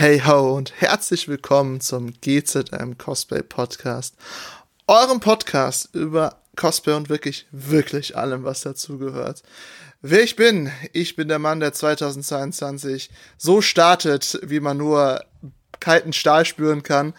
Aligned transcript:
Hey 0.00 0.20
ho 0.20 0.56
und 0.56 0.80
herzlich 0.80 1.26
willkommen 1.26 1.80
zum 1.80 2.12
GZM 2.20 2.96
Cosplay 2.98 3.42
Podcast. 3.42 4.14
Eurem 4.86 5.18
Podcast 5.18 5.92
über 5.92 6.36
Cosplay 6.54 6.94
und 6.94 7.08
wirklich, 7.08 7.48
wirklich 7.50 8.16
allem, 8.16 8.44
was 8.44 8.60
dazugehört. 8.60 9.42
Wer 10.00 10.22
ich 10.22 10.36
bin, 10.36 10.70
ich 10.92 11.16
bin 11.16 11.26
der 11.26 11.40
Mann, 11.40 11.58
der 11.58 11.72
2022 11.72 13.10
so 13.38 13.60
startet, 13.60 14.38
wie 14.44 14.60
man 14.60 14.76
nur 14.76 15.24
kalten 15.80 16.12
Stahl 16.12 16.44
spüren 16.44 16.84
kann. 16.84 17.12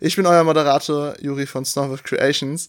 Ich 0.00 0.16
bin 0.16 0.26
euer 0.26 0.44
Moderator 0.44 1.14
Juri 1.18 1.46
von 1.46 1.64
Snowwolf 1.64 2.02
Creations 2.02 2.68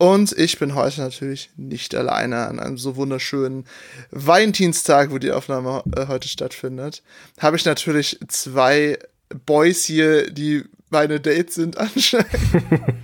und 0.00 0.32
ich 0.32 0.58
bin 0.58 0.74
heute 0.74 1.02
natürlich 1.02 1.50
nicht 1.58 1.94
alleine 1.94 2.46
an 2.46 2.58
einem 2.58 2.78
so 2.78 2.96
wunderschönen 2.96 3.66
Valentinstag, 4.10 5.10
wo 5.10 5.18
die 5.18 5.30
Aufnahme 5.30 5.84
äh, 5.94 6.06
heute 6.06 6.26
stattfindet. 6.26 7.02
Habe 7.38 7.58
ich 7.58 7.66
natürlich 7.66 8.18
zwei 8.28 8.98
Boys 9.44 9.84
hier, 9.84 10.30
die 10.30 10.64
meine 10.88 11.20
Dates 11.20 11.56
sind 11.56 11.76
anscheinend. 11.76 12.32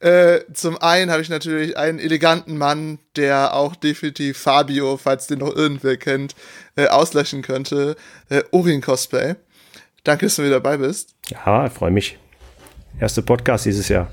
äh, 0.00 0.40
zum 0.54 0.78
einen 0.78 1.10
habe 1.10 1.20
ich 1.20 1.28
natürlich 1.28 1.76
einen 1.76 1.98
eleganten 1.98 2.56
Mann, 2.56 2.98
der 3.16 3.52
auch 3.52 3.76
definitiv 3.76 4.38
Fabio, 4.38 4.96
falls 4.96 5.26
den 5.26 5.40
noch 5.40 5.54
irgendwer 5.54 5.98
kennt, 5.98 6.34
äh, 6.76 6.86
auslöschen 6.86 7.42
könnte. 7.42 7.94
Äh, 8.30 8.42
Urin 8.52 8.80
Cosplay. 8.80 9.34
Danke, 10.02 10.24
dass 10.24 10.36
du 10.36 10.44
wieder 10.44 10.62
dabei 10.62 10.78
bist. 10.78 11.14
Ja, 11.28 11.66
ich 11.66 11.72
freue 11.74 11.90
mich. 11.90 12.16
Erste 12.98 13.20
Podcast 13.20 13.66
dieses 13.66 13.90
Jahr. 13.90 14.10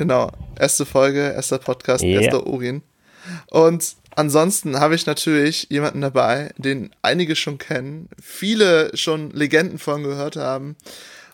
Genau, 0.00 0.32
erste 0.58 0.86
Folge, 0.86 1.20
erster 1.20 1.58
Podcast, 1.58 2.02
yeah. 2.02 2.22
erster 2.22 2.46
Urin. 2.46 2.80
Und 3.50 3.96
ansonsten 4.16 4.80
habe 4.80 4.94
ich 4.94 5.04
natürlich 5.04 5.66
jemanden 5.68 6.00
dabei, 6.00 6.54
den 6.56 6.94
einige 7.02 7.36
schon 7.36 7.58
kennen, 7.58 8.08
viele 8.18 8.96
schon 8.96 9.30
Legenden 9.32 9.78
von 9.78 10.02
gehört 10.02 10.36
haben 10.36 10.76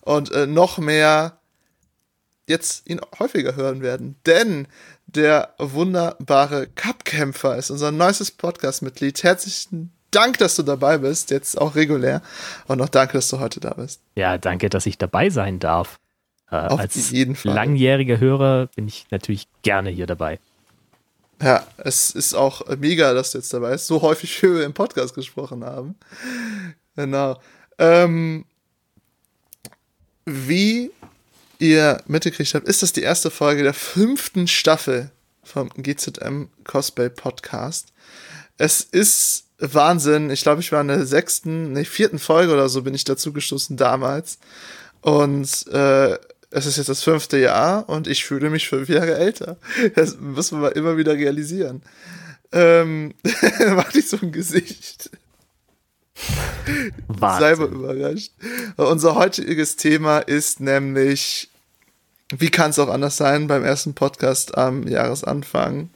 und 0.00 0.32
äh, 0.32 0.48
noch 0.48 0.78
mehr 0.78 1.38
jetzt 2.48 2.90
ihn 2.90 3.00
häufiger 3.20 3.54
hören 3.54 3.82
werden. 3.82 4.16
Denn 4.26 4.66
der 5.06 5.54
wunderbare 5.58 6.66
Cupkämpfer 6.66 7.56
ist 7.56 7.70
unser 7.70 7.92
neuestes 7.92 8.32
Podcast-Mitglied. 8.32 9.22
Herzlichen 9.22 9.92
Dank, 10.10 10.38
dass 10.38 10.56
du 10.56 10.64
dabei 10.64 10.98
bist, 10.98 11.30
jetzt 11.30 11.56
auch 11.56 11.76
regulär. 11.76 12.20
Und 12.66 12.82
auch 12.82 12.88
danke, 12.88 13.12
dass 13.12 13.28
du 13.28 13.38
heute 13.38 13.60
da 13.60 13.74
bist. 13.74 14.00
Ja, 14.16 14.38
danke, 14.38 14.70
dass 14.70 14.86
ich 14.86 14.98
dabei 14.98 15.30
sein 15.30 15.60
darf. 15.60 16.00
Äh, 16.50 16.56
als 16.56 17.12
langjähriger 17.44 18.20
Hörer 18.20 18.68
bin 18.74 18.86
ich 18.86 19.06
natürlich 19.10 19.48
gerne 19.62 19.90
hier 19.90 20.06
dabei. 20.06 20.38
Ja, 21.42 21.66
es 21.76 22.10
ist 22.12 22.34
auch 22.34 22.62
mega, 22.78 23.12
dass 23.12 23.32
du 23.32 23.38
jetzt 23.38 23.52
dabei 23.52 23.72
bist. 23.72 23.88
So 23.88 24.00
häufig, 24.02 24.42
wie 24.42 24.54
wir 24.54 24.64
im 24.64 24.72
Podcast 24.72 25.14
gesprochen 25.14 25.64
haben. 25.64 25.96
Genau. 26.94 27.38
Ähm, 27.78 28.46
wie 30.24 30.90
ihr 31.58 32.02
mitgekriegt 32.06 32.54
habt, 32.54 32.66
ist 32.66 32.82
das 32.82 32.92
die 32.92 33.02
erste 33.02 33.30
Folge 33.30 33.62
der 33.62 33.74
fünften 33.74 34.48
Staffel 34.48 35.10
vom 35.42 35.68
GZM 35.76 36.48
Cosplay 36.64 37.10
Podcast. 37.10 37.88
Es 38.56 38.80
ist 38.80 39.44
Wahnsinn. 39.58 40.30
Ich 40.30 40.42
glaube, 40.42 40.60
ich 40.60 40.72
war 40.72 40.80
in 40.80 40.88
der 40.88 41.06
sechsten, 41.06 41.72
nee, 41.72 41.84
vierten 41.84 42.18
Folge 42.18 42.52
oder 42.52 42.68
so 42.68 42.82
bin 42.82 42.94
ich 42.94 43.04
dazu 43.04 43.32
gestoßen 43.32 43.76
damals. 43.76 44.38
Und 45.02 45.66
äh, 45.68 46.18
es 46.50 46.66
ist 46.66 46.76
jetzt 46.76 46.88
das 46.88 47.02
fünfte 47.02 47.38
Jahr 47.38 47.88
und 47.88 48.06
ich 48.06 48.24
fühle 48.24 48.50
mich 48.50 48.68
fünf 48.68 48.88
Jahre 48.88 49.16
älter. 49.16 49.56
Das 49.94 50.16
man 50.18 50.60
mal 50.60 50.68
immer 50.72 50.96
wieder 50.96 51.14
realisieren. 51.14 51.82
Ähm, 52.52 53.14
mach 53.74 53.92
nicht 53.92 54.08
so 54.08 54.18
ein 54.22 54.32
Gesicht. 54.32 55.10
Sei 57.20 57.56
mal 57.56 57.68
überrascht. 57.68 58.32
Unser 58.76 59.14
heutiges 59.14 59.76
Thema 59.76 60.18
ist 60.18 60.60
nämlich, 60.60 61.50
wie 62.36 62.50
kann 62.50 62.70
es 62.70 62.78
auch 62.78 62.88
anders 62.88 63.16
sein, 63.16 63.46
beim 63.46 63.64
ersten 63.64 63.94
Podcast 63.94 64.56
am 64.56 64.86
Jahresanfang. 64.86 65.90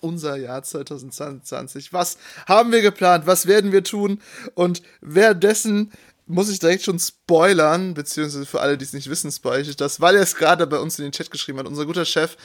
Unser 0.00 0.36
Jahr 0.36 0.62
2022. 0.62 1.92
Was 1.92 2.18
haben 2.46 2.70
wir 2.70 2.82
geplant? 2.82 3.26
Was 3.26 3.46
werden 3.46 3.72
wir 3.72 3.82
tun? 3.82 4.20
Und 4.54 4.82
währenddessen 5.00 5.90
muss 6.28 6.50
ich 6.50 6.58
direkt 6.58 6.84
schon 6.84 6.98
spoilern, 6.98 7.94
beziehungsweise 7.94 8.46
für 8.46 8.60
alle, 8.60 8.78
die 8.78 8.84
es 8.84 8.92
nicht 8.92 9.08
wissen, 9.08 9.32
spoilere 9.32 9.70
ich 9.70 9.76
das, 9.76 10.00
weil 10.00 10.16
er 10.16 10.22
es 10.22 10.36
gerade 10.36 10.66
bei 10.66 10.78
uns 10.78 10.98
in 10.98 11.04
den 11.04 11.12
Chat 11.12 11.30
geschrieben 11.30 11.58
hat. 11.58 11.66
Unser 11.66 11.86
guter 11.86 12.04
Chef 12.04 12.36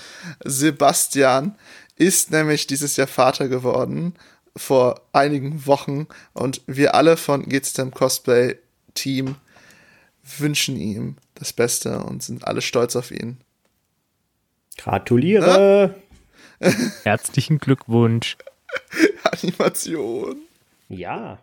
Sebastian 0.44 1.55
ist 1.95 2.31
nämlich 2.31 2.66
dieses 2.67 2.95
Jahr 2.95 3.07
Vater 3.07 3.47
geworden 3.47 4.16
vor 4.55 5.01
einigen 5.11 5.66
Wochen 5.66 6.07
und 6.33 6.61
wir 6.67 6.95
alle 6.95 7.17
von 7.17 7.47
GZM 7.47 7.91
Cosplay 7.91 8.57
Team 8.94 9.35
wünschen 10.38 10.77
ihm 10.77 11.17
das 11.35 11.53
Beste 11.53 12.00
und 12.00 12.23
sind 12.23 12.47
alle 12.47 12.61
stolz 12.61 12.95
auf 12.95 13.11
ihn. 13.11 13.38
Gratuliere! 14.77 15.95
Herzlichen 17.03 17.57
Glückwunsch. 17.57 18.38
Animation. 19.23 20.38
Ja. 20.89 21.39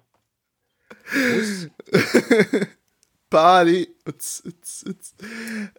Party. 3.30 3.88
Utz, 4.06 4.42
utz, 4.46 4.84
utz. 4.88 5.14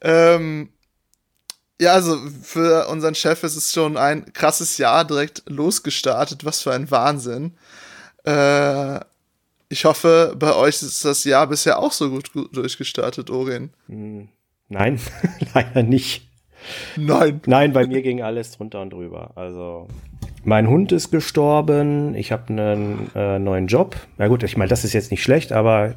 Ähm, 0.01 0.69
ja, 1.79 1.93
also 1.93 2.17
für 2.43 2.87
unseren 2.89 3.15
Chef 3.15 3.43
ist 3.43 3.55
es 3.55 3.73
schon 3.73 3.97
ein 3.97 4.31
krasses 4.33 4.77
Jahr 4.77 5.05
direkt 5.05 5.43
losgestartet. 5.47 6.45
Was 6.45 6.61
für 6.61 6.73
ein 6.73 6.91
Wahnsinn. 6.91 7.57
Äh, 8.23 8.99
ich 9.69 9.85
hoffe, 9.85 10.35
bei 10.37 10.53
euch 10.53 10.81
ist 10.81 11.05
das 11.05 11.23
Jahr 11.23 11.47
bisher 11.47 11.79
auch 11.79 11.91
so 11.91 12.09
gut, 12.09 12.33
gut 12.33 12.55
durchgestartet, 12.55 13.29
Orin. 13.29 13.71
Hm, 13.87 14.27
nein, 14.69 14.99
leider 15.53 15.81
nicht. 15.81 16.27
Nein. 16.97 17.41
Nein, 17.45 17.73
bei 17.73 17.87
mir 17.87 18.01
ging 18.01 18.21
alles 18.21 18.51
drunter 18.51 18.81
und 18.81 18.91
drüber. 18.91 19.31
Also 19.35 19.87
mein 20.43 20.67
Hund 20.67 20.91
ist 20.91 21.11
gestorben, 21.11 22.15
ich 22.15 22.31
habe 22.31 22.49
einen 22.49 23.11
äh, 23.15 23.39
neuen 23.39 23.67
Job. 23.67 23.95
Na 24.17 24.27
gut, 24.27 24.43
ich 24.43 24.57
meine, 24.57 24.69
das 24.69 24.83
ist 24.83 24.93
jetzt 24.93 25.11
nicht 25.11 25.23
schlecht, 25.23 25.51
aber 25.51 25.95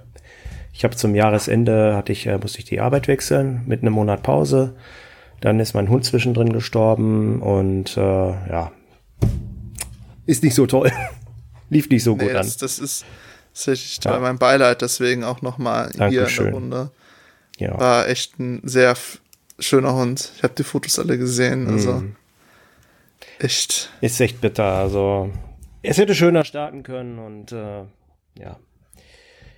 ich 0.72 0.84
habe 0.84 0.96
zum 0.96 1.14
Jahresende 1.14 1.96
hatte 1.96 2.12
ich, 2.12 2.26
äh, 2.26 2.38
musste 2.38 2.58
ich 2.58 2.64
die 2.64 2.80
Arbeit 2.80 3.08
wechseln 3.08 3.62
mit 3.66 3.82
einem 3.82 3.94
Monat 3.94 4.22
Pause. 4.22 4.74
Dann 5.40 5.60
ist 5.60 5.74
mein 5.74 5.88
Hund 5.88 6.04
zwischendrin 6.04 6.52
gestorben 6.52 7.40
und 7.40 7.96
äh, 7.96 8.00
ja, 8.00 8.72
ist 10.26 10.42
nicht 10.42 10.54
so 10.54 10.66
toll. 10.66 10.90
Lief 11.70 11.88
nicht 11.88 12.02
so 12.02 12.16
nee, 12.16 12.24
gut 12.24 12.34
das, 12.34 12.54
an. 12.54 12.58
Das 12.60 12.78
ist 12.78 13.04
tatsächlich 13.52 13.98
ja. 14.04 14.18
mein 14.18 14.38
Beileid, 14.38 14.82
deswegen 14.82 15.24
auch 15.24 15.42
nochmal 15.42 15.90
hier 15.96 16.26
in 16.26 16.36
der 16.36 16.52
Runde. 16.52 16.90
Ja. 17.58 17.78
War 17.78 18.08
echt 18.08 18.38
ein 18.38 18.60
sehr 18.64 18.94
schöner 19.58 19.94
Hund. 19.94 20.32
Ich 20.36 20.42
habe 20.42 20.54
die 20.54 20.64
Fotos 20.64 20.98
alle 20.98 21.18
gesehen. 21.18 21.68
Also 21.68 21.92
mm. 21.92 22.16
Echt. 23.44 23.90
Ist 24.00 24.20
echt 24.20 24.40
bitter. 24.40 24.64
Also, 24.64 25.30
es 25.82 25.98
hätte 25.98 26.14
schöner 26.14 26.44
starten 26.44 26.82
können 26.82 27.18
und 27.18 27.52
äh, 27.52 27.84
ja. 28.38 28.58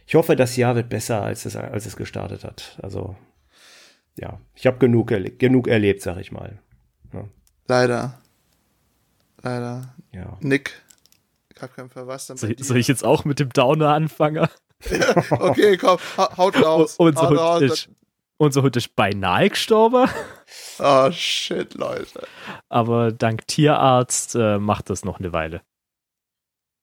Ich 0.07 0.15
hoffe, 0.17 0.35
das 0.35 0.57
Jahr 0.57 0.75
wird 0.75 0.89
besser, 0.89 1.23
als 1.23 1.45
es, 1.45 1.55
als 1.55 1.87
es 1.87 1.97
gestartet 1.97 2.43
hat. 2.43 2.79
Also, 2.83 3.17
ja, 4.19 4.41
ich 4.55 4.67
habe 4.67 4.79
genug, 4.79 5.13
erle 5.13 5.31
genug 5.31 5.69
erlebt, 5.69 6.03
sag 6.03 6.19
ich 6.19 6.33
mal. 6.33 6.59
Ja. 7.13 7.29
Leider. 7.69 8.21
Leider. 9.43 9.95
Ja. 10.13 10.37
Nick, 10.41 10.83
Kampfkämpfer, 11.55 12.09
was 12.09 12.27
dann? 12.27 12.37
Soll, 12.37 12.57
soll, 12.59 12.79
ich 12.79 12.89
jetzt 12.89 13.05
auch 13.05 13.25
mit 13.25 13.39
dem 13.39 13.51
Downer 13.51 13.91
anfangen? 13.91 14.49
okay, 15.31 15.77
komm, 15.77 15.99
haut 16.19 16.61
raus. 16.61 16.97
Und, 16.99 17.17
so 17.17 17.23
haut 17.23 17.39
raus. 17.39 17.63
Ist, 17.63 17.89
unser 18.37 18.63
Hund 18.63 18.77
ist 18.77 18.97
beinahe 18.97 19.49
gestorben. 19.49 20.09
Oh 20.79 21.11
shit, 21.11 21.75
Leute. 21.75 22.27
Aber 22.69 23.13
dank 23.13 23.47
Tierarzt 23.47 24.35
äh, 24.35 24.59
macht 24.59 24.91
das 24.91 25.05
noch 25.05 25.19
eine 25.19 25.33
Weile. 25.33 25.63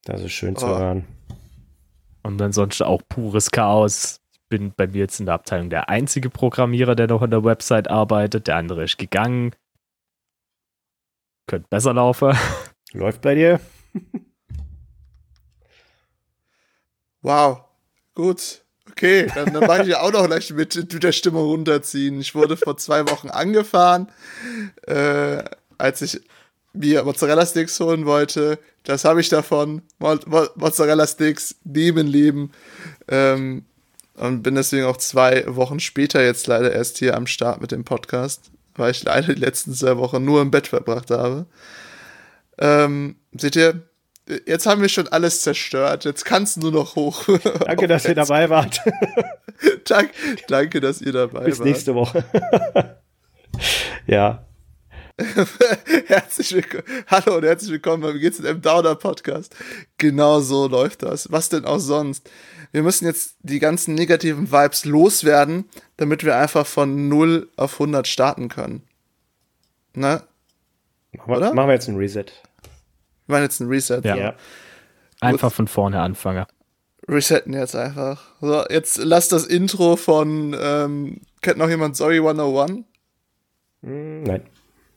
Das 0.03 0.21
ist 0.21 0.33
schön 0.33 0.55
zu 0.55 0.65
oh. 0.65 0.77
hören. 0.77 1.07
Und 2.23 2.41
ansonsten 2.41 2.83
auch 2.83 3.01
pures 3.07 3.51
Chaos. 3.51 4.21
Ich 4.31 4.41
bin 4.49 4.73
bei 4.73 4.87
mir 4.87 4.99
jetzt 4.99 5.19
in 5.19 5.25
der 5.25 5.35
Abteilung 5.35 5.69
der 5.69 5.89
einzige 5.89 6.29
Programmierer, 6.29 6.95
der 6.95 7.07
noch 7.07 7.21
an 7.21 7.31
der 7.31 7.43
Website 7.43 7.89
arbeitet. 7.89 8.47
Der 8.47 8.57
andere 8.57 8.83
ist 8.83 8.97
gegangen. 8.97 9.55
Könnte 11.47 11.67
besser 11.69 11.93
laufen. 11.93 12.37
Läuft 12.93 13.21
bei 13.21 13.35
dir? 13.35 13.59
wow. 17.21 17.63
Gut. 18.13 18.62
Okay, 19.03 19.27
dann, 19.35 19.51
dann 19.51 19.65
mache 19.67 19.81
ich 19.81 19.89
ja 19.89 19.99
auch 19.99 20.13
noch 20.13 20.27
gleich 20.27 20.49
mit, 20.53 21.03
der 21.03 21.11
Stimme 21.11 21.39
runterziehen. 21.39 22.21
Ich 22.21 22.35
wurde 22.35 22.55
vor 22.55 22.77
zwei 22.77 23.05
Wochen 23.09 23.29
angefahren, 23.29 24.07
äh, 24.87 25.43
als 25.77 26.01
ich 26.01 26.21
mir 26.71 27.03
Mozzarella 27.03 27.45
Sticks 27.45 27.77
holen 27.81 28.05
wollte. 28.05 28.59
Das 28.85 29.03
habe 29.03 29.19
ich 29.19 29.27
davon. 29.27 29.81
Mo 29.99 30.17
Mo 30.25 30.47
Mozzarella 30.55 31.05
Sticks 31.05 31.55
neben 31.65 32.07
Leben. 32.07 32.53
Ähm, 33.09 33.65
und 34.13 34.41
bin 34.41 34.55
deswegen 34.55 34.85
auch 34.85 34.95
zwei 34.95 35.43
Wochen 35.47 35.81
später 35.81 36.23
jetzt 36.23 36.47
leider 36.47 36.71
erst 36.71 36.99
hier 36.99 37.17
am 37.17 37.27
Start 37.27 37.59
mit 37.59 37.73
dem 37.73 37.83
Podcast, 37.83 38.51
weil 38.75 38.91
ich 38.91 39.03
leider 39.03 39.33
die 39.33 39.41
letzten 39.41 39.73
zwei 39.73 39.97
Wochen 39.97 40.23
nur 40.23 40.41
im 40.41 40.49
Bett 40.49 40.67
verbracht 40.67 41.11
habe. 41.11 41.45
Ähm, 42.57 43.17
seht 43.33 43.57
ihr, 43.57 43.81
Jetzt 44.45 44.65
haben 44.65 44.81
wir 44.81 44.89
schon 44.89 45.07
alles 45.09 45.41
zerstört. 45.41 46.05
Jetzt 46.05 46.23
kannst 46.23 46.57
du 46.57 46.61
nur 46.61 46.71
noch 46.71 46.95
hoch. 46.95 47.25
Danke, 47.65 47.87
dass 47.87 48.05
ihr 48.05 48.15
dabei 48.15 48.49
wart. 48.49 48.79
Dank, 49.85 50.11
danke, 50.47 50.81
dass 50.81 51.01
ihr 51.01 51.11
dabei 51.11 51.45
Bis 51.45 51.59
wart. 51.59 51.67
nächste 51.67 51.95
Woche. 51.95 52.25
ja. 54.07 54.45
herzlich 56.07 56.53
willkommen. 56.53 56.83
Hallo 57.07 57.37
und 57.37 57.43
herzlich 57.43 57.71
willkommen 57.71 58.01
beim 58.01 58.17
einem 58.17 58.61
Downer 58.61 58.95
Podcast. 58.95 59.55
Genau 59.97 60.41
so 60.41 60.67
läuft 60.67 61.03
das. 61.03 61.31
Was 61.31 61.49
denn 61.49 61.65
auch 61.65 61.79
sonst? 61.79 62.29
Wir 62.71 62.81
müssen 62.81 63.05
jetzt 63.05 63.35
die 63.41 63.59
ganzen 63.59 63.93
negativen 63.93 64.51
Vibes 64.51 64.85
loswerden, 64.85 65.69
damit 65.97 66.25
wir 66.25 66.35
einfach 66.35 66.65
von 66.65 67.07
0 67.07 67.49
auf 67.55 67.73
100 67.73 68.07
starten 68.07 68.49
können. 68.49 68.83
Ne? 69.93 70.23
Machen 71.11 71.41
wir, 71.41 71.53
machen 71.53 71.67
wir 71.67 71.73
jetzt 71.73 71.87
ein 71.87 71.97
Reset. 71.97 72.25
Wir 73.27 73.33
machen 73.33 73.43
jetzt 73.43 73.59
ein 73.59 73.67
Reset. 73.67 74.01
Ja. 74.03 74.15
Ja. 74.15 74.35
Einfach 75.21 75.51
von 75.51 75.67
vorne 75.67 76.01
anfangen. 76.01 76.45
Resetten 77.07 77.53
jetzt 77.53 77.75
einfach. 77.75 78.33
So, 78.41 78.65
jetzt 78.69 78.97
lass 78.97 79.27
das 79.27 79.45
Intro 79.45 79.95
von, 79.95 80.55
ähm, 80.59 81.21
kennt 81.41 81.57
noch 81.57 81.69
jemand 81.69 81.97
Sorry 81.97 82.17
101? 82.17 82.85
Hm, 83.81 84.23
Nein. 84.23 84.43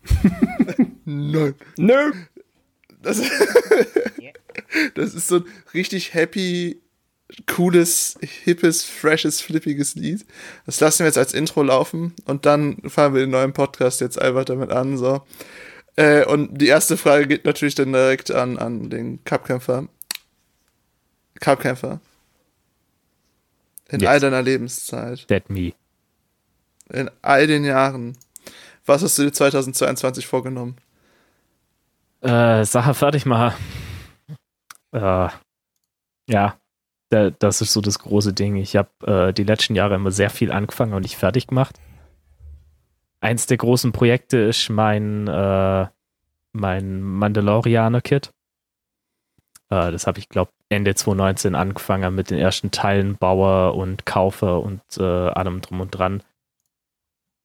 Nein. 1.05 1.55
Nö. 1.77 2.13
Das, 3.03 3.21
das 4.95 5.15
ist 5.15 5.29
so 5.29 5.37
ein 5.37 5.45
richtig 5.75 6.15
happy, 6.15 6.81
cooles, 7.47 8.19
hippes, 8.21 8.85
freshes, 8.85 9.41
flippiges 9.41 9.97
Lied. 9.97 10.25
Das 10.65 10.81
lassen 10.81 11.01
wir 11.01 11.07
jetzt 11.07 11.19
als 11.19 11.35
Intro 11.35 11.63
laufen 11.63 12.15
und 12.25 12.47
dann 12.47 12.79
fangen 12.87 13.15
wir 13.15 13.21
den 13.23 13.31
neuen 13.31 13.53
Podcast 13.53 14.01
jetzt 14.01 14.21
einfach 14.21 14.45
damit 14.45 14.71
an. 14.71 14.97
So. 14.97 15.23
Äh, 15.97 16.25
und 16.27 16.59
die 16.59 16.67
erste 16.67 16.97
Frage 16.97 17.27
geht 17.27 17.45
natürlich 17.45 17.75
dann 17.75 17.93
direkt 17.93 18.31
an, 18.31 18.59
an 18.59 18.91
den 18.91 19.25
Cupkämpfer. 19.25 19.89
Cupkämpfer. 21.41 22.01
In 23.89 24.01
Yes. 24.01 24.09
all 24.11 24.21
deiner 24.21 24.43
Lebenszeit, 24.43 25.31
Dead 25.31 25.49
Me. 25.49 25.73
in 26.93 27.09
all 27.23 27.47
den 27.47 27.65
Jahren, 27.65 28.17
was 28.85 29.03
hast 29.03 29.17
du 29.19 29.23
dir 29.23 29.33
2022 29.33 30.27
vorgenommen? 30.27 30.77
Äh, 32.21 32.65
Sache 32.65 32.95
fertig 32.95 33.27
machen. 33.27 33.55
Äh, 34.93 35.29
ja, 36.29 36.57
da, 37.11 37.31
das 37.31 37.61
ist 37.61 37.73
so 37.73 37.81
das 37.81 38.01
große 38.01 38.33
Ding. 38.33 38.57
Ich 38.57 38.75
habe 38.75 38.89
äh, 39.07 39.33
die 39.33 39.45
letzten 39.45 39.77
Jahre 39.77 39.95
immer 39.95 40.11
sehr 40.11 40.31
viel 40.31 40.51
angefangen 40.51 40.93
und 40.95 41.03
nicht 41.03 41.17
fertig 41.17 41.47
gemacht. 41.47 41.77
Eins 43.21 43.47
der 43.47 43.57
großen 43.57 43.93
Projekte 43.93 44.39
ist 44.39 44.69
mein, 44.69 45.27
äh, 45.27 45.87
mein 46.53 47.03
Mandalorianer-Kit. 47.03 48.33
Äh, 49.71 49.91
das 49.91 50.07
habe 50.07 50.19
ich, 50.19 50.29
glaube 50.29 50.51
Ende 50.69 50.95
2019 50.95 51.55
angefangen 51.55 52.15
mit 52.15 52.31
den 52.31 52.39
ersten 52.39 52.71
Teilen, 52.71 53.17
Bauer 53.17 53.75
und 53.77 54.05
Kaufer 54.05 54.63
und 54.63 54.83
äh, 54.99 55.03
allem 55.03 55.61
drum 55.61 55.81
und 55.81 55.91
dran. 55.91 56.23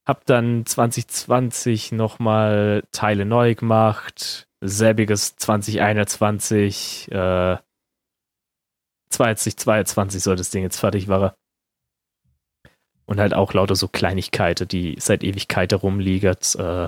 Hab 0.06 0.26
dann 0.26 0.66
2020 0.66 1.92
nochmal 1.92 2.84
Teile 2.92 3.26
neu 3.26 3.54
gemacht. 3.56 4.48
Selbiges 4.62 5.36
2021. 5.36 7.12
Äh, 7.12 7.58
2022 9.12 10.24
soll 10.24 10.36
das 10.36 10.50
Ding 10.50 10.64
jetzt 10.64 10.80
fertig 10.80 11.08
war. 11.08 11.36
Und 13.12 13.20
halt 13.20 13.34
auch 13.34 13.54
lauter 13.54 13.76
so 13.76 13.90
Kleinigkeiten, 13.90 14.70
die 14.70 14.96
seit 14.98 15.22
Ewigkeiten 15.22 15.78
rumliegen. 15.78 16.38
Äh, 16.58 16.88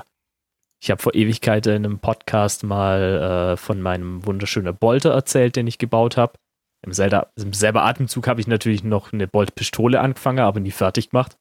ich 0.82 0.90
habe 0.90 1.02
vor 1.02 1.14
Ewigkeiten 1.14 1.74
in 1.74 1.86
einem 1.86 2.00
Podcast 2.00 2.64
mal 2.64 3.52
äh, 3.52 3.58
von 3.58 3.82
meinem 3.82 4.26
wunderschönen 4.26 4.74
Bolter 4.74 5.12
erzählt, 5.12 5.58
den 5.58 5.68
ich 5.68 5.80
gebaut 5.80 6.16
habe. 6.16 6.40
Im, 6.82 6.94
Im 6.94 7.52
selben 7.52 7.78
Atemzug 7.78 8.26
habe 8.30 8.40
ich 8.40 8.48
natürlich 8.48 8.86
noch 8.86 9.12
eine 9.12 9.28
Bolt-Pistole 9.28 10.00
angefangen, 10.00 10.40
aber 10.40 10.62
nie 10.62 10.72
fertig 10.72 11.10
gemacht. 11.10 11.38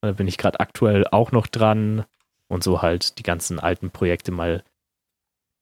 Da 0.00 0.12
bin 0.12 0.28
ich 0.28 0.38
gerade 0.38 0.60
aktuell 0.60 1.04
auch 1.08 1.32
noch 1.32 1.48
dran 1.48 2.04
und 2.46 2.62
so 2.62 2.82
halt 2.82 3.18
die 3.18 3.24
ganzen 3.24 3.58
alten 3.58 3.90
Projekte 3.90 4.30
mal 4.30 4.62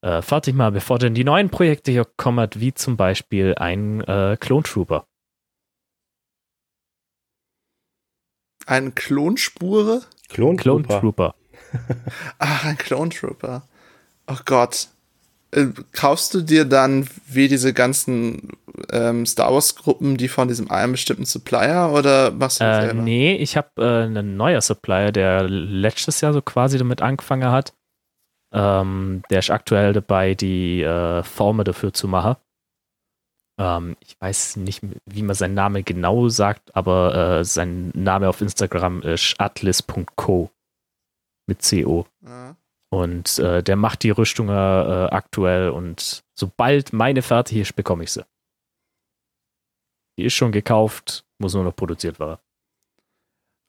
äh, 0.03 0.21
fertig 0.21 0.53
mal, 0.53 0.71
bevor 0.71 0.99
dann 0.99 1.15
die 1.15 1.23
neuen 1.23 1.49
Projekte 1.49 1.91
hier 1.91 2.05
kommen, 2.05 2.47
wie 2.53 2.75
zum 2.75 2.97
Beispiel 2.97 3.55
ein 3.55 4.01
äh, 4.01 4.37
Clone 4.39 4.61
Trooper. 4.61 5.07
Eine 8.67 8.91
Klonspure? 8.91 10.01
Klon 10.29 10.57
Clone 10.57 10.85
Trooper. 10.87 11.33
Ach, 12.39 12.65
ein 12.65 12.77
Clone 12.77 13.09
Trooper. 13.09 13.63
Oh 14.27 14.35
Gott. 14.45 14.89
Äh, 15.51 15.67
Kaufst 15.93 16.33
du 16.33 16.41
dir 16.41 16.65
dann 16.65 17.07
wie 17.27 17.47
diese 17.47 17.73
ganzen 17.73 18.49
ähm, 18.91 19.25
Star 19.25 19.53
Wars 19.53 19.75
Gruppen, 19.75 20.17
die 20.17 20.27
von 20.27 20.47
diesem 20.49 20.69
einen 20.69 20.91
bestimmten 20.91 21.25
Supplier 21.25 21.89
oder 21.93 22.31
machst 22.31 22.59
du 22.59 22.65
das 22.65 22.77
Äh, 22.77 22.87
selber? 22.87 23.01
nee, 23.01 23.35
ich 23.37 23.55
habe 23.55 23.69
äh, 23.77 24.03
einen 24.03 24.35
neuer 24.37 24.61
Supplier, 24.61 25.11
der 25.13 25.43
letztes 25.47 26.19
Jahr 26.21 26.33
so 26.33 26.41
quasi 26.41 26.77
damit 26.77 27.01
angefangen 27.01 27.49
hat. 27.49 27.73
Ähm, 28.53 29.23
der 29.29 29.39
ist 29.39 29.49
aktuell 29.49 29.93
dabei, 29.93 30.33
die 30.35 30.81
äh, 30.81 31.23
Formen 31.23 31.63
dafür 31.65 31.93
zu 31.93 32.07
machen. 32.07 32.35
Ähm, 33.57 33.97
ich 33.99 34.19
weiß 34.19 34.57
nicht, 34.57 34.81
wie 35.05 35.23
man 35.23 35.35
seinen 35.35 35.55
Namen 35.55 35.83
genau 35.83 36.29
sagt, 36.29 36.75
aber 36.75 37.39
äh, 37.39 37.43
sein 37.43 37.91
Name 37.93 38.29
auf 38.29 38.41
Instagram 38.41 39.01
ist 39.01 39.35
atlas.co 39.39 40.51
mit 41.47 41.67
CO. 41.67 42.05
Ja. 42.23 42.55
Und 42.89 43.39
äh, 43.39 43.63
der 43.63 43.75
macht 43.75 44.03
die 44.03 44.11
Rüstungen 44.11 44.55
äh, 44.55 45.07
aktuell 45.11 45.69
und 45.69 46.23
sobald 46.33 46.93
meine 46.93 47.21
fertig 47.21 47.57
ist, 47.57 47.75
bekomme 47.75 48.03
ich 48.03 48.11
sie. 48.11 48.25
Die 50.17 50.25
ist 50.25 50.33
schon 50.33 50.51
gekauft, 50.51 51.25
muss 51.37 51.53
nur 51.53 51.63
noch 51.63 51.75
produziert 51.75 52.19
werden. 52.19 52.37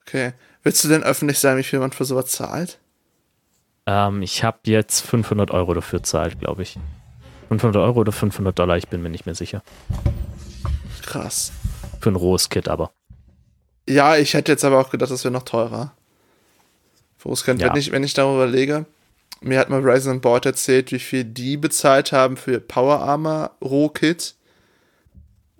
Okay. 0.02 0.32
Willst 0.62 0.84
du 0.84 0.88
denn 0.88 1.02
öffentlich 1.02 1.38
sagen, 1.38 1.58
wie 1.58 1.64
viel 1.64 1.79
man 1.81 1.93
für 1.93 2.05
sowas 2.05 2.26
zahlt? 2.31 2.81
Ähm, 3.87 4.23
ich 4.23 4.44
habe 4.44 4.58
jetzt 4.64 5.00
500 5.00 5.50
Euro 5.50 5.75
dafür 5.75 6.02
zahlt, 6.02 6.38
glaube 6.38 6.62
ich. 6.62 6.79
500 7.49 7.83
Euro 7.83 8.00
oder 8.00 8.12
500 8.12 8.59
Dollar, 8.59 8.77
ich 8.77 8.89
bin 8.89 9.03
mir 9.03 9.09
nicht 9.11 9.27
mehr 9.27 9.35
sicher. 9.35 9.62
Krass. 11.03 11.53
Für 12.00 12.11
ein 12.11 12.17
rohes 12.17 12.49
Kit 12.49 12.69
aber. 12.69 12.93
Ja, 13.89 14.17
ich 14.17 14.35
hätte 14.35 14.53
jetzt 14.53 14.65
aber 14.65 14.79
auch 14.81 14.91
gedacht, 14.91 15.11
das 15.11 15.25
wäre 15.25 15.33
noch 15.33 15.45
teurer. 15.45 15.93
Fuß 17.19 17.44
könnte, 17.44 17.65
Ja. 17.65 17.70
wenn, 17.72 17.79
ich, 17.81 17.91
wenn 17.91 18.05
ich 18.05 18.15
darüber 18.15 18.44
überlege, 18.44 18.87
mir 19.41 19.58
hat 19.58 19.70
mal 19.70 19.81
Ryzen 19.81 20.20
Board 20.20 20.46
erzählt, 20.46 20.93
wie 20.93 20.99
viel 20.99 21.25
die 21.25 21.56
bezahlt 21.56 22.13
haben 22.13 22.37
für 22.37 22.61
Power 22.61 23.01
Armor 23.01 23.53
Rohkit. 23.63 24.34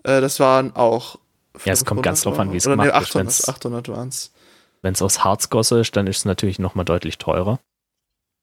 Äh, 0.03 0.21
das 0.21 0.39
waren 0.39 0.75
auch. 0.75 1.17
Ja, 1.65 1.73
es 1.73 1.83
kommt 1.85 2.03
ganz 2.03 2.23
500 2.23 2.25
drauf 2.25 2.39
an, 2.47 2.53
wie 2.53 2.57
es 2.57 2.65
nee, 2.65 2.71
gemacht 2.71 2.87
ist, 2.89 2.93
800, 2.95 3.15
wenn's- 3.25 3.49
800 3.49 3.89
waren 3.89 4.09
es. 4.09 4.31
Wenn 4.81 4.93
es 4.93 5.01
aus 5.01 5.23
Harzgosse 5.23 5.79
ist, 5.81 5.95
dann 5.97 6.07
ist 6.07 6.17
es 6.19 6.25
natürlich 6.25 6.59
nochmal 6.59 6.85
deutlich 6.85 7.17
teurer. 7.17 7.59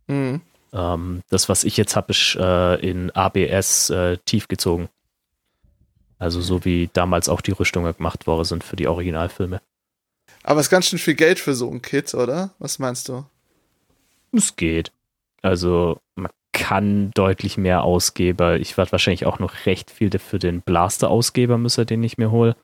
Mhm. 0.09 0.43
Ähm, 0.73 1.23
das, 1.29 1.49
was 1.49 1.65
ich 1.65 1.77
jetzt 1.77 1.97
habe, 1.97 2.13
ist 2.13 2.37
äh, 2.39 2.75
in 2.77 3.11
ABS 3.11 3.91
äh, 3.91 4.19
tiefgezogen. 4.25 4.89
Also 6.19 6.41
so 6.41 6.65
wie 6.65 6.89
damals 6.93 7.29
auch 7.29 7.41
die 7.41 7.53
Rüstungen 7.53 7.95
gemacht 7.95 8.27
worden 8.27 8.45
sind 8.45 8.65
für 8.65 8.77
die 8.77 8.89
Originalfilme. 8.89 9.61
Aber 10.43 10.61
es 10.61 10.67
ist 10.67 10.71
ganz 10.71 10.87
schön 10.87 10.99
viel 10.99 11.15
Geld 11.15 11.39
für 11.39 11.55
so 11.55 11.71
ein 11.71 11.83
Kit, 11.83 12.15
oder? 12.15 12.51
Was 12.59 12.79
meinst 12.79 13.09
du? 13.09 13.25
Es 14.33 14.57
geht. 14.57 14.93
Also 15.43 16.01
man 16.15 16.31
kann 16.53 17.11
deutlich 17.13 17.59
mehr 17.59 17.83
ausgeben. 17.83 18.61
Ich 18.61 18.77
werde 18.79 18.93
wahrscheinlich 18.93 19.27
auch 19.27 19.39
noch 19.39 19.67
recht 19.67 19.91
viel 19.91 20.11
für 20.19 20.39
den 20.39 20.63
Blaster 20.63 21.11
ausgeben 21.11 21.63
müssen, 21.63 21.85
den 21.87 22.03
ich 22.03 22.17
mir 22.17 22.31
hole. 22.31 22.57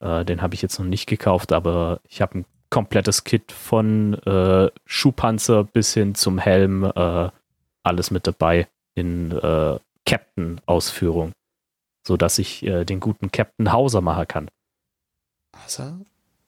Äh, 0.00 0.24
den 0.24 0.42
habe 0.42 0.54
ich 0.54 0.62
jetzt 0.62 0.78
noch 0.78 0.86
nicht 0.86 1.06
gekauft, 1.06 1.52
aber 1.52 2.00
ich 2.08 2.20
habe 2.20 2.38
ein 2.38 2.46
komplettes 2.70 3.24
Kit 3.24 3.52
von 3.52 4.14
äh, 4.24 4.70
Schuhpanzer 4.84 5.64
bis 5.64 5.94
hin 5.94 6.14
zum 6.14 6.38
Helm, 6.38 6.84
äh, 6.84 7.30
alles 7.82 8.10
mit 8.10 8.26
dabei 8.26 8.68
in 8.94 9.32
äh, 9.32 9.78
Captain-Ausführung, 10.06 11.32
sodass 12.06 12.38
ich 12.38 12.62
äh, 12.64 12.84
den 12.84 13.00
guten 13.00 13.30
Captain 13.32 13.72
Hauser 13.72 14.00
machen 14.00 14.28
kann. 14.28 14.48
Also, 15.64 15.98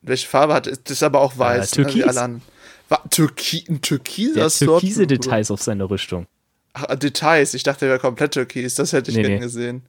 welche 0.02 0.26
Farbe 0.28 0.54
hat 0.54 0.66
das? 0.66 0.78
ist 0.88 1.02
aber 1.02 1.20
auch 1.20 1.36
weiß. 1.38 1.72
Äh, 1.76 1.80
ne, 1.82 1.86
wie 1.88 1.92
Türkis. 1.92 2.08
alle 2.08 2.20
anderen. 2.22 2.42
Wa- 2.88 3.02
Türki 3.10 3.64
ein 3.68 3.80
türkiser 3.80 4.34
Der 4.40 4.50
Sword- 4.50 4.80
türkise 4.80 5.06
Details 5.06 5.50
auf 5.50 5.62
seiner 5.62 5.88
Rüstung. 5.88 6.26
Ach, 6.72 6.86
Details. 6.96 7.54
Ich 7.54 7.62
dachte, 7.62 7.80
der 7.80 7.90
wäre 7.90 7.98
komplett 8.00 8.32
türkis. 8.32 8.74
Das 8.74 8.92
hätte 8.92 9.10
ich 9.10 9.16
Nee, 9.16 9.22
gerne 9.22 9.36
nee. 9.36 9.40
gesehen. 9.42 9.82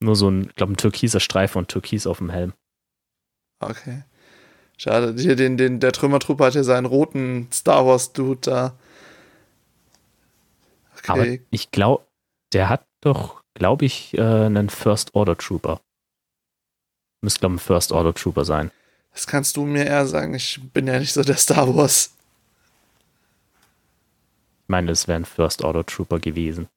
Nur 0.00 0.14
so 0.16 0.28
ein, 0.30 0.48
glaube 0.56 0.72
ein 0.74 0.76
türkiser 0.76 1.20
Streifen 1.20 1.58
und 1.58 1.68
Türkis 1.68 2.06
auf 2.06 2.18
dem 2.18 2.30
Helm. 2.30 2.52
Okay. 3.60 4.02
Schade. 4.76 5.14
Hier 5.20 5.36
den, 5.36 5.56
den, 5.56 5.80
der 5.80 5.92
Trümmertruppe 5.92 6.44
hat 6.44 6.54
ja 6.54 6.62
seinen 6.64 6.84
roten 6.86 7.48
Star 7.52 7.86
Wars 7.86 8.12
Dude 8.12 8.40
da. 8.42 8.74
Aber 11.06 11.20
Okay. 11.20 11.42
ich 11.50 11.70
glaube, 11.70 12.04
der 12.52 12.68
hat 12.68 12.84
doch, 13.00 13.42
glaube 13.54 13.84
ich, 13.84 14.14
äh, 14.18 14.20
einen 14.20 14.68
First 14.70 15.14
Order 15.14 15.36
Trooper. 15.38 15.80
Müsste, 17.22 17.40
glaube 17.40 17.54
ich, 17.54 17.60
ein 17.62 17.64
First 17.64 17.92
Order 17.92 18.12
Trooper 18.12 18.44
sein. 18.44 18.70
Das 19.12 19.26
kannst 19.26 19.56
du 19.56 19.64
mir 19.64 19.86
eher 19.86 20.06
sagen. 20.06 20.34
Ich 20.34 20.60
bin 20.74 20.86
ja 20.86 20.98
nicht 20.98 21.12
so 21.12 21.22
der 21.22 21.36
Star 21.36 21.74
Wars. 21.74 22.10
Ich 24.64 24.68
meine, 24.68 24.90
es 24.90 25.06
wäre 25.08 25.16
ein 25.20 25.24
First 25.24 25.62
Order 25.62 25.86
Trooper 25.86 26.18
gewesen. 26.18 26.68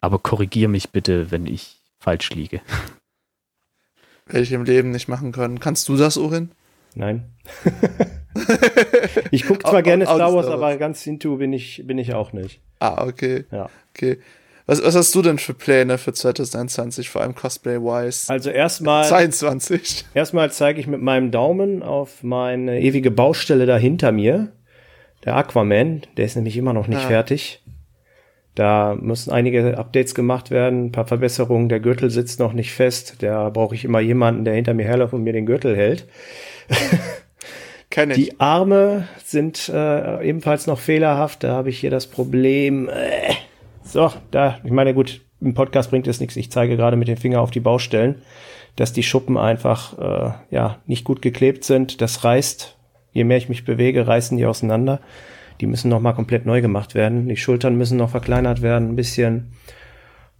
Aber 0.00 0.18
korrigier 0.18 0.68
mich 0.68 0.90
bitte, 0.90 1.30
wenn 1.30 1.46
ich 1.46 1.76
falsch 1.98 2.30
liege. 2.30 2.60
Werde 4.26 4.42
ich 4.42 4.52
im 4.52 4.64
Leben 4.64 4.90
nicht 4.90 5.08
machen 5.08 5.32
können. 5.32 5.58
Kannst 5.60 5.88
du 5.88 5.96
das, 5.96 6.16
Urin? 6.16 6.52
Nein. 6.94 7.24
ich 9.30 9.46
gucke 9.46 9.60
zwar 9.60 9.82
gerne 9.82 10.04
Star 10.04 10.32
Wars, 10.32 10.46
aber 10.46 10.76
ganz 10.76 11.06
into 11.06 11.36
bin 11.36 11.52
ich, 11.52 11.82
bin 11.86 11.98
ich 11.98 12.14
auch 12.14 12.32
nicht. 12.32 12.60
Ah, 12.80 13.06
okay. 13.06 13.44
Ja. 13.50 13.68
Okay. 13.94 14.18
Was, 14.66 14.84
was 14.84 14.94
hast 14.94 15.14
du 15.14 15.22
denn 15.22 15.38
für 15.38 15.54
Pläne 15.54 15.96
für 15.96 16.12
2021, 16.12 17.08
vor 17.08 17.22
allem 17.22 17.34
Cosplay-wise? 17.34 18.30
Also 18.30 18.50
erstmal. 18.50 19.06
22. 19.06 20.04
Erstmal 20.14 20.52
zeige 20.52 20.78
ich 20.78 20.86
mit 20.86 21.00
meinem 21.00 21.30
Daumen 21.30 21.82
auf 21.82 22.22
meine 22.22 22.78
ewige 22.78 23.10
Baustelle 23.10 23.64
da 23.64 23.78
hinter 23.78 24.12
mir. 24.12 24.52
Der 25.24 25.36
Aquaman, 25.36 26.02
der 26.18 26.26
ist 26.26 26.36
nämlich 26.36 26.56
immer 26.58 26.74
noch 26.74 26.86
nicht 26.86 27.04
ah. 27.04 27.08
fertig. 27.08 27.62
Da 28.54 28.94
müssen 29.00 29.30
einige 29.30 29.78
Updates 29.78 30.14
gemacht 30.14 30.50
werden, 30.50 30.86
ein 30.86 30.92
paar 30.92 31.06
Verbesserungen. 31.06 31.70
Der 31.70 31.80
Gürtel 31.80 32.10
sitzt 32.10 32.38
noch 32.38 32.52
nicht 32.52 32.72
fest. 32.72 33.22
Da 33.22 33.48
brauche 33.48 33.74
ich 33.74 33.84
immer 33.84 34.00
jemanden, 34.00 34.44
der 34.44 34.54
hinter 34.54 34.74
mir 34.74 34.84
herläuft 34.84 35.14
und 35.14 35.22
mir 35.22 35.32
den 35.32 35.46
Gürtel 35.46 35.76
hält. 35.76 36.06
Kenn 37.90 38.10
ich. 38.10 38.16
Die 38.16 38.40
Arme 38.40 39.08
sind 39.24 39.68
äh, 39.68 40.28
ebenfalls 40.28 40.66
noch 40.66 40.78
fehlerhaft. 40.78 41.44
Da 41.44 41.52
habe 41.52 41.70
ich 41.70 41.78
hier 41.78 41.90
das 41.90 42.06
Problem. 42.06 42.88
Äh, 42.88 43.34
so, 43.82 44.12
da, 44.30 44.58
ich 44.62 44.70
meine, 44.70 44.94
gut, 44.94 45.22
im 45.40 45.54
Podcast 45.54 45.90
bringt 45.90 46.06
es 46.06 46.20
nichts. 46.20 46.36
Ich 46.36 46.50
zeige 46.50 46.76
gerade 46.76 46.96
mit 46.96 47.08
dem 47.08 47.16
Finger 47.16 47.40
auf 47.40 47.50
die 47.50 47.60
Baustellen, 47.60 48.16
dass 48.76 48.92
die 48.92 49.02
Schuppen 49.02 49.36
einfach 49.36 49.98
äh, 49.98 50.32
ja 50.50 50.78
nicht 50.86 51.04
gut 51.04 51.22
geklebt 51.22 51.64
sind. 51.64 52.00
Das 52.00 52.24
reißt. 52.24 52.76
Je 53.12 53.24
mehr 53.24 53.38
ich 53.38 53.48
mich 53.48 53.64
bewege, 53.64 54.06
reißen 54.06 54.36
die 54.36 54.46
auseinander. 54.46 55.00
Die 55.60 55.66
müssen 55.66 55.88
noch 55.88 56.00
mal 56.00 56.12
komplett 56.12 56.46
neu 56.46 56.60
gemacht 56.60 56.94
werden. 56.94 57.28
Die 57.28 57.36
Schultern 57.36 57.76
müssen 57.76 57.96
noch 57.96 58.10
verkleinert 58.10 58.62
werden, 58.62 58.90
ein 58.90 58.96
bisschen. 58.96 59.52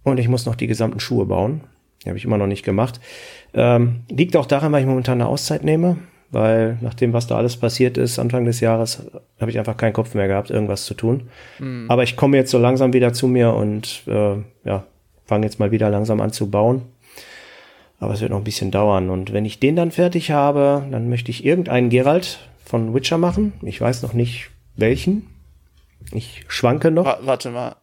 Und 0.03 0.17
ich 0.17 0.29
muss 0.29 0.45
noch 0.45 0.55
die 0.55 0.67
gesamten 0.67 0.99
Schuhe 0.99 1.25
bauen. 1.25 1.61
Die 2.03 2.09
habe 2.09 2.17
ich 2.17 2.23
immer 2.23 2.37
noch 2.37 2.47
nicht 2.47 2.63
gemacht. 2.63 3.01
Ähm, 3.53 4.03
liegt 4.09 4.37
auch 4.37 4.45
daran, 4.45 4.71
weil 4.71 4.81
ich 4.81 4.87
momentan 4.87 5.19
eine 5.19 5.27
Auszeit 5.27 5.63
nehme 5.63 5.97
weil 6.31 6.77
nach 6.81 6.93
dem, 6.93 7.13
was 7.13 7.27
da 7.27 7.37
alles 7.37 7.57
passiert 7.57 7.97
ist, 7.97 8.19
Anfang 8.19 8.45
des 8.45 8.59
Jahres, 8.59 9.03
habe 9.39 9.51
ich 9.51 9.57
einfach 9.57 9.77
keinen 9.77 9.93
Kopf 9.93 10.13
mehr 10.13 10.27
gehabt, 10.27 10.49
irgendwas 10.49 10.85
zu 10.85 10.93
tun. 10.93 11.29
Mhm. 11.59 11.85
Aber 11.89 12.03
ich 12.03 12.15
komme 12.15 12.37
jetzt 12.37 12.51
so 12.51 12.59
langsam 12.59 12.93
wieder 12.93 13.13
zu 13.13 13.27
mir 13.27 13.53
und 13.53 14.03
äh, 14.07 14.35
ja, 14.63 14.83
fange 15.25 15.45
jetzt 15.45 15.59
mal 15.59 15.71
wieder 15.71 15.89
langsam 15.89 16.21
an 16.21 16.31
zu 16.31 16.49
bauen. 16.49 16.83
Aber 17.99 18.13
es 18.13 18.21
wird 18.21 18.31
noch 18.31 18.37
ein 18.37 18.43
bisschen 18.43 18.71
dauern. 18.71 19.09
Und 19.09 19.33
wenn 19.33 19.45
ich 19.45 19.59
den 19.59 19.75
dann 19.75 19.91
fertig 19.91 20.31
habe, 20.31 20.83
dann 20.89 21.09
möchte 21.09 21.31
ich 21.31 21.43
irgendeinen 21.43 21.89
Geralt 21.89 22.39
von 22.63 22.93
Witcher 22.93 23.17
machen. 23.17 23.53
Ich 23.61 23.81
weiß 23.81 24.03
noch 24.03 24.13
nicht 24.13 24.51
welchen. 24.77 25.27
Ich 26.11 26.45
schwanke 26.47 26.91
noch. 26.91 27.05
Warte 27.25 27.49
mal 27.49 27.75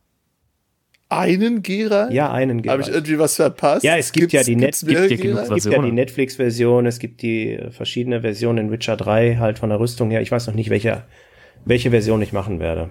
einen 1.08 1.62
Geralt? 1.62 2.12
Ja, 2.12 2.32
einen 2.32 2.62
Geralt. 2.62 2.80
Habe 2.80 2.90
ich 2.90 2.94
irgendwie 2.94 3.18
was 3.18 3.36
verpasst? 3.36 3.84
Ja, 3.84 3.96
es 3.96 4.12
gibt 4.12 4.30
gibt's, 4.30 4.46
ja 4.46 4.54
die, 4.54 4.56
Net 4.56 4.76
gibt, 4.80 5.08
gibt, 5.08 5.24
es 5.24 5.64
gibt 5.64 5.74
ja 5.76 5.82
die 5.82 5.92
Netflix-Version, 5.92 6.86
es 6.86 6.98
gibt 6.98 7.22
die 7.22 7.58
verschiedene 7.70 8.22
Versionen 8.22 8.66
in 8.66 8.70
Witcher 8.70 8.96
3, 8.96 9.36
halt 9.36 9.58
von 9.58 9.70
der 9.70 9.78
Rüstung 9.78 10.10
her. 10.10 10.20
Ich 10.20 10.32
weiß 10.32 10.46
noch 10.48 10.54
nicht, 10.54 10.70
welche, 10.70 11.04
welche 11.64 11.90
Version 11.90 12.22
ich 12.22 12.32
machen 12.32 12.60
werde. 12.60 12.90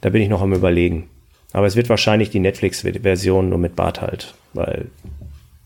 Da 0.00 0.10
bin 0.10 0.22
ich 0.22 0.28
noch 0.28 0.42
am 0.42 0.52
überlegen. 0.52 1.08
Aber 1.52 1.66
es 1.66 1.76
wird 1.76 1.88
wahrscheinlich 1.88 2.30
die 2.30 2.40
Netflix-Version 2.40 3.48
nur 3.48 3.58
mit 3.58 3.76
Bart 3.76 4.00
halt, 4.00 4.34
weil 4.52 4.86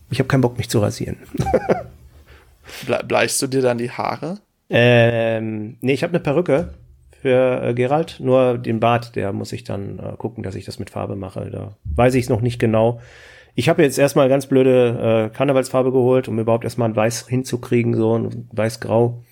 ich 0.09 0.19
habe 0.19 0.27
keinen 0.27 0.41
Bock, 0.41 0.57
mich 0.57 0.69
zu 0.69 0.79
rasieren. 0.79 1.17
Bleichst 3.07 3.41
du 3.41 3.47
dir 3.47 3.61
dann 3.61 3.77
die 3.77 3.91
Haare? 3.91 4.39
Ähm, 4.69 5.77
nee, 5.81 5.93
ich 5.93 6.03
habe 6.03 6.13
eine 6.13 6.21
Perücke 6.21 6.73
für 7.21 7.61
äh, 7.63 7.73
Gerald. 7.73 8.19
Nur 8.19 8.57
den 8.57 8.79
Bart, 8.79 9.15
der 9.15 9.31
muss 9.31 9.53
ich 9.53 9.63
dann 9.63 9.99
äh, 9.99 10.17
gucken, 10.17 10.43
dass 10.43 10.55
ich 10.55 10.65
das 10.65 10.79
mit 10.79 10.89
Farbe 10.89 11.15
mache. 11.15 11.49
Da 11.51 11.75
weiß 11.95 12.15
ich 12.15 12.23
es 12.23 12.29
noch 12.29 12.41
nicht 12.41 12.59
genau. 12.59 12.99
Ich 13.53 13.69
habe 13.69 13.83
jetzt 13.83 13.99
erstmal 13.99 14.29
ganz 14.29 14.47
blöde 14.47 15.29
äh, 15.31 15.35
Karnevalsfarbe 15.35 15.91
geholt, 15.91 16.27
um 16.27 16.39
überhaupt 16.39 16.63
erstmal 16.63 16.89
ein 16.89 16.95
Weiß 16.95 17.27
hinzukriegen, 17.27 17.95
so 17.95 18.17
ein 18.17 18.49
Weiß-Grau. 18.51 19.23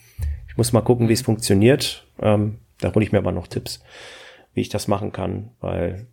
Ich 0.47 0.57
muss 0.57 0.73
mal 0.73 0.81
gucken, 0.81 1.09
wie 1.09 1.13
es 1.13 1.21
funktioniert. 1.21 2.05
Ähm, 2.21 2.59
da 2.79 2.93
hole 2.93 3.03
ich 3.03 3.11
mir 3.11 3.19
aber 3.19 3.31
noch 3.31 3.47
Tipps, 3.47 3.81
wie 4.53 4.61
ich 4.61 4.69
das 4.69 4.87
machen 4.87 5.11
kann, 5.11 5.51
weil 5.61 6.07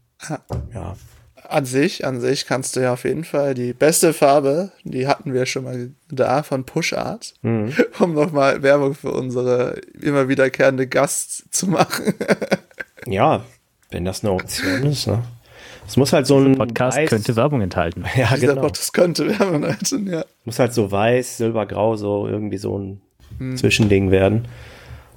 ja, 0.73 0.97
an 1.51 1.65
sich, 1.65 2.05
an 2.05 2.21
sich 2.21 2.47
kannst 2.47 2.77
du 2.77 2.81
ja 2.81 2.93
auf 2.93 3.05
jeden 3.05 3.25
Fall 3.25 3.55
die 3.55 3.73
beste 3.73 4.13
Farbe, 4.13 4.73
die 4.85 5.07
hatten 5.07 5.33
wir 5.33 5.47
schon 5.47 5.65
mal 5.65 5.91
da 6.11 6.43
von 6.43 6.65
Push 6.65 6.93
Art, 6.95 7.35
mhm. 7.43 7.73
um 7.99 8.15
nochmal 8.15 8.63
Werbung 8.63 8.95
für 8.95 9.13
unsere 9.13 9.81
immer 10.01 10.29
wiederkehrende 10.29 10.87
Gast 10.87 11.53
zu 11.55 11.69
machen. 11.69 12.15
ja, 13.07 13.45
wenn 13.91 14.05
das 14.05 14.25
eine 14.25 14.33
Option 14.33 14.85
ist, 14.85 15.07
ne? 15.07 15.23
Es 15.87 15.97
muss 15.97 16.13
halt 16.13 16.27
so 16.27 16.39
ein 16.39 16.57
Podcast 16.57 16.99
weiß, 16.99 17.09
könnte 17.09 17.37
Werbung 17.37 17.61
enthalten. 17.61 18.05
Ja, 18.17 18.35
Dieser 18.35 18.49
genau. 18.49 18.63
Podcast 18.63 18.93
könnte 18.93 19.29
Werbung 19.29 19.63
enthalten, 19.63 20.11
ja. 20.11 20.25
Muss 20.45 20.59
halt 20.59 20.75
so 20.75 20.91
weiß, 20.91 21.37
silbergrau, 21.37 21.97
so 21.97 22.27
irgendwie 22.27 22.59
so 22.59 22.79
ein 22.79 23.01
mhm. 23.39 23.57
Zwischending 23.57 24.11
werden. 24.11 24.49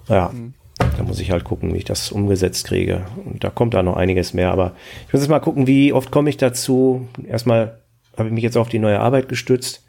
Ja. 0.08 0.30
Mhm. 0.30 0.54
Da 1.00 1.06
muss 1.06 1.22
ich 1.22 1.32
halt 1.32 1.46
gucken, 1.46 1.74
wie 1.74 1.78
ich 1.78 1.86
das 1.86 2.12
umgesetzt 2.12 2.66
kriege. 2.66 3.06
Und 3.24 3.42
da 3.42 3.50
kommt 3.50 3.74
da 3.74 3.82
noch 3.82 3.96
einiges 3.96 4.34
mehr. 4.34 4.52
Aber 4.52 4.74
ich 5.08 5.14
muss 5.14 5.22
jetzt 5.22 5.30
mal 5.30 5.40
gucken, 5.40 5.66
wie 5.66 5.94
oft 5.94 6.12
komme 6.12 6.30
ich 6.30 6.36
dazu. 6.36 7.08
Erstmal 7.26 7.80
habe 8.18 8.28
ich 8.28 8.34
mich 8.34 8.44
jetzt 8.44 8.58
auf 8.58 8.68
die 8.68 8.80
neue 8.80 9.00
Arbeit 9.00 9.30
gestützt. 9.30 9.86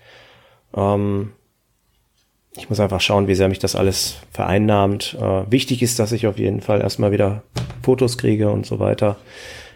Ähm, 0.72 1.32
ich 2.56 2.68
muss 2.68 2.78
einfach 2.78 3.00
schauen, 3.00 3.26
wie 3.26 3.34
sehr 3.34 3.48
mich 3.48 3.58
das 3.58 3.74
alles 3.74 4.18
vereinnahmt. 4.30 5.18
Äh, 5.20 5.50
wichtig 5.50 5.82
ist, 5.82 5.98
dass 5.98 6.12
ich 6.12 6.28
auf 6.28 6.38
jeden 6.38 6.60
Fall 6.60 6.80
erstmal 6.80 7.10
wieder 7.10 7.42
Fotos 7.82 8.16
kriege 8.16 8.48
und 8.50 8.64
so 8.64 8.78
weiter, 8.78 9.16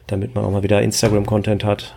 damit 0.06 0.36
man 0.36 0.44
auch 0.44 0.52
mal 0.52 0.62
wieder 0.62 0.82
Instagram-Content 0.82 1.64
hat, 1.64 1.96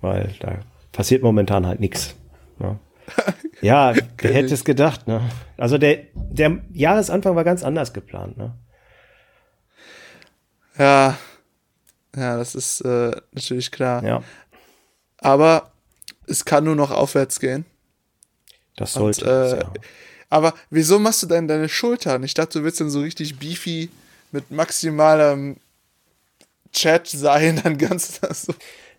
weil 0.00 0.30
da 0.40 0.60
passiert 0.92 1.22
momentan 1.22 1.66
halt 1.66 1.80
nichts. 1.80 2.16
Ja. 2.58 2.78
Ja, 3.60 3.94
wer 4.18 4.32
hätte 4.34 4.54
es 4.54 4.64
gedacht, 4.64 5.06
ne? 5.06 5.20
Also 5.56 5.78
der, 5.78 6.06
der 6.14 6.58
Jahresanfang 6.72 7.36
war 7.36 7.44
ganz 7.44 7.62
anders 7.62 7.92
geplant, 7.92 8.36
ne? 8.36 8.54
Ja, 10.76 11.16
ja, 12.16 12.36
das 12.36 12.56
ist 12.56 12.80
äh, 12.80 13.12
natürlich 13.30 13.70
klar. 13.70 14.02
Ja. 14.04 14.22
Aber 15.18 15.70
es 16.26 16.44
kann 16.44 16.64
nur 16.64 16.74
noch 16.74 16.90
aufwärts 16.90 17.38
gehen. 17.38 17.64
Das 18.76 18.94
sollte 18.94 19.24
Und, 19.24 19.30
äh, 19.30 19.60
ja. 19.60 19.72
Aber 20.28 20.54
wieso 20.70 20.98
machst 20.98 21.22
du 21.22 21.26
denn 21.26 21.46
deine 21.46 21.68
Schultern? 21.68 22.22
Ich 22.24 22.34
dachte, 22.34 22.58
du 22.58 22.64
willst 22.64 22.80
dann 22.80 22.90
so 22.90 23.00
richtig 23.00 23.38
beefy 23.38 23.90
mit 24.32 24.50
maximalem 24.50 25.56
Chat 26.72 27.06
sein, 27.06 27.60
dann 27.62 27.78
ganz 27.78 28.20
so. 28.32 28.54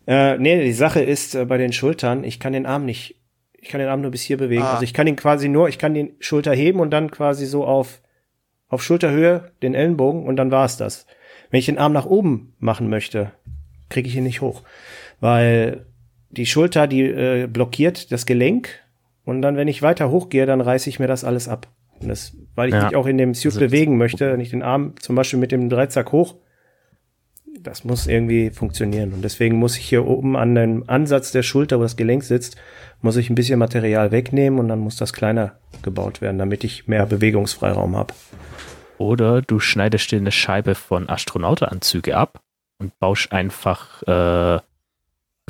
Äh, 0.06 0.38
nee, 0.38 0.62
die 0.62 0.72
Sache 0.72 1.02
ist 1.02 1.34
äh, 1.34 1.44
bei 1.44 1.58
den 1.58 1.72
Schultern, 1.72 2.24
ich 2.24 2.38
kann 2.38 2.52
den 2.52 2.66
Arm 2.66 2.84
nicht 2.84 3.16
ich 3.64 3.70
kann 3.70 3.80
den 3.80 3.88
Arm 3.88 4.02
nur 4.02 4.10
bis 4.10 4.20
hier 4.20 4.36
bewegen. 4.36 4.62
Ah. 4.62 4.72
Also 4.72 4.84
ich 4.84 4.92
kann 4.92 5.06
ihn 5.06 5.16
quasi 5.16 5.48
nur, 5.48 5.68
ich 5.68 5.78
kann 5.78 5.94
den 5.94 6.12
Schulter 6.20 6.52
heben 6.52 6.80
und 6.80 6.90
dann 6.90 7.10
quasi 7.10 7.46
so 7.46 7.64
auf, 7.64 8.02
auf 8.68 8.82
Schulterhöhe 8.82 9.52
den 9.62 9.74
Ellenbogen 9.74 10.24
und 10.24 10.36
dann 10.36 10.50
war 10.50 10.66
es 10.66 10.76
das. 10.76 11.06
Wenn 11.50 11.60
ich 11.60 11.66
den 11.66 11.78
Arm 11.78 11.94
nach 11.94 12.04
oben 12.04 12.52
machen 12.58 12.90
möchte, 12.90 13.32
kriege 13.88 14.06
ich 14.06 14.16
ihn 14.16 14.24
nicht 14.24 14.42
hoch. 14.42 14.62
Weil 15.20 15.86
die 16.30 16.44
Schulter, 16.44 16.86
die 16.86 17.04
äh, 17.04 17.46
blockiert 17.46 18.12
das 18.12 18.26
Gelenk 18.26 18.68
und 19.24 19.40
dann, 19.40 19.56
wenn 19.56 19.68
ich 19.68 19.80
weiter 19.80 20.10
hochgehe, 20.10 20.44
dann 20.44 20.60
reiße 20.60 20.90
ich 20.90 20.98
mir 20.98 21.06
das 21.06 21.24
alles 21.24 21.48
ab. 21.48 21.68
Und 22.00 22.08
das, 22.08 22.36
weil 22.54 22.68
ich 22.68 22.74
ja. 22.74 22.84
mich 22.84 22.96
auch 22.96 23.06
in 23.06 23.16
dem 23.16 23.32
Suit 23.32 23.52
also, 23.52 23.60
bewegen 23.60 23.96
möchte, 23.96 24.30
wenn 24.30 24.40
ich 24.40 24.50
den 24.50 24.62
Arm 24.62 24.92
zum 25.00 25.16
Beispiel 25.16 25.38
mit 25.38 25.52
dem 25.52 25.70
Dreizack 25.70 26.12
hoch, 26.12 26.34
das 27.64 27.82
muss 27.82 28.06
irgendwie 28.06 28.50
funktionieren. 28.50 29.12
Und 29.12 29.22
deswegen 29.22 29.56
muss 29.56 29.76
ich 29.76 29.86
hier 29.86 30.06
oben 30.06 30.36
an 30.36 30.54
dem 30.54 30.88
Ansatz 30.88 31.32
der 31.32 31.42
Schulter, 31.42 31.78
wo 31.78 31.82
das 31.82 31.96
Gelenk 31.96 32.22
sitzt, 32.22 32.56
muss 33.00 33.16
ich 33.16 33.30
ein 33.30 33.34
bisschen 33.34 33.58
Material 33.58 34.12
wegnehmen 34.12 34.58
und 34.58 34.68
dann 34.68 34.78
muss 34.78 34.96
das 34.96 35.12
kleiner 35.12 35.58
gebaut 35.82 36.20
werden, 36.20 36.38
damit 36.38 36.62
ich 36.64 36.86
mehr 36.86 37.06
Bewegungsfreiraum 37.06 37.96
habe. 37.96 38.14
Oder 38.98 39.42
du 39.42 39.58
schneidest 39.58 40.12
dir 40.12 40.18
eine 40.18 40.30
Scheibe 40.30 40.74
von 40.74 41.08
Astronautenanzüge 41.08 42.16
ab 42.16 42.40
und 42.78 42.96
baust 42.98 43.32
einfach 43.32 44.02
äh, 44.02 44.60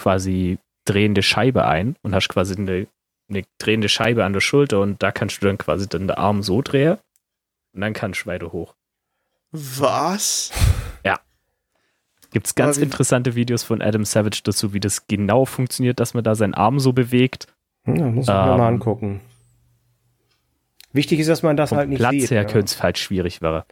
quasi 0.01 0.59
drehende 0.85 1.23
Scheibe 1.23 1.67
ein 1.67 1.97
und 2.03 2.15
hast 2.15 2.29
quasi 2.29 2.57
eine, 2.57 2.87
eine 3.29 3.43
drehende 3.59 3.89
Scheibe 3.89 4.25
an 4.25 4.33
der 4.33 4.41
Schulter 4.41 4.81
und 4.81 5.03
da 5.03 5.13
kannst 5.13 5.43
du 5.43 5.47
dann 5.47 5.59
quasi 5.59 5.89
dann 5.89 6.09
den 6.09 6.17
Arm 6.17 6.43
so 6.43 6.63
drehen 6.63 6.99
und 7.75 7.81
dann 7.81 7.93
kannst 7.93 8.23
du 8.23 8.27
weiter 8.27 8.53
hoch. 8.53 8.75
Was? 9.53 10.51
Gibt 12.35 12.49
es 12.49 12.57
ganz 12.57 12.79
interessante 12.79 13.37
Videos 13.37 13.63
von 13.63 13.81
Adam 13.81 14.05
Savage 14.05 14.41
dazu, 14.43 14.73
wie 14.75 14.81
das 14.81 15.07
genau 15.07 15.45
funktioniert, 15.45 16.01
dass 16.01 16.15
man 16.15 16.25
da 16.25 16.35
seinen 16.35 16.53
Arm 16.53 16.81
so 16.81 16.93
bewegt. 16.93 17.47
Ja, 17.87 18.09
muss 18.09 18.27
ich 18.27 18.35
ähm, 18.35 18.35
mal 18.35 18.67
angucken. 18.67 19.21
Wichtig 20.93 21.21
ist, 21.21 21.29
dass 21.29 21.45
man 21.45 21.57
das 21.57 21.71
halt 21.71 21.91
nicht 21.91 21.99
Platz 21.99 22.11
sieht. 22.11 22.21
Platz 22.23 22.31
her 22.33 22.43
ja. 22.43 22.49
könnte 22.49 22.67
es 22.67 22.83
halt 22.83 22.99
schwierig 22.99 23.41
werden. 23.41 23.63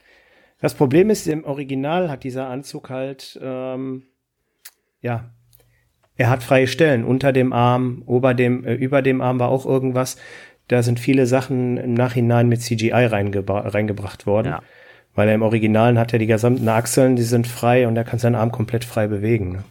Das 0.61 0.75
Problem 0.75 1.11
ist, 1.11 1.27
im 1.27 1.43
Original 1.43 2.09
hat 2.09 2.23
dieser 2.23 2.47
Anzug 2.47 2.89
halt, 2.89 3.37
ähm, 3.43 4.05
ja, 5.01 5.33
er 6.15 6.31
hat 6.31 6.45
freie 6.45 6.69
Stellen 6.69 7.03
unter 7.03 7.33
dem 7.33 7.53
Arm, 7.53 8.05
ober 8.07 8.33
dem, 8.33 8.65
äh, 8.65 8.75
über 8.75 9.03
dem 9.03 9.21
Arm 9.23 9.41
war 9.41 9.49
auch 9.49 9.67
irgendwas. 9.67 10.19
Da 10.69 10.85
sind 10.85 11.01
viele 11.01 11.27
Sachen 11.27 11.79
im 11.79 11.95
Nachhinein 11.95 12.49
mit 12.49 12.61
CGI 12.63 12.93
reingebracht 12.93 14.25
worden. 14.25 14.53
Ja. 14.53 14.63
Weil 15.15 15.29
er 15.29 15.35
im 15.35 15.43
Originalen 15.43 15.99
hat 15.99 16.13
er 16.13 16.19
die 16.19 16.27
gesamten 16.27 16.69
Achseln, 16.69 17.17
die 17.17 17.23
sind 17.23 17.47
frei 17.47 17.87
und 17.87 17.97
er 17.97 18.05
kann 18.05 18.19
seinen 18.19 18.35
Arm 18.35 18.51
komplett 18.51 18.85
frei 18.85 19.09
bewegen. 19.09 19.53
Ne? 19.53 19.65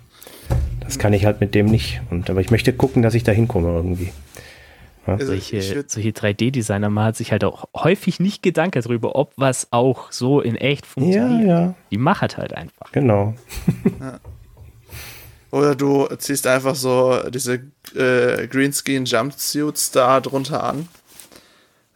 Das 0.81 0.99
kann 0.99 1.13
ich 1.13 1.25
halt 1.25 1.41
mit 1.41 1.55
dem 1.55 1.65
nicht. 1.65 2.01
Und, 2.11 2.29
aber 2.29 2.41
ich 2.41 2.51
möchte 2.51 2.73
gucken, 2.73 3.01
dass 3.01 3.13
ich 3.13 3.23
da 3.23 3.31
hinkomme 3.31 3.69
irgendwie. 3.69 4.11
Ja? 5.07 5.13
Also 5.13 5.27
solche, 5.27 5.61
solche 5.87 6.09
3D-Designer 6.09 6.89
machen 6.89 7.13
sich 7.13 7.31
halt 7.31 7.43
auch 7.43 7.65
häufig 7.75 8.19
nicht 8.19 8.43
Gedanken 8.43 8.81
darüber, 8.81 9.15
ob 9.15 9.33
was 9.35 9.67
auch 9.71 10.11
so 10.11 10.41
in 10.41 10.55
echt 10.55 10.85
funktioniert. 10.85 11.47
Ja, 11.47 11.61
ja. 11.61 11.75
Die 11.89 11.97
machen 11.97 12.29
halt 12.37 12.53
einfach. 12.53 12.91
Genau. 12.91 13.33
Ja. 13.99 14.19
Oder 15.51 15.75
du 15.75 16.07
ziehst 16.17 16.47
einfach 16.47 16.75
so 16.75 17.29
diese 17.29 17.55
äh, 17.95 18.47
Greenscreen 18.47 19.05
Jumpsuits 19.05 19.91
da 19.91 20.21
drunter 20.21 20.63
an. 20.63 20.87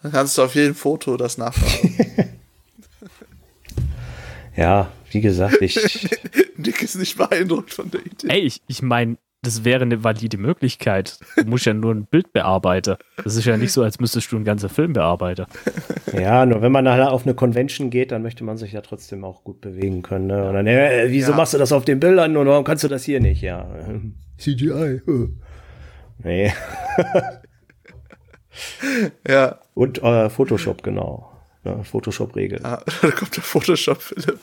Dann 0.04 0.12
kannst 0.12 0.38
du 0.38 0.44
auf 0.44 0.56
jedem 0.56 0.76
Foto 0.76 1.16
das 1.16 1.38
nachbauen. 1.38 1.96
ja, 4.56 4.92
wie 5.12 5.22
gesagt, 5.22 5.62
ich. 5.62 5.76
Nick 6.58 6.82
ist 6.82 6.96
nicht 6.96 7.18
beeindruckt 7.18 7.74
von 7.74 7.92
der 7.92 8.06
Idee. 8.06 8.28
Ey, 8.30 8.42
ich, 8.42 8.62
ich 8.68 8.82
meine, 8.82 9.18
das 9.46 9.64
wäre 9.64 9.84
eine 9.84 10.04
valide 10.04 10.38
Möglichkeit. 10.38 11.20
Du 11.38 11.46
musst 11.46 11.66
ja 11.66 11.74
nur 11.74 11.94
ein 11.94 12.06
Bild 12.06 12.34
bearbeiten. 12.34 12.96
Das 13.24 13.36
ist 13.36 13.46
ja 13.46 13.58
nicht 13.58 13.72
so, 13.72 13.84
als 13.84 14.00
müsstest 14.00 14.32
du 14.32 14.38
einen 14.38 14.46
ganzen 14.46 14.70
Film 14.70 14.94
bearbeiten. 14.94 15.46
Ja, 16.14 16.46
nur 16.46 16.62
wenn 16.62 16.72
man 16.72 16.84
nachher 16.84 17.12
auf 17.12 17.26
eine 17.26 17.36
Convention 17.36 17.90
geht, 17.92 18.12
dann 18.12 18.24
möchte 18.24 18.44
man 18.44 18.58
sich 18.58 18.72
ja 18.72 18.82
trotzdem 18.82 19.24
auch 19.24 19.44
gut 19.44 19.62
bewegen 19.62 20.02
können. 20.02 20.28
Ne? 20.28 20.48
Und 20.48 20.56
dann, 20.56 20.68
äh, 20.68 21.06
wieso 21.10 21.32
ja. 21.32 21.38
machst 21.38 21.54
du 21.54 21.58
das 21.58 21.72
auf 21.72 21.86
den 21.86 22.00
Bildern 22.00 22.36
und 22.38 22.48
warum 22.48 22.64
kannst 22.64 22.84
du 22.84 22.88
das 22.88 23.04
hier 23.04 23.20
nicht? 23.20 23.42
Ja. 23.42 23.68
CGI. 24.38 25.02
nee. 26.24 26.52
ja. 29.28 29.60
Und 29.76 30.02
äh, 30.02 30.30
Photoshop, 30.30 30.82
genau. 30.82 31.35
Ja, 31.66 31.84
Photoshop-Regel. 31.84 32.60
Ah, 32.64 32.82
da 33.02 33.12
kommt 33.12 33.36
der 33.36 33.44
Photoshop, 33.44 34.02
Philipp. 34.02 34.40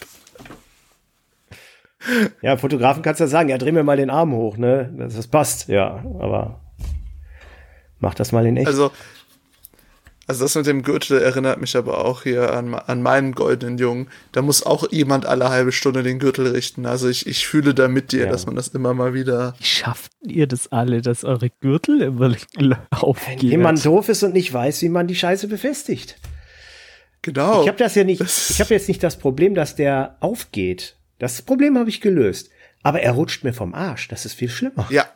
Ja, 2.43 2.57
Fotografen 2.57 3.02
kannst 3.02 3.21
du 3.21 3.25
ja 3.25 3.29
sagen, 3.29 3.49
ja, 3.49 3.59
dreh 3.59 3.71
mir 3.71 3.85
mal 3.85 3.97
den 3.97 4.11
Arm 4.11 4.33
hoch, 4.33 4.57
ne? 4.57 4.93
Das, 4.99 5.14
das 5.14 5.29
passt, 5.29 5.69
ja, 5.69 6.05
aber 6.19 6.61
mach 8.00 8.14
das 8.14 8.33
mal 8.33 8.45
in 8.45 8.57
echt. 8.57 8.67
Also, 8.67 8.91
also 10.26 10.45
das 10.45 10.55
mit 10.55 10.67
dem 10.67 10.83
Gürtel 10.83 11.21
erinnert 11.21 11.61
mich 11.61 11.76
aber 11.76 12.05
auch 12.05 12.23
hier 12.23 12.55
an, 12.55 12.75
an 12.75 13.02
meinen 13.02 13.33
goldenen 13.33 13.79
Jungen. 13.79 14.09
Da 14.33 14.43
muss 14.43 14.64
auch 14.64 14.91
jemand 14.91 15.26
alle 15.26 15.50
halbe 15.50 15.73
Stunde 15.73 16.02
den 16.02 16.19
Gürtel 16.19 16.47
richten. 16.49 16.87
Also 16.87 17.09
ich, 17.09 17.26
ich 17.26 17.47
fühle 17.47 17.75
da 17.75 17.87
mit 17.87 18.12
dir, 18.12 18.25
ja. 18.25 18.31
dass 18.31 18.47
man 18.47 18.57
das 18.57 18.69
immer 18.69 18.95
mal 18.95 19.14
wieder. 19.14 19.55
Wie 19.59 19.64
schafft 19.64 20.12
ihr 20.23 20.47
das 20.47 20.71
alle, 20.73 21.02
dass 21.02 21.25
eure 21.25 21.50
Gürtel 21.50 22.02
immer 22.02 22.79
aufgehen? 22.91 23.41
Wenn 23.41 23.49
jemand 23.49 23.85
doof 23.85 24.09
ist 24.09 24.23
und 24.23 24.33
nicht 24.33 24.52
weiß, 24.52 24.83
wie 24.83 24.88
man 24.88 25.07
die 25.07 25.17
Scheiße 25.17 25.49
befestigt. 25.49 26.17
Genau. 27.23 27.62
Ich 27.62 27.69
habe 27.69 27.79
das 27.79 27.95
ja 27.95 28.05
nicht, 28.05 28.21
das 28.21 28.50
ich 28.50 28.61
habe 28.61 28.75
jetzt 28.75 28.88
nicht 28.88 29.02
das 29.02 29.17
Problem, 29.17 29.55
dass 29.55 29.76
der 29.76 30.17
aufgeht. 30.21 30.97
Das 31.19 31.41
Problem 31.43 31.79
habe 31.79 31.88
ich 31.88 32.00
gelöst. 32.00 32.50
Aber 32.83 33.00
er 33.00 33.12
rutscht 33.12 33.45
mir 33.45 33.52
vom 33.52 33.75
Arsch. 33.75 34.09
Das 34.09 34.26
ist 34.26 34.35
viel 34.35 34.49
schlimmer. 34.49 34.87
Ja. 34.91 35.07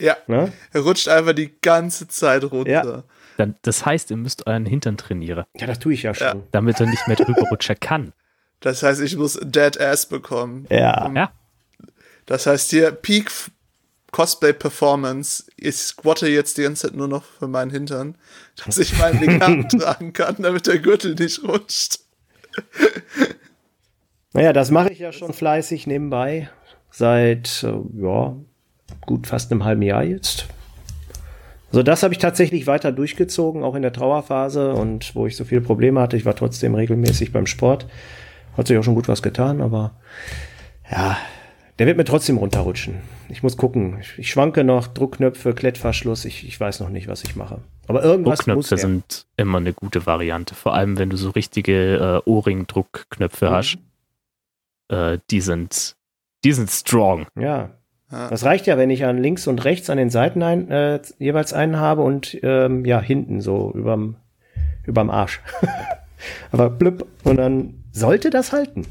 Ja. 0.00 0.16
Ne? 0.28 0.52
Er 0.72 0.80
rutscht 0.82 1.08
einfach 1.08 1.32
die 1.32 1.52
ganze 1.60 2.06
Zeit 2.08 2.44
runter. 2.44 2.70
Ja. 2.70 3.02
Dann, 3.36 3.56
das 3.62 3.84
heißt, 3.84 4.12
ihr 4.12 4.16
müsst 4.16 4.46
euren 4.46 4.64
Hintern 4.64 4.96
trainieren. 4.96 5.44
Ja, 5.56 5.66
das 5.66 5.80
tue 5.80 5.94
ich 5.94 6.04
ja 6.04 6.14
schon. 6.14 6.26
Ja. 6.26 6.36
Damit 6.52 6.78
er 6.80 6.86
nicht 6.86 7.06
mehr 7.08 7.16
drüber 7.16 7.42
rutschen 7.50 7.78
kann. 7.80 8.12
Das 8.60 8.82
heißt, 8.82 9.00
ich 9.00 9.16
muss 9.16 9.38
Dead 9.42 9.78
Ass 9.80 10.06
bekommen. 10.06 10.66
Ja. 10.70 11.06
Um, 11.06 11.16
ja. 11.16 11.32
Das 12.26 12.46
heißt 12.46 12.70
hier 12.70 12.92
Peak 12.92 13.30
Cosplay 14.14 14.52
Performance. 14.52 15.42
Ich 15.56 15.74
squatte 15.74 16.28
jetzt 16.28 16.56
die 16.56 16.62
ganze 16.62 16.86
Zeit 16.86 16.96
nur 16.96 17.08
noch 17.08 17.24
für 17.24 17.48
meinen 17.48 17.72
Hintern, 17.72 18.14
dass 18.64 18.78
ich 18.78 18.96
meinen 18.96 19.18
Legaten 19.18 19.68
tragen 19.80 20.12
kann, 20.12 20.36
damit 20.38 20.68
der 20.68 20.78
Gürtel 20.78 21.16
nicht 21.16 21.42
rutscht. 21.42 21.98
Naja, 24.32 24.52
das 24.52 24.70
mache 24.70 24.92
ich 24.92 25.00
ja 25.00 25.10
schon 25.10 25.32
fleißig 25.32 25.88
nebenbei. 25.88 26.48
Seit, 26.92 27.64
äh, 27.64 27.74
ja, 28.00 28.36
gut 29.00 29.26
fast 29.26 29.50
einem 29.50 29.64
halben 29.64 29.82
Jahr 29.82 30.04
jetzt. 30.04 30.46
Also 31.72 31.82
das 31.82 32.04
habe 32.04 32.14
ich 32.14 32.18
tatsächlich 32.18 32.68
weiter 32.68 32.92
durchgezogen, 32.92 33.64
auch 33.64 33.74
in 33.74 33.82
der 33.82 33.92
Trauerphase 33.92 34.74
und 34.74 35.16
wo 35.16 35.26
ich 35.26 35.34
so 35.34 35.44
viele 35.44 35.60
Probleme 35.60 36.00
hatte. 36.00 36.16
Ich 36.16 36.24
war 36.24 36.36
trotzdem 36.36 36.76
regelmäßig 36.76 37.32
beim 37.32 37.46
Sport. 37.46 37.88
Hat 38.56 38.68
sich 38.68 38.78
auch 38.78 38.84
schon 38.84 38.94
gut 38.94 39.08
was 39.08 39.22
getan, 39.22 39.60
aber 39.60 39.96
ja, 40.88 41.16
der 41.78 41.86
wird 41.86 41.96
mir 41.96 42.04
trotzdem 42.04 42.38
runterrutschen. 42.38 42.96
Ich 43.28 43.42
muss 43.42 43.56
gucken. 43.56 43.98
Ich, 44.00 44.18
ich 44.18 44.30
schwanke 44.30 44.64
noch, 44.64 44.86
Druckknöpfe, 44.86 45.54
Klettverschluss. 45.54 46.24
Ich, 46.24 46.46
ich 46.46 46.58
weiß 46.58 46.80
noch 46.80 46.88
nicht, 46.88 47.08
was 47.08 47.24
ich 47.24 47.36
mache. 47.36 47.60
Aber 47.88 48.02
irgendwas 48.02 48.40
Druckknöpfe 48.40 48.76
sind 48.76 49.26
immer 49.36 49.58
eine 49.58 49.72
gute 49.72 50.06
Variante. 50.06 50.54
Vor 50.54 50.74
allem, 50.74 50.98
wenn 50.98 51.10
du 51.10 51.16
so 51.16 51.30
richtige 51.30 52.22
äh, 52.26 52.30
Ohrring-Druckknöpfe 52.30 53.50
mhm. 53.50 53.52
hast 53.52 53.78
äh, 54.88 55.18
die 55.30 55.40
sind, 55.40 55.96
die 56.44 56.52
sind 56.52 56.70
strong. 56.70 57.26
Ja. 57.38 57.70
Das 58.10 58.44
reicht 58.44 58.66
ja, 58.66 58.78
wenn 58.78 58.90
ich 58.90 59.04
an 59.04 59.18
links 59.18 59.48
und 59.48 59.64
rechts 59.64 59.90
an 59.90 59.98
den 59.98 60.10
Seiten 60.10 60.42
ein, 60.42 60.70
äh, 60.70 61.00
jeweils 61.18 61.52
einen 61.52 61.78
habe 61.78 62.02
und 62.02 62.38
ähm, 62.42 62.84
ja, 62.84 63.00
hinten 63.00 63.40
so 63.40 63.72
überm, 63.74 64.16
überm 64.84 65.10
Arsch. 65.10 65.40
Aber 66.52 66.70
blüpp, 66.70 67.06
und 67.24 67.36
dann 67.38 67.82
sollte 67.90 68.30
das 68.30 68.52
halten. 68.52 68.86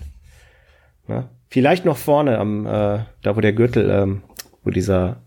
Na? 1.08 1.30
Vielleicht 1.54 1.86
noch 1.86 1.98
vorne 1.98 2.40
am, 2.40 2.66
äh, 2.66 3.06
da 3.22 3.36
wo 3.36 3.40
der 3.40 3.54
Gürtel, 3.54 3.88
ähm, 3.92 4.24
wo 4.64 4.72
dieser, 4.72 5.18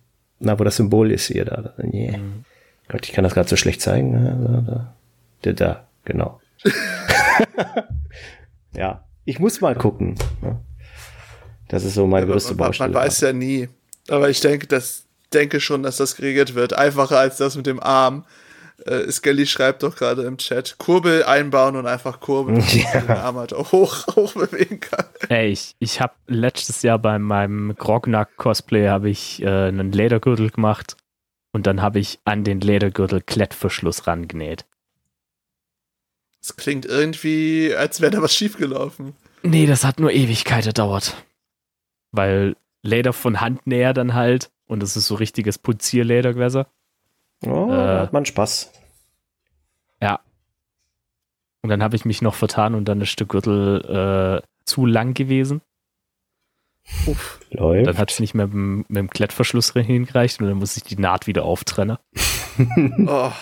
na, 0.41 0.59
wo 0.59 0.65
das 0.65 0.75
Symbol 0.75 1.13
ist 1.13 1.29
hier, 1.29 1.45
da. 1.45 1.73
yeah. 1.95 2.19
mhm. 2.19 2.45
Gott, 2.89 3.07
ich 3.07 3.13
kann 3.13 3.23
das 3.23 3.33
gerade 3.33 3.49
so 3.49 3.55
schlecht 3.55 3.81
zeigen. 3.81 4.13
Da, 4.13 4.61
da, 4.67 4.95
da, 5.43 5.53
da 5.53 5.87
genau. 6.05 6.41
ja. 8.75 9.05
Ich 9.25 9.39
muss 9.39 9.61
mal 9.61 9.77
gucken. 9.77 10.17
Das 11.69 11.85
ist 11.85 11.95
so 11.95 12.09
meine 12.09 12.27
ja, 12.27 12.33
größte 12.33 12.57
Baustelle. 12.57 12.93
Man, 12.93 13.05
weiß 13.05 13.21
ja 13.21 13.33
nie. 13.33 13.69
Aber 14.09 14.29
ich 14.29 14.41
denke, 14.41 14.67
das, 14.67 15.07
denke 15.33 15.61
schon, 15.61 15.85
dass 15.85 15.99
das 15.99 16.17
geregelt 16.17 16.57
wird. 16.57 16.73
Einfacher 16.73 17.21
als 17.21 17.37
das 17.37 17.55
mit 17.55 17.67
dem 17.67 17.81
Arm. 17.81 18.25
Äh, 18.85 19.11
Skelly 19.11 19.47
schreibt 19.47 19.83
doch 19.83 19.97
gerade 19.97 20.23
im 20.23 20.39
Chat, 20.39 20.77
Kurbel 20.79 21.25
einbauen 21.25 21.77
und 21.77 21.87
einfach 21.87 22.21
kurbeln, 22.21 22.63
ja. 22.73 23.01
den 23.01 23.11
Arm 23.11 23.37
halt 23.37 23.55
auch 23.55 23.73
hoch, 23.73 24.07
hoch 24.17 24.35
bewegen 24.35 24.81
kann. 24.81 25.07
Ey, 25.29 25.51
ich, 25.51 25.75
ich 25.79 26.01
habe 26.01 26.15
letztes 26.27 26.83
Jahr 26.83 26.99
bei 26.99 27.19
meinem 27.19 27.75
Grognack-Cosplay 27.75 28.89
habe 28.89 29.09
ich 29.09 29.43
äh, 29.43 29.69
einen 29.69 29.93
Ledergürtel 29.93 30.51
gemacht 30.51 30.97
und 31.53 31.67
dann 31.67 31.81
habe 31.81 31.99
ich 31.99 32.19
an 32.25 32.45
den 32.45 32.61
Ledergürtel 32.61 33.23
Klettverschluss 33.23 34.07
rangenäht. 34.07 34.67
Das 36.41 36.57
klingt 36.57 36.87
irgendwie, 36.87 37.75
als 37.75 38.01
wäre 38.01 38.13
da 38.13 38.23
was 38.23 38.35
schiefgelaufen. 38.35 39.15
Nee, 39.43 39.67
das 39.67 39.85
hat 39.85 39.99
nur 39.99 40.13
Ewigkeit 40.13 40.65
gedauert. 40.65 41.17
Weil 42.13 42.57
Leder 42.83 43.13
von 43.13 43.41
Hand 43.41 43.67
näher 43.67 43.95
dann 43.95 44.15
halt 44.15 44.51
und 44.67 44.81
das 44.81 44.97
ist 44.97 45.07
so 45.07 45.15
richtiges 45.15 45.59
Puzierledergewässer. 45.59 46.69
Oh, 47.45 47.67
äh, 47.67 47.77
da 47.77 48.01
hat 48.01 48.13
man 48.13 48.25
Spaß. 48.25 48.73
Ja. 50.01 50.21
Und 51.63 51.71
dann 51.71 51.83
habe 51.83 51.97
ich 51.97 52.05
mich 52.05 52.23
noch 52.23 52.35
vertan 52.35 52.75
und 52.75 52.87
dann 52.87 53.01
ist 53.01 53.19
der 53.19 53.27
Gürtel 53.27 54.43
äh, 54.43 54.47
zu 54.65 54.87
lang 54.87 55.15
gewesen. 55.15 55.61
Uff. 57.07 57.41
Läuft. 57.51 57.87
Dann 57.89 57.99
hat 57.99 58.13
es 58.13 58.21
nicht 58.21 58.35
mehr 58.35 58.47
mit, 58.47 58.89
mit 58.89 58.99
dem 58.99 59.11
Klettverschluss 59.11 59.73
hingereicht 59.73 60.41
und 60.41 60.49
dann 60.49 60.59
muss 60.59 60.77
ich 60.77 60.85
die 60.85 60.97
Naht 60.97 61.27
wieder 61.27 61.45
auftrennen. 61.45 61.99
oh. 63.07 63.33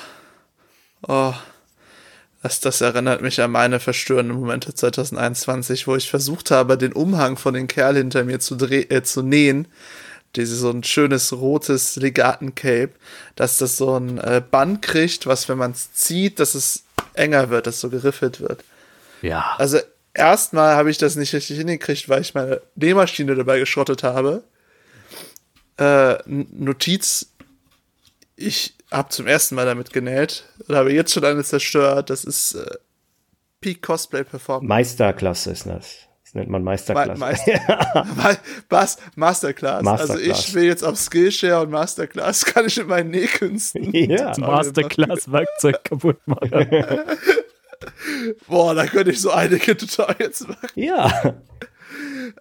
Oh. 1.06 1.34
Das, 2.42 2.60
das 2.60 2.82
erinnert 2.82 3.22
mich 3.22 3.40
an 3.40 3.52
meine 3.52 3.80
verstörenden 3.80 4.36
Momente 4.38 4.74
2021, 4.74 5.86
wo 5.86 5.96
ich 5.96 6.10
versucht 6.10 6.50
habe, 6.50 6.76
den 6.76 6.92
Umhang 6.92 7.38
von 7.38 7.54
den 7.54 7.68
Kerl 7.68 7.96
hinter 7.96 8.24
mir 8.24 8.38
zu, 8.38 8.56
äh, 8.56 9.02
zu 9.02 9.22
nähen. 9.22 9.66
Dieses 10.36 10.60
so 10.60 10.70
ein 10.70 10.82
schönes 10.82 11.32
rotes 11.32 11.96
Legaten-Cape, 11.96 12.92
dass 13.36 13.58
das 13.58 13.76
so 13.76 13.96
ein 13.96 14.18
äh, 14.18 14.42
Band 14.48 14.82
kriegt, 14.82 15.26
was, 15.26 15.48
wenn 15.48 15.58
man 15.58 15.72
es 15.72 15.92
zieht, 15.92 16.40
dass 16.40 16.54
es 16.54 16.84
enger 17.14 17.50
wird, 17.50 17.66
dass 17.66 17.80
so 17.80 17.90
geriffelt 17.90 18.40
wird. 18.40 18.64
Ja. 19.22 19.54
Also 19.58 19.78
erstmal 20.12 20.76
habe 20.76 20.90
ich 20.90 20.98
das 20.98 21.16
nicht 21.16 21.34
richtig 21.34 21.58
hingekriegt, 21.58 22.08
weil 22.08 22.20
ich 22.20 22.34
meine 22.34 22.60
Nähmaschine 22.74 23.34
dabei 23.34 23.58
geschrottet 23.58 24.02
habe. 24.02 24.44
Äh, 25.76 26.16
Notiz, 26.26 27.30
ich 28.36 28.74
habe 28.90 29.08
zum 29.08 29.26
ersten 29.26 29.54
Mal 29.54 29.66
damit 29.66 29.92
genäht 29.92 30.44
und 30.68 30.76
habe 30.76 30.92
jetzt 30.92 31.12
schon 31.12 31.24
eine 31.24 31.44
zerstört. 31.44 32.10
Das 32.10 32.24
ist 32.24 32.54
äh, 32.54 32.76
Peak 33.60 33.82
Cosplay 33.82 34.24
Performance. 34.24 34.68
Meisterklasse 34.68 35.50
ist 35.50 35.66
das. 35.66 36.08
Das 36.34 36.40
nennt 36.40 36.50
man 36.50 36.64
Meisterklasse. 36.64 37.20
Meister 37.20 37.52
Was? 38.68 38.98
Masterclass. 39.14 39.84
Masterclass. 39.84 40.10
Also 40.10 40.18
ich 40.18 40.52
will 40.52 40.64
jetzt 40.64 40.82
auf 40.82 40.98
Skillshare 40.98 41.62
und 41.62 41.70
Masterclass 41.70 42.44
kann 42.44 42.66
ich 42.66 42.76
in 42.76 42.88
meinen 42.88 43.10
Nähkünsten. 43.10 43.92
Ja. 43.92 44.32
Masterclass 44.38 45.30
Werkzeug 45.30 45.84
kaputt 45.84 46.18
machen. 46.26 46.66
Boah, 48.48 48.74
da 48.74 48.86
könnte 48.86 49.12
ich 49.12 49.20
so 49.20 49.30
einige 49.30 49.76
Tutorials 49.76 50.48
machen. 50.48 50.70
Ja. 50.74 51.36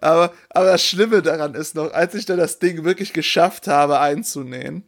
Aber, 0.00 0.32
aber 0.50 0.66
das 0.66 0.84
Schlimme 0.84 1.22
daran 1.22 1.54
ist 1.54 1.76
noch, 1.76 1.92
als 1.92 2.16
ich 2.16 2.26
dann 2.26 2.38
das 2.38 2.58
Ding 2.58 2.82
wirklich 2.82 3.12
geschafft 3.12 3.68
habe 3.68 4.00
einzunähen, 4.00 4.82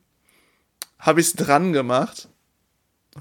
habe 0.99 1.21
ich 1.21 1.29
es 1.29 1.35
dran 1.35 1.73
gemacht. 1.73 2.29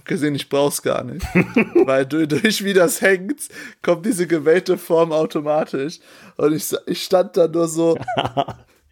Gesehen, 0.04 0.36
ich 0.36 0.50
brauch's 0.50 0.82
gar 0.82 1.04
nicht. 1.04 1.26
Weil 1.86 2.06
durch, 2.06 2.28
durch 2.28 2.64
wie 2.64 2.74
das 2.74 3.02
hängt, 3.02 3.42
kommt 3.82 4.06
diese 4.06 4.28
gewählte 4.28 4.78
Form 4.78 5.12
automatisch. 5.12 6.00
Und 6.38 6.54
ich, 6.54 6.72
ich 6.86 7.04
stand 7.04 7.38
da 7.38 7.48
nur 7.48 7.68
so. 7.68 7.98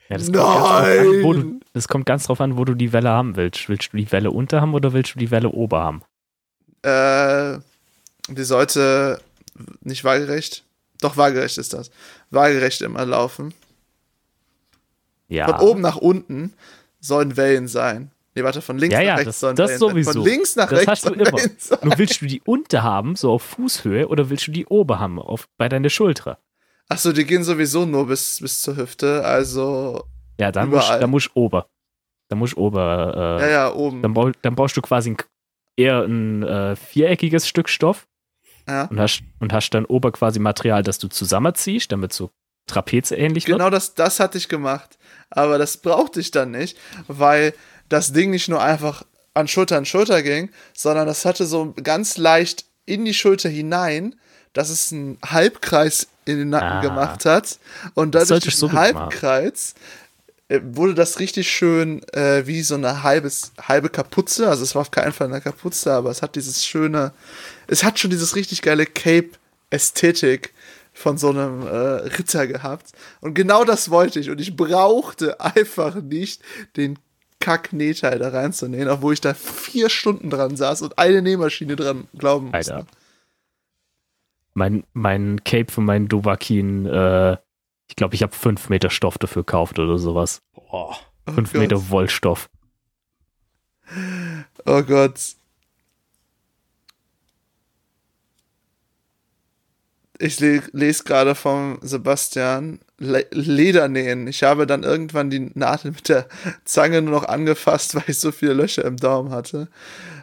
Ja, 0.10 0.18
das, 0.18 0.26
kommt 0.28 0.36
ganz 0.36 0.58
drauf 0.58 0.70
an, 0.70 0.84
Nein! 0.84 1.22
du, 1.22 1.60
das 1.74 1.88
kommt 1.88 2.06
ganz 2.06 2.24
drauf 2.26 2.42
an, 2.42 2.58
wo 2.58 2.66
du 2.66 2.76
die 2.76 2.92
Welle 2.92 3.10
haben 3.10 3.38
willst. 3.38 3.70
Willst 3.70 3.94
du 3.94 3.98
die 3.98 4.12
Welle 4.12 4.32
unter 4.32 4.60
haben 4.60 4.74
oder 4.74 4.92
willst 4.92 5.16
du 5.16 5.20
die 5.20 5.32
Welle 5.32 5.50
ober 5.50 5.82
haben? 5.82 6.02
Äh, 6.82 7.60
die 8.28 8.44
sollte 8.44 9.22
nicht 9.82 10.04
waagerecht. 10.04 10.66
Doch, 11.00 11.18
waagerecht 11.18 11.58
ist 11.58 11.74
das. 11.74 11.90
Waagerecht 12.32 12.82
immer 12.82 13.06
laufen. 13.06 13.54
Ja. 15.30 15.48
Von 15.48 15.68
oben 15.68 15.82
nach 15.82 15.98
unten 15.98 16.54
sollen 17.00 17.38
Wellen 17.38 17.68
sein. 17.68 18.12
Nee, 18.36 18.44
warte, 18.44 18.62
von 18.62 18.78
links 18.80 18.94
Ja, 18.94 19.00
nach 19.00 19.06
ja, 19.06 19.16
rechts 19.16 19.40
das- 19.42 19.56
das 19.56 19.78
sowieso. 19.80 20.14
Von 20.14 20.24
links 20.24 20.56
nach 20.56 20.70
Das 20.70 20.80
rechts 20.80 20.90
hast 20.92 21.06
du 21.06 21.14
immer. 21.14 21.40
Nur 21.84 21.98
willst 22.00 22.22
du 22.22 22.26
die 22.26 22.42
unter 22.46 22.82
haben, 22.84 23.16
so 23.16 23.32
auf 23.32 23.44
Fußhöhe, 23.44 24.08
oder 24.08 24.30
willst 24.30 24.48
du 24.48 24.52
die 24.52 24.66
ober 24.66 25.00
haben, 25.00 25.20
auf, 25.20 25.48
bei 25.58 25.70
deiner 25.70 25.90
Schulter? 25.90 26.40
Achso, 26.90 27.12
die 27.12 27.26
gehen 27.26 27.44
sowieso 27.44 27.86
nur 27.86 28.08
bis, 28.08 28.40
bis 28.42 28.62
zur 28.62 28.76
Hüfte, 28.78 29.24
also. 29.24 30.04
Ja, 30.40 30.52
dann 30.52 30.70
musst, 30.70 30.86
Überall. 30.88 31.00
dann 31.00 31.10
musst 31.12 31.28
du 31.28 31.40
ober. 31.40 31.68
Dann 32.30 32.40
musst 32.40 32.54
du 32.54 32.58
ober. 32.58 33.40
Äh, 33.40 33.44
Ja, 33.44 33.50
ja, 33.50 33.74
oben. 33.74 34.02
Dann, 34.02 34.14
brauch, 34.14 34.32
dann 34.42 34.56
brauchst 34.56 34.76
du 34.76 34.82
quasi 34.82 35.12
ein, 35.12 35.18
eher 35.78 36.02
ein 36.04 36.42
äh, 36.44 36.76
viereckiges 36.76 37.48
Stück 37.48 37.70
Stoff 37.70 38.08
Ja. 38.68 38.86
und 38.86 39.00
hast, 39.00 39.22
und 39.40 39.54
hast 39.54 39.70
dann 39.72 39.86
ober 39.86 40.12
quasi 40.12 40.40
Material, 40.40 40.82
das 40.82 40.98
du 40.98 41.08
zusammenziehst, 41.08 41.92
damit 41.92 42.14
so 42.14 42.32
trapezähnlich 42.68 43.48
wird. 43.48 43.58
Genau 43.60 43.70
das, 43.70 43.94
das 43.94 44.20
hatte 44.20 44.38
ich 44.38 44.50
gemacht. 44.50 44.98
Aber 45.30 45.58
das 45.58 45.78
brauchte 45.78 46.20
ich 46.20 46.32
dann 46.32 46.52
nicht, 46.52 46.78
weil 47.08 47.54
das 47.90 48.14
Ding 48.14 48.32
nicht 48.32 48.50
nur 48.50 48.62
einfach 48.62 49.04
an 49.34 49.48
Schulter 49.48 49.78
an 49.78 49.86
Schulter 49.86 50.22
ging, 50.22 50.50
sondern 50.74 51.08
das 51.08 51.26
hatte 51.26 51.46
so 51.46 51.74
ganz 51.84 52.18
leicht 52.18 52.66
in 52.86 53.06
die 53.06 53.14
Schulter 53.14 53.50
hinein, 53.50 54.16
dass 54.54 54.70
es 54.70 54.92
einen 54.92 55.18
Halbkreis 55.26 56.08
in 56.26 56.38
den 56.38 56.50
Nacken 56.50 56.68
Ah. 56.78 56.82
gemacht 56.82 57.26
hat. 57.26 57.58
Und 57.96 58.14
dadurch 58.14 58.28
solltest 58.30 58.58
diesen 58.58 58.70
du 58.70 58.76
so. 58.76 58.80
Halbkreis 58.80 59.74
äh, 60.50 60.60
wurde 60.64 60.94
das 60.94 61.20
richtig 61.20 61.50
schön 61.52 62.04
äh, 62.14 62.46
wie 62.46 62.62
so 62.62 62.76
eine 62.76 63.02
halbes, 63.02 63.52
halbe 63.60 63.90
Kapuze. 63.90 64.48
Also 64.48 64.64
es 64.64 64.76
war 64.76 64.82
auf 64.82 64.92
keinen 64.92 65.12
Fall 65.14 65.28
eine 65.28 65.42
Kapuze, 65.42 65.92
aber 65.92 66.12
es 66.12 66.22
hat 66.22 66.36
dieses 66.36 66.64
schöne, 66.66 67.12
es 67.68 67.84
hat 67.84 67.98
schon 67.98 68.12
dieses 68.12 68.36
richtig 68.36 68.62
geile 68.62 68.86
Cape-Ästhetik 68.86 70.54
von 70.94 71.18
so 71.18 71.30
einem 71.30 71.66
äh, 71.66 71.70
Ritter 72.18 72.46
gehabt. 72.46 72.92
Und 73.22 73.34
genau 73.34 73.64
das 73.64 73.90
wollte 73.90 74.20
ich. 74.20 74.30
Und 74.30 74.40
ich 74.40 74.56
brauchte 74.56 75.40
einfach 75.42 75.96
nicht 75.96 76.42
den 76.78 77.00
Kack-Nähteil 77.44 78.20
da 78.20 78.30
reinzunähen, 78.30 78.88
obwohl 78.88 79.14
ich 79.14 79.20
da 79.20 79.34
vier 79.34 79.90
Stunden 79.90 80.30
dran 80.30 80.56
saß 80.56 80.82
und 80.82 80.98
eine 80.98 81.22
Nähmaschine 81.22 81.76
dran 81.76 82.08
glauben 82.18 82.52
musste. 82.52 82.76
Alter. 82.76 82.88
Mein, 84.54 84.86
mein 84.94 85.44
Cape 85.44 85.70
für 85.70 85.82
meinen 85.82 86.08
Dovakin, 86.08 86.86
äh, 86.86 87.34
ich 87.90 87.98
glaube, 87.98 88.16
ich 88.16 88.24
habe 88.24 88.34
fünf 88.34 88.70
Meter 88.70 88.90
Stoff 88.90 89.18
dafür 89.18 89.44
gekauft 89.44 89.78
oder 89.78 89.98
sowas. 89.98 90.42
Boah. 90.54 90.96
Oh 91.28 91.32
Fünf 91.34 91.52
Gott. 91.52 91.62
Meter 91.62 91.90
Wollstoff. 91.90 92.50
Oh 94.66 94.82
Gott. 94.84 95.20
Ich 100.24 100.40
le 100.40 100.64
lese 100.72 101.04
gerade 101.04 101.36
vom 101.36 101.80
Sebastian 101.82 102.80
Le 102.98 103.26
Ledernähen. 103.32 104.26
Ich 104.28 104.42
habe 104.44 104.66
dann 104.66 104.84
irgendwann 104.84 105.30
die 105.30 105.52
Nadel 105.54 105.92
mit 105.92 106.08
der 106.08 106.28
Zange 106.64 107.02
nur 107.02 107.12
noch 107.20 107.28
angefasst, 107.28 107.94
weil 107.96 108.04
ich 108.08 108.20
so 108.20 108.32
viele 108.32 108.54
Löcher 108.54 108.86
im 108.86 108.96
Daumen 108.96 109.32
hatte. 109.32 109.68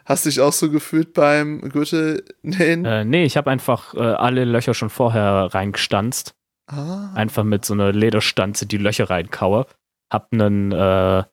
Hast 0.07 0.25
du 0.25 0.31
dich 0.31 0.41
auch 0.41 0.55
so 0.55 0.71
gefühlt 0.71 1.13
beim 1.13 1.61
Gürtelnähen? 1.61 2.87
Äh, 2.87 3.05
nee, 3.05 3.25
ich 3.25 3.37
habe 3.37 3.51
einfach 3.51 3.93
äh, 3.93 3.99
alle 3.99 4.47
Löcher 4.47 4.73
schon 4.73 4.89
vorher 4.89 5.51
reingestanzt. 5.53 6.35
ah. 6.67 7.13
Einfach 7.15 7.45
mit 7.45 7.67
so 7.67 7.75
einer 7.75 7.93
Lederstanze 7.93 8.65
die 8.65 8.79
Löcher 8.79 9.11
reinkaue. 9.11 9.67
Hab 10.11 10.33
einen, 10.33 10.73
äh, 10.73 11.25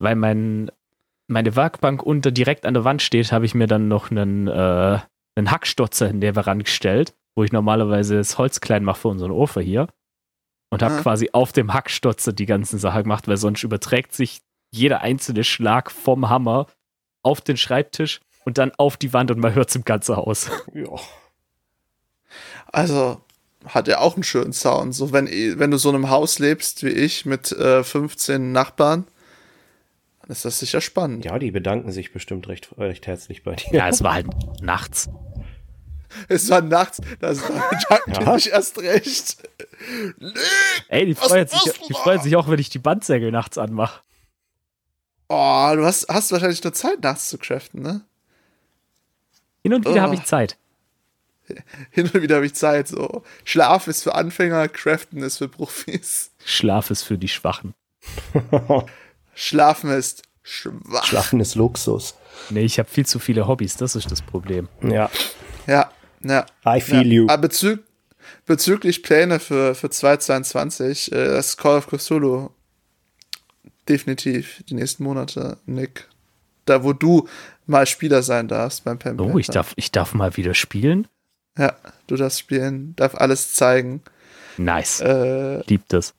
weil 0.00 0.16
mein, 0.16 0.72
meine 1.28 1.54
Werkbank 1.54 2.02
unter 2.02 2.32
direkt 2.32 2.66
an 2.66 2.74
der 2.74 2.82
Wand 2.82 3.02
steht, 3.02 3.30
habe 3.30 3.46
ich 3.46 3.54
mir 3.54 3.68
dann 3.68 3.86
noch 3.86 4.10
einen, 4.10 4.48
äh, 4.48 4.98
einen 5.36 5.50
Hackstotzer 5.52 6.08
in 6.10 6.20
der 6.20 6.34
Wand 6.34 6.64
gestellt, 6.64 7.14
wo 7.38 7.44
ich 7.44 7.52
normalerweise 7.52 8.16
das 8.16 8.36
Holz 8.36 8.60
klein 8.60 8.82
mache 8.82 9.00
für 9.02 9.08
unseren 9.08 9.30
Ofer 9.30 9.60
hier. 9.60 9.86
Und 10.70 10.82
habe 10.82 10.96
Ah. 10.96 11.00
quasi 11.02 11.30
auf 11.32 11.52
dem 11.52 11.72
Hackstotzer 11.72 12.32
die 12.32 12.44
ganzen 12.46 12.78
Sachen 12.80 13.04
gemacht, 13.04 13.28
weil 13.28 13.36
sonst 13.36 13.62
überträgt 13.62 14.12
sich 14.12 14.40
jeder 14.70 15.00
einzelne 15.00 15.44
Schlag 15.44 15.90
vom 15.92 16.28
Hammer 16.28 16.66
auf 17.22 17.40
den 17.40 17.56
Schreibtisch 17.56 18.20
und 18.44 18.58
dann 18.58 18.72
auf 18.76 18.96
die 18.96 19.12
Wand 19.12 19.30
und 19.30 19.38
man 19.38 19.54
hört 19.54 19.68
es 19.70 19.76
im 19.76 19.84
ganzen 19.84 20.16
Haus. 20.16 20.50
Ja. 20.74 20.90
Also 22.72 23.20
hat 23.66 23.88
er 23.88 24.00
auch 24.02 24.14
einen 24.14 24.22
schönen 24.24 24.52
Sound. 24.52 24.94
So, 24.94 25.12
wenn, 25.12 25.26
wenn 25.58 25.70
du 25.70 25.78
so 25.78 25.88
in 25.90 25.94
einem 25.94 26.10
Haus 26.10 26.38
lebst 26.38 26.82
wie 26.82 26.90
ich 26.90 27.24
mit 27.24 27.52
äh, 27.52 27.82
15 27.82 28.52
Nachbarn, 28.52 29.06
dann 30.22 30.30
ist 30.30 30.44
das 30.44 30.58
sicher 30.58 30.80
spannend. 30.80 31.24
ja, 31.24 31.38
die 31.38 31.50
bedanken 31.50 31.90
sich 31.92 32.12
bestimmt 32.12 32.48
recht, 32.48 32.70
recht 32.78 33.06
herzlich 33.06 33.42
bei 33.44 33.54
dir. 33.54 33.72
Ja, 33.72 33.88
es 33.88 34.02
war 34.02 34.14
halt 34.14 34.26
nachts. 34.60 35.08
Es 36.28 36.48
war 36.50 36.60
nachts, 36.62 37.00
das 37.20 37.38
bedanken 37.42 38.12
die 38.18 38.24
Ja. 38.24 38.34
sich 38.38 38.50
erst 38.50 38.78
recht. 38.78 39.36
Ey, 40.88 41.06
die 41.06 41.16
Was 41.16 41.28
freuen, 41.28 41.48
sich, 41.48 41.60
die 41.88 41.92
freuen 41.94 42.20
sich 42.22 42.36
auch, 42.36 42.48
wenn 42.48 42.58
ich 42.58 42.70
die 42.70 42.78
Bandsäge 42.78 43.30
nachts 43.30 43.58
anmache. 43.58 44.00
Oh, 45.28 45.70
du 45.74 45.84
hast, 45.84 46.08
hast 46.08 46.32
wahrscheinlich 46.32 46.62
nur 46.64 46.72
Zeit, 46.72 47.02
nachts 47.02 47.28
zu 47.28 47.36
craften, 47.38 47.82
ne? 47.82 48.00
Hin 49.62 49.74
und 49.74 49.84
wieder 49.84 49.96
Oh. 49.96 50.00
habe 50.00 50.14
ich 50.14 50.24
Zeit. 50.24 50.56
Hin 51.90 52.10
und 52.12 52.22
wieder 52.22 52.36
habe 52.36 52.46
ich 52.46 52.54
Zeit. 52.54 52.88
So. 52.88 53.22
Schlaf 53.44 53.86
ist 53.88 54.02
für 54.02 54.14
Anfänger, 54.14 54.68
Craften 54.68 55.22
ist 55.22 55.38
für 55.38 55.48
Profis. 55.48 56.30
Schlaf 56.44 56.90
ist 56.90 57.02
für 57.02 57.18
die 57.18 57.28
Schwachen. 57.28 57.74
Schlafen 59.34 59.90
ist 59.90 60.22
schwach. 60.42 61.04
Schlafen 61.04 61.40
ist 61.40 61.54
Luxus. 61.54 62.14
Nee, 62.50 62.62
ich 62.64 62.78
habe 62.78 62.88
viel 62.88 63.06
zu 63.06 63.18
viele 63.18 63.46
Hobbys, 63.46 63.76
das 63.76 63.96
ist 63.96 64.10
das 64.10 64.22
Problem. 64.22 64.68
Ja. 64.82 65.10
Ja, 65.66 65.90
ja. 66.22 66.46
I 66.66 66.80
feel 66.80 67.06
ja. 67.06 67.12
you. 67.12 67.26
Aber 67.28 67.42
bezü 67.42 67.78
bezüglich 68.46 69.02
Pläne 69.02 69.40
für, 69.40 69.74
für 69.74 69.90
2022, 69.90 71.12
äh, 71.12 71.26
das 71.26 71.56
Call 71.56 71.78
of 71.78 71.86
Cthulhu 71.86 72.50
definitiv 73.88 74.62
die 74.68 74.74
nächsten 74.74 75.04
Monate, 75.04 75.58
Nick. 75.66 76.08
Da, 76.66 76.84
wo 76.84 76.92
du 76.92 77.26
mal 77.66 77.86
Spieler 77.86 78.22
sein 78.22 78.48
darfst 78.48 78.84
beim 78.84 78.98
Pen 78.98 79.18
Oh, 79.20 79.38
ich 79.38 79.46
darf, 79.46 79.72
ich 79.76 79.90
darf 79.90 80.12
mal 80.14 80.36
wieder 80.36 80.52
spielen. 80.54 81.08
Ja, 81.56 81.74
du 82.06 82.16
darfst 82.16 82.38
spielen, 82.38 82.94
darf 82.96 83.14
alles 83.14 83.54
zeigen. 83.54 84.02
Nice. 84.58 85.00
Äh, 85.00 85.62
Liebt 85.66 85.92
es. 85.94 86.14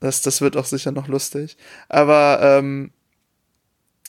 das, 0.00 0.22
das 0.22 0.40
wird 0.40 0.56
auch 0.56 0.64
sicher 0.64 0.90
noch 0.90 1.06
lustig. 1.06 1.56
Aber 1.88 2.40
ähm, 2.42 2.90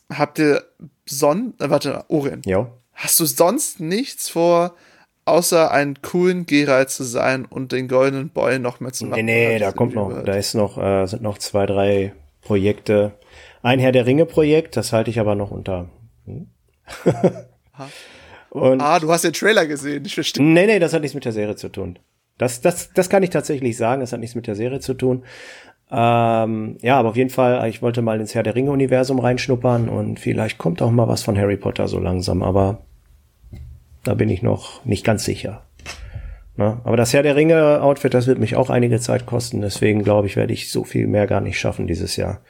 habt 0.10 0.40
ihr 0.40 0.64
sonst, 1.06 1.62
äh, 1.62 1.70
warte, 1.70 2.06
Orien, 2.08 2.42
Ja. 2.46 2.72
hast 2.94 3.20
du 3.20 3.26
sonst 3.26 3.80
nichts 3.80 4.30
vor, 4.30 4.76
außer 5.26 5.72
einen 5.72 6.02
coolen 6.02 6.46
Geralt 6.46 6.90
zu 6.90 7.04
sein 7.04 7.46
und 7.46 7.72
den 7.72 7.88
goldenen 7.88 8.30
Boy 8.30 8.60
noch 8.60 8.80
mehr 8.80 8.94
zu 8.94 9.06
Nee, 9.06 9.10
machen? 9.12 9.26
nee, 9.26 9.54
Hab 9.56 9.62
da 9.62 9.72
kommt 9.72 9.96
noch, 9.96 10.24
da 10.24 10.34
ist 10.34 10.54
noch, 10.54 10.78
äh, 10.78 11.06
sind 11.08 11.22
noch 11.24 11.38
zwei, 11.40 11.66
drei 11.66 12.14
Projekte. 12.42 13.14
Ein 13.64 13.80
Herr 13.80 13.92
der 13.92 14.06
Ringe 14.06 14.26
Projekt, 14.26 14.78
das 14.78 14.94
halte 14.94 15.10
ich 15.10 15.20
aber 15.20 15.34
noch 15.36 15.52
unter. 15.52 15.90
Hm? 16.26 16.48
Und 18.50 18.80
Ah, 18.82 19.00
du 19.00 19.12
hast 19.12 19.24
den 19.24 19.34
Trailer 19.34 19.66
gesehen, 19.66 20.06
ich 20.06 20.14
verstehe. 20.16 20.44
nee, 20.44 20.66
nee, 20.66 20.80
das 20.80 20.94
hat 20.94 21.02
nichts 21.02 21.16
mit 21.16 21.26
der 21.26 21.34
Serie 21.34 21.56
zu 21.56 21.70
tun. 21.70 22.00
Das, 22.38 22.62
das, 22.62 22.92
das 22.94 23.10
kann 23.10 23.24
ich 23.24 23.30
tatsächlich 23.30 23.76
sagen, 23.78 24.02
das 24.02 24.14
hat 24.14 24.20
nichts 24.20 24.36
mit 24.36 24.48
der 24.48 24.56
Serie 24.56 24.80
zu 24.80 24.94
tun. 24.94 25.24
Ähm, 25.92 26.78
ja, 26.82 26.98
aber 26.98 27.10
auf 27.10 27.16
jeden 27.16 27.30
Fall, 27.30 27.68
ich 27.70 27.82
wollte 27.82 28.02
mal 28.02 28.20
ins 28.20 28.34
Herr 28.34 28.44
der 28.44 28.56
Ringe 28.56 28.72
Universum 28.72 29.20
reinschnuppern 29.20 29.90
und 29.90 30.20
vielleicht 30.20 30.58
kommt 30.58 30.82
auch 30.82 30.92
mal 30.92 31.08
was 31.08 31.22
von 31.24 31.38
Harry 31.38 31.58
Potter 31.58 31.88
so 31.88 32.00
langsam, 32.00 32.44
aber 32.44 32.86
da 34.06 34.14
bin 34.14 34.30
ich 34.30 34.42
noch 34.42 34.84
nicht 34.86 35.04
ganz 35.04 35.26
sicher. 35.26 35.66
Na, 36.58 36.80
aber 36.86 36.96
das 36.96 37.12
Herr 37.12 37.24
der 37.24 37.36
Ringe 37.36 37.82
Outfit, 37.82 38.14
das 38.14 38.28
wird 38.28 38.40
mich 38.40 38.56
auch 38.56 38.70
einige 38.70 39.00
Zeit 39.02 39.26
kosten, 39.26 39.60
deswegen 39.60 40.04
glaube 40.04 40.28
ich, 40.28 40.38
werde 40.38 40.54
ich 40.54 40.72
so 40.72 40.86
viel 40.86 41.06
mehr 41.06 41.28
gar 41.28 41.42
nicht 41.42 41.60
schaffen 41.60 41.86
dieses 41.86 42.16
Jahr. 42.16 42.42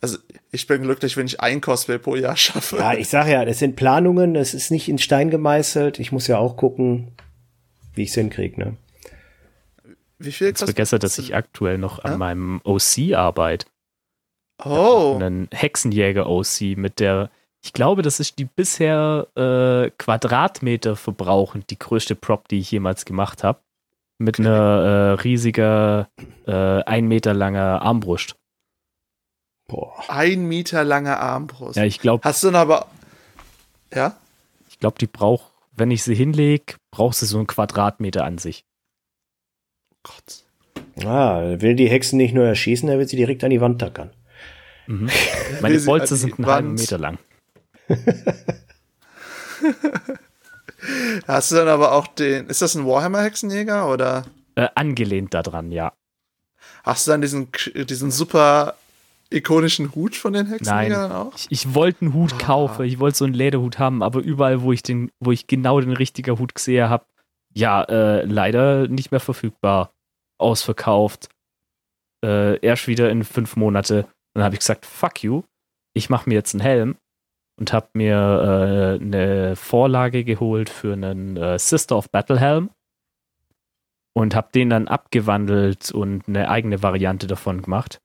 Also, 0.00 0.18
ich 0.50 0.66
bin 0.66 0.82
glücklich, 0.82 1.16
wenn 1.16 1.26
ich 1.26 1.40
ein 1.40 1.60
Cosplay 1.60 1.98
pro 1.98 2.16
Jahr 2.16 2.36
schaffe. 2.36 2.78
Ja, 2.78 2.94
ich 2.94 3.08
sage 3.08 3.30
ja, 3.32 3.44
das 3.44 3.60
sind 3.60 3.76
Planungen, 3.76 4.34
es 4.34 4.52
ist 4.52 4.70
nicht 4.70 4.88
in 4.88 4.98
Stein 4.98 5.30
gemeißelt. 5.30 6.00
Ich 6.00 6.10
muss 6.10 6.26
ja 6.26 6.38
auch 6.38 6.56
gucken, 6.56 7.12
wie 7.94 8.02
ich 8.02 8.08
es 8.08 8.14
hinkriege, 8.14 8.58
ne? 8.58 8.76
Wie 10.18 10.32
viel 10.32 10.48
Ich 10.50 10.58
vergesse, 10.58 10.98
dass 10.98 11.18
ich 11.18 11.34
aktuell 11.34 11.78
noch 11.78 12.02
an 12.02 12.18
meinem 12.18 12.60
OC 12.64 13.14
arbeite. 13.14 13.66
Oh, 14.64 15.16
Einen 15.16 15.48
Hexenjäger-OC 15.52 16.76
mit 16.76 17.00
der, 17.00 17.30
ich 17.62 17.72
glaube, 17.72 18.02
das 18.02 18.18
ist 18.18 18.38
die 18.38 18.44
bisher 18.44 19.28
äh, 19.36 19.90
Quadratmeter 19.96 20.96
verbrauchend 20.96 21.70
die 21.70 21.78
größte 21.78 22.16
Prop, 22.16 22.48
die 22.48 22.58
ich 22.58 22.70
jemals 22.70 23.04
gemacht 23.04 23.44
habe. 23.44 23.60
Mit 24.18 24.38
einer 24.38 24.50
äh, 24.50 25.20
riesiger, 25.22 26.08
äh, 26.46 26.52
ein 26.52 27.06
Meter 27.06 27.34
langer 27.34 27.82
Armbrust. 27.82 28.36
Boah. 29.68 29.94
ein 30.08 30.46
Meter 30.46 30.84
lange 30.84 31.16
Armbrust. 31.16 31.76
Ja, 31.76 31.84
ich 31.84 31.98
glaube, 32.00 32.24
Hast 32.24 32.42
du 32.42 32.48
denn 32.48 32.56
aber. 32.56 32.86
Ja? 33.94 34.16
ich 34.68 34.78
glaube, 34.78 34.98
die 34.98 35.06
braucht, 35.06 35.52
wenn 35.72 35.90
ich 35.90 36.02
sie 36.02 36.14
hinlege, 36.14 36.74
braucht 36.90 37.16
sie 37.16 37.26
so 37.26 37.38
einen 37.38 37.46
Quadratmeter 37.46 38.24
an 38.24 38.38
sich. 38.38 38.64
Gott. 40.02 40.44
Ah, 41.06 41.60
will 41.60 41.74
die 41.76 41.88
Hexen 41.88 42.16
nicht 42.16 42.34
nur 42.34 42.44
erschießen, 42.44 42.88
er 42.88 42.98
will 42.98 43.08
sie 43.08 43.16
direkt 43.16 43.44
an 43.44 43.50
die 43.50 43.60
Wand 43.60 43.80
tackern. 43.80 44.10
Mhm. 44.88 45.08
Meine 45.60 45.78
Bolze 45.80 46.16
sind 46.16 46.38
einen 46.38 46.46
halben? 46.46 46.74
Meter 46.74 46.98
lang. 46.98 47.18
Hast 51.26 51.52
du 51.52 51.56
dann 51.56 51.68
aber 51.68 51.92
auch 51.92 52.06
den. 52.08 52.46
Ist 52.48 52.62
das 52.62 52.74
ein 52.74 52.86
Warhammer-Hexenjäger 52.86 53.88
oder 53.88 54.24
Äh, 54.54 54.68
angelehnt 54.74 55.34
daran, 55.34 55.70
ja. 55.70 55.92
hast 56.82 57.06
du 57.06 57.12
dann 57.12 57.20
diesen, 57.22 57.48
diesen 57.74 58.10
super 58.10 58.74
ikonischen 59.30 59.94
Hut 59.94 60.16
von 60.16 60.32
den 60.32 60.46
Hexenjägern 60.46 61.08
Nein. 61.08 61.12
auch? 61.12 61.32
Ich, 61.36 61.46
ich 61.50 61.74
wollte 61.74 62.02
einen 62.02 62.14
Hut 62.14 62.38
kaufen, 62.38 62.84
ich 62.84 62.98
wollte 62.98 63.18
so 63.18 63.24
einen 63.24 63.34
Lederhut 63.34 63.78
haben, 63.78 64.02
aber 64.02 64.20
überall, 64.20 64.62
wo 64.62 64.72
ich 64.72 64.82
den, 64.82 65.10
wo 65.20 65.32
ich 65.32 65.46
genau 65.46 65.80
den 65.80 65.92
richtigen 65.92 66.38
Hut 66.38 66.54
gesehen 66.54 66.90
habe, 66.90 67.04
ja, 67.54 67.82
äh, 67.84 68.24
leider 68.24 68.88
nicht 68.88 69.10
mehr 69.10 69.20
verfügbar. 69.20 69.92
Ausverkauft. 70.38 71.28
Äh, 72.24 72.58
erst 72.58 72.88
wieder 72.88 73.10
in 73.10 73.24
fünf 73.24 73.56
Monate. 73.56 74.06
Dann 74.34 74.42
habe 74.42 74.54
ich 74.54 74.60
gesagt, 74.60 74.86
fuck 74.86 75.22
you, 75.22 75.42
ich 75.94 76.10
mache 76.10 76.28
mir 76.28 76.34
jetzt 76.34 76.54
einen 76.54 76.62
Helm 76.62 76.96
und 77.56 77.72
habe 77.72 77.88
mir 77.94 78.98
äh, 79.00 79.02
eine 79.02 79.56
Vorlage 79.56 80.24
geholt 80.24 80.70
für 80.70 80.92
einen 80.92 81.36
äh, 81.36 81.58
Sister 81.58 81.96
of 81.96 82.10
Battle 82.10 82.38
Helm 82.38 82.70
und 84.14 84.34
habe 84.34 84.48
den 84.54 84.70
dann 84.70 84.88
abgewandelt 84.88 85.90
und 85.92 86.28
eine 86.28 86.48
eigene 86.48 86.82
Variante 86.82 87.26
davon 87.26 87.62
gemacht. 87.62 88.00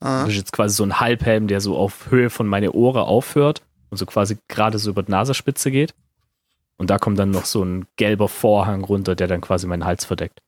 Ah. 0.00 0.22
Das 0.22 0.30
ist 0.30 0.36
jetzt 0.36 0.52
quasi 0.52 0.74
so 0.74 0.84
ein 0.84 1.00
Halbhelm, 1.00 1.48
der 1.48 1.60
so 1.60 1.76
auf 1.76 2.10
Höhe 2.10 2.30
von 2.30 2.46
meine 2.46 2.72
Ohren 2.72 3.02
aufhört 3.02 3.62
und 3.90 3.98
so 3.98 4.06
quasi 4.06 4.38
gerade 4.48 4.78
so 4.78 4.90
über 4.90 5.02
die 5.02 5.12
Nasenspitze 5.12 5.70
geht. 5.70 5.94
Und 6.76 6.90
da 6.90 6.98
kommt 6.98 7.18
dann 7.18 7.30
noch 7.30 7.46
so 7.46 7.64
ein 7.64 7.86
gelber 7.96 8.28
Vorhang 8.28 8.84
runter, 8.84 9.14
der 9.14 9.28
dann 9.28 9.40
quasi 9.40 9.66
meinen 9.66 9.86
Hals 9.86 10.04
verdeckt. 10.04 10.42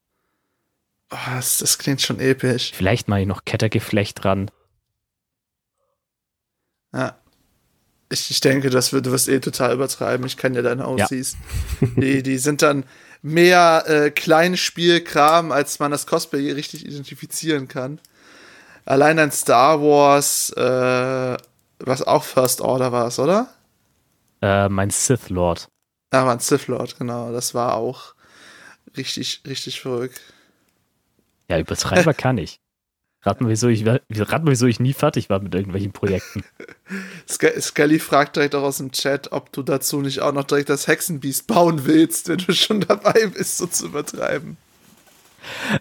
Oh, 1.11 1.17
das, 1.31 1.59
das 1.59 1.79
klingt 1.79 2.03
schon 2.03 2.21
episch. 2.21 2.73
Vielleicht 2.75 3.09
mache 3.09 3.23
ich 3.23 3.27
noch 3.27 3.47
Kettergeflecht 3.47 4.23
dran. 4.23 4.51
Ja. 6.93 7.19
Ich, 8.11 8.31
ich 8.31 8.40
denke, 8.40 8.71
das 8.71 8.92
wird, 8.92 9.07
du 9.07 9.12
wirst 9.12 9.29
eh 9.29 9.40
total 9.40 9.75
übertreiben. 9.75 10.27
Ich 10.27 10.37
kann 10.37 10.55
ja 10.55 10.62
deine 10.62 10.87
Aussies. 10.87 11.37
Die, 11.81 12.23
die 12.23 12.38
sind 12.38 12.62
dann 12.62 12.85
mehr 13.21 13.85
äh, 13.87 14.11
Kleinspielkram, 14.11 15.53
als 15.53 15.79
man 15.79 15.90
das 15.90 16.07
Cosplay 16.07 16.53
richtig 16.53 16.87
identifizieren 16.87 17.68
kann. 17.68 18.01
Allein 18.85 19.18
ein 19.18 19.31
Star 19.33 19.83
Wars, 19.83 20.51
äh, 20.57 21.37
was 21.81 22.03
auch 22.03 22.25
First 22.25 22.62
Order 22.62 22.92
war, 22.92 23.18
oder? 23.18 23.49
Äh, 24.40 24.68
mein 24.68 24.90
Sith 24.90 25.29
Lord. 25.29 25.68
Ja, 26.12 26.25
war 26.25 26.33
ein 26.33 26.38
Sith 26.38 26.68
Lord, 26.68 26.99
genau. 26.99 27.33
Das 27.33 27.55
war 27.55 27.75
auch 27.75 28.14
richtig, 28.97 29.42
richtig 29.47 29.81
verrückt. 29.81 30.21
Ja, 31.51 31.59
Übertreiber 31.59 32.14
kann 32.14 32.38
ich. 32.38 32.61
Rat 33.23 33.41
mal, 33.41 33.49
wieso 33.49 33.69
ich, 33.69 33.85
rat 33.87 34.03
mal, 34.45 34.51
wieso 34.53 34.67
ich 34.67 34.79
nie 34.79 34.93
fertig 34.93 35.29
war 35.29 35.41
mit 35.41 35.55
irgendwelchen 35.55 35.93
Projekten. 35.93 36.45
Sk- 37.29 37.61
Skelly 37.61 37.99
fragt 37.99 38.37
direkt 38.37 38.55
auch 38.55 38.63
aus 38.63 38.79
dem 38.79 38.93
Chat, 38.93 39.33
ob 39.33 39.53
du 39.53 39.63
dazu 39.63 40.01
nicht 40.01 40.21
auch 40.21 40.33
noch 40.33 40.45
direkt 40.45 40.69
das 40.69 40.87
Hexenbiest 40.87 41.47
bauen 41.49 41.85
willst, 41.85 42.29
wenn 42.29 42.39
du 42.39 42.53
schon 42.55 42.81
dabei 42.81 43.27
bist, 43.27 43.57
so 43.59 43.67
zu 43.67 43.87
übertreiben. 43.87 44.57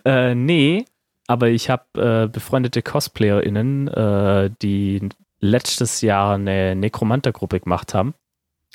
Äh, 0.06 0.34
nee, 0.36 0.86
aber 1.28 1.50
ich 1.50 1.70
habe 1.70 1.84
äh, 2.26 2.28
befreundete 2.28 2.82
CosplayerInnen, 2.82 3.88
äh, 3.88 4.50
die 4.62 5.08
letztes 5.40 6.02
Jahr 6.02 6.36
eine 6.36 6.76
Necromanter-Gruppe 6.76 7.60
gemacht 7.60 7.94
haben. 7.94 8.14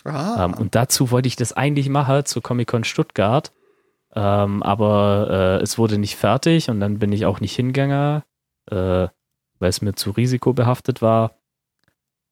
Ah, 0.04 0.44
Ähm, 0.44 0.54
und 0.54 0.74
dazu 0.74 1.10
wollte 1.10 1.26
ich 1.28 1.36
das 1.36 1.52
eigentlich 1.52 1.88
machen 1.88 2.24
zur 2.24 2.42
Comic-Con 2.42 2.84
Stuttgart. 2.84 3.52
Ähm, 4.14 4.62
aber 4.62 5.58
äh, 5.60 5.62
es 5.62 5.78
wurde 5.78 5.98
nicht 5.98 6.16
fertig 6.16 6.68
und 6.68 6.80
dann 6.80 6.98
bin 6.98 7.12
ich 7.12 7.24
auch 7.24 7.40
nicht 7.40 7.56
hingegangen, 7.56 8.22
äh, 8.70 9.08
weil 9.58 9.68
es 9.68 9.82
mir 9.82 9.94
zu 9.94 10.10
risikobehaftet 10.10 11.02
war. 11.02 11.36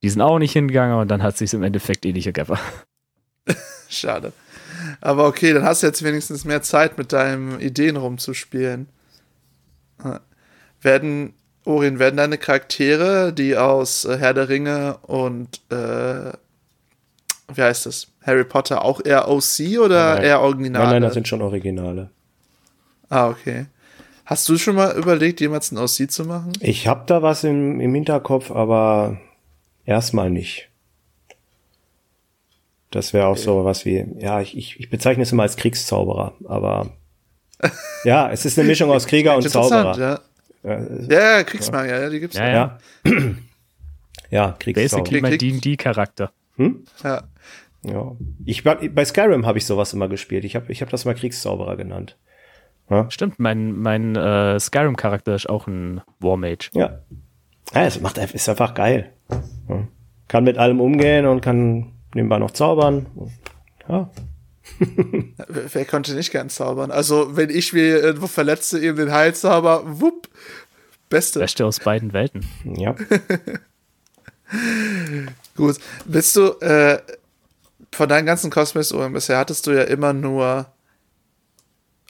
Die 0.03 0.09
sind 0.09 0.23
auch 0.23 0.39
nicht 0.39 0.53
hingegangen 0.53 0.99
und 0.99 1.09
dann 1.09 1.23
hat 1.23 1.37
sich 1.37 1.53
im 1.55 1.63
Endeffekt 1.63 2.05
eh 2.07 2.13
nicht 2.13 2.27
ergeben. 2.27 2.59
schade. 3.89 4.33
Aber 5.01 5.27
okay, 5.27 5.53
dann 5.53 5.65
hast 5.65 5.83
du 5.83 5.87
jetzt 5.87 6.03
wenigstens 6.03 6.45
mehr 6.45 6.63
Zeit, 6.63 6.99
mit 6.99 7.13
deinen 7.13 7.61
Ideen 7.61 7.97
rumzuspielen. 7.97 8.89
Ah. 9.99 10.21
Werden, 10.81 11.35
Orin, 11.65 11.99
werden 11.99 12.17
deine 12.17 12.39
Charaktere, 12.39 13.33
die 13.33 13.57
aus 13.57 14.05
äh, 14.07 14.17
Herr 14.17 14.33
der 14.33 14.49
Ringe 14.49 14.99
und 15.03 15.61
äh, 15.71 16.33
wie 17.55 17.63
heißt 17.63 17.87
das? 17.87 18.07
Harry 18.23 18.45
Potter 18.45 18.85
auch 18.85 19.05
eher 19.05 19.29
OC 19.29 19.79
oder 19.83 20.15
Nein. 20.15 20.25
eher 20.25 20.41
Original? 20.41 20.83
Nein, 20.83 20.93
nein, 20.93 21.03
das 21.03 21.15
sind 21.15 21.29
schon 21.29 21.43
Originale. 21.43 22.11
ah, 23.09 23.29
okay. 23.29 23.67
Hast 24.31 24.49
du 24.49 24.59
schon 24.59 24.77
mal 24.77 24.97
überlegt, 24.97 25.41
jemals 25.41 25.73
ein 25.73 25.79
OC 25.79 26.09
zu 26.09 26.25
machen? 26.25 26.53
Ich 26.61 26.87
habe 26.87 27.03
da 27.05 27.21
was 27.21 27.43
im, 27.43 27.81
im 27.81 27.93
Hinterkopf, 27.93 28.53
aber 28.53 29.21
erstmal 29.85 30.31
nicht. 30.31 30.69
Das 32.93 33.13
wäre 33.13 33.27
auch 33.27 33.37
so 33.37 33.65
was 33.65 33.85
wie, 33.85 34.07
ja, 34.19 34.41
ich, 34.41 34.57
ich, 34.57 34.79
ich 34.79 34.89
bezeichne 34.89 35.25
es 35.25 35.33
immer 35.33 35.43
als 35.43 35.57
Kriegszauberer, 35.57 36.35
aber 36.45 36.93
ja, 38.05 38.31
es 38.31 38.47
ist 38.47 38.57
eine 38.57 38.69
Mischung 38.69 38.93
aus 38.93 39.09
Krieger 39.09 39.35
und 39.35 39.51
Zauberer. 39.51 39.99
ja. 39.99 40.21
Ja, 40.63 41.39
ja, 41.39 41.43
Kriegsmagier, 41.43 42.01
ja, 42.01 42.09
die 42.09 42.21
gibt's 42.21 42.37
Ja, 42.37 42.49
ja. 42.49 42.55
ja. 42.55 43.11
Ja. 43.11 43.21
ja, 44.31 44.57
Kriegszauberer. 44.61 45.03
Basically 45.03 45.21
mein 45.23 45.39
D&D-Charakter. 45.39 46.31
Hm? 46.55 46.85
ja. 47.03 47.25
Ja. 47.83 48.17
Ich, 48.45 48.63
bei 48.63 49.05
Skyrim 49.05 49.45
habe 49.45 49.59
ich 49.59 49.67
sowas 49.67 49.93
immer 49.93 50.07
gespielt. 50.07 50.45
Ich 50.45 50.55
habe 50.55 50.71
ich 50.71 50.83
hab 50.83 50.91
das 50.91 51.05
mal 51.05 51.17
Kriegszauberer 51.17 51.77
genannt. 51.77 52.17
Stimmt, 53.09 53.39
mein, 53.39 53.81
mein 53.81 54.17
äh, 54.17 54.59
Skyrim-Charakter 54.59 55.35
ist 55.35 55.49
auch 55.49 55.67
ein 55.67 56.01
Warmage. 56.19 56.71
Ja. 56.75 57.01
Ja, 57.73 57.85
es 57.85 58.01
macht 58.01 58.19
einfach, 58.19 58.35
ist 58.35 58.49
einfach 58.49 58.75
geil. 58.75 59.13
Ja. 59.69 59.87
Kann 60.27 60.45
mit 60.45 60.59
allem 60.59 60.81
umgehen 60.81 61.27
und 61.27 61.41
kann 61.41 61.93
nebenbei 62.15 62.39
noch 62.39 62.51
zaubern. 62.51 63.07
Ja. 63.89 64.11
Wer 65.49 65.85
konnte 65.85 66.15
nicht 66.15 66.33
gern 66.33 66.49
zaubern? 66.49 66.91
Also, 66.91 67.37
wenn 67.37 67.51
ich 67.51 67.73
mir 67.73 68.01
irgendwo 68.01 68.27
verletze, 68.27 68.81
eben 68.81 68.97
den 68.97 69.13
Heil 69.13 69.35
zauber, 69.35 69.83
wupp, 69.85 70.29
beste. 71.09 71.39
Beste 71.39 71.67
aus 71.67 71.81
beiden 71.81 72.13
Welten. 72.13 72.45
Ja. 72.65 72.95
Gut. 75.57 75.79
Bist 76.07 76.37
du, 76.37 76.51
äh, 76.61 76.99
von 77.93 78.09
deinen 78.09 78.27
ganzen 78.27 78.51
Cosplays-Uhren 78.51 79.13
bisher 79.13 79.39
hattest 79.39 79.67
du 79.67 79.73
ja 79.73 79.83
immer 79.83 80.13
nur 80.13 80.67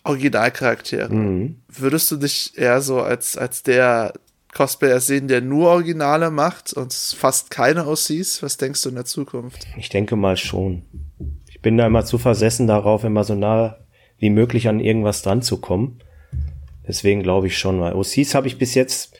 Originalcharaktere. 0.04 1.12
Mhm. 1.12 1.56
Würdest 1.68 2.10
du 2.10 2.16
dich 2.16 2.56
eher 2.56 2.80
so 2.80 3.00
als, 3.00 3.36
als 3.36 3.62
der 3.62 4.14
Cosplayer 4.52 5.00
sehen, 5.00 5.28
der 5.28 5.40
nur 5.40 5.68
Originale 5.68 6.30
macht 6.30 6.72
und 6.72 6.92
fast 6.92 7.50
keine 7.50 7.86
OCs? 7.86 8.42
Was 8.42 8.56
denkst 8.56 8.82
du 8.82 8.88
in 8.88 8.94
der 8.96 9.04
Zukunft? 9.04 9.66
Ich 9.76 9.88
denke 9.88 10.16
mal 10.16 10.36
schon. 10.36 10.82
Ich 11.48 11.60
bin 11.60 11.76
da 11.76 11.86
immer 11.86 12.04
zu 12.04 12.18
versessen 12.18 12.66
darauf, 12.66 13.04
immer 13.04 13.24
so 13.24 13.34
nah 13.34 13.76
wie 14.18 14.30
möglich 14.30 14.68
an 14.68 14.80
irgendwas 14.80 15.22
dran 15.22 15.42
zu 15.42 15.60
kommen. 15.60 16.00
Deswegen 16.86 17.22
glaube 17.22 17.46
ich 17.46 17.58
schon, 17.58 17.80
weil 17.80 17.94
OCs 17.94 18.34
habe 18.34 18.46
ich 18.46 18.58
bis 18.58 18.74
jetzt, 18.74 19.18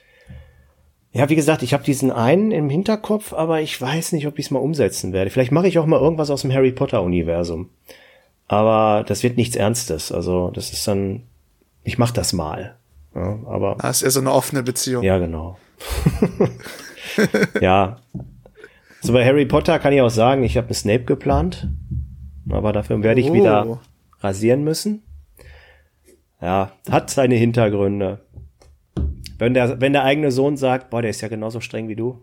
ja, 1.12 1.29
wie 1.29 1.37
gesagt, 1.37 1.62
ich 1.62 1.73
habe 1.73 1.85
diesen 1.85 2.11
einen 2.11 2.51
im 2.51 2.69
Hinterkopf, 2.69 3.33
aber 3.33 3.61
ich 3.61 3.81
weiß 3.81 4.12
nicht, 4.12 4.27
ob 4.27 4.38
ich 4.38 4.47
es 4.47 4.51
mal 4.51 4.59
umsetzen 4.59 5.12
werde. 5.12 5.31
Vielleicht 5.31 5.53
mache 5.53 5.69
ich 5.69 5.79
auch 5.79 5.87
mal 5.87 6.01
irgendwas 6.01 6.31
aus 6.31 6.43
dem 6.43 6.53
Harry 6.53 6.73
Potter 6.73 7.03
Universum. 7.03 7.71
Aber 8.53 9.05
das 9.07 9.23
wird 9.23 9.37
nichts 9.37 9.55
Ernstes. 9.55 10.11
Also 10.11 10.51
das 10.51 10.73
ist 10.73 10.87
dann, 10.89 11.23
ich 11.85 11.99
mache 11.99 12.13
das 12.15 12.33
mal. 12.33 12.75
Ja, 13.15 13.39
aber 13.47 13.77
Ah, 13.79 13.91
ist 13.91 14.03
eher 14.03 14.11
so 14.11 14.19
eine 14.19 14.33
offene 14.33 14.65
Beziehung. 14.65 15.05
ja, 15.05 15.19
genau. 15.19 15.57
ja. 17.61 17.99
So 19.03 19.13
bei 19.13 19.25
Harry 19.25 19.47
Potter 19.47 19.79
kann 19.79 19.93
ich 19.93 20.01
auch 20.03 20.11
sagen, 20.11 20.43
ich 20.43 20.57
habe 20.57 20.67
einen 20.67 20.75
Snape 20.75 21.05
geplant. 21.05 21.69
Aber 22.51 22.73
dafür 22.73 23.01
werde 23.05 23.21
ich 23.21 23.31
Oh. 23.31 23.35
wieder 23.35 23.79
rasieren 24.19 24.65
müssen. 24.65 25.05
Ja, 26.41 26.73
hat 26.91 27.09
seine 27.11 27.37
Hintergründe. 27.37 28.19
Wenn 29.39 29.55
der, 29.55 29.81
wenn 29.81 29.93
der 29.93 30.03
eigene 30.03 30.33
Sohn 30.33 30.57
sagt, 30.57 30.91
boah, 30.91 31.03
der 31.03 31.11
ist 31.11 31.21
ja 31.21 31.29
genauso 31.29 31.61
streng 31.61 31.87
wie 31.89 31.95
du, 31.97 32.19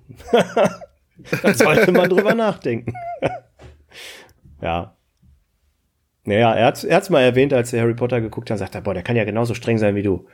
dann 1.41 1.53
sollte 1.55 1.93
man 1.93 2.09
drüber 2.09 2.35
nachdenken. 2.35 2.93
ja. 4.61 4.93
Naja, 6.27 6.53
er 6.53 6.65
hat 6.65 6.83
er 6.83 6.97
hat's 6.97 7.09
mal 7.09 7.21
erwähnt, 7.21 7.53
als 7.53 7.71
er 7.71 7.81
Harry 7.81 7.93
Potter 7.93 8.19
geguckt 8.19 8.51
hat, 8.51 8.59
sagt 8.59 8.75
er, 8.75 8.81
boah, 8.81 8.93
der 8.93 9.01
kann 9.01 9.15
ja 9.15 9.23
genauso 9.23 9.53
streng 9.53 9.77
sein 9.77 9.95
wie 9.95 10.03
du. 10.03 10.27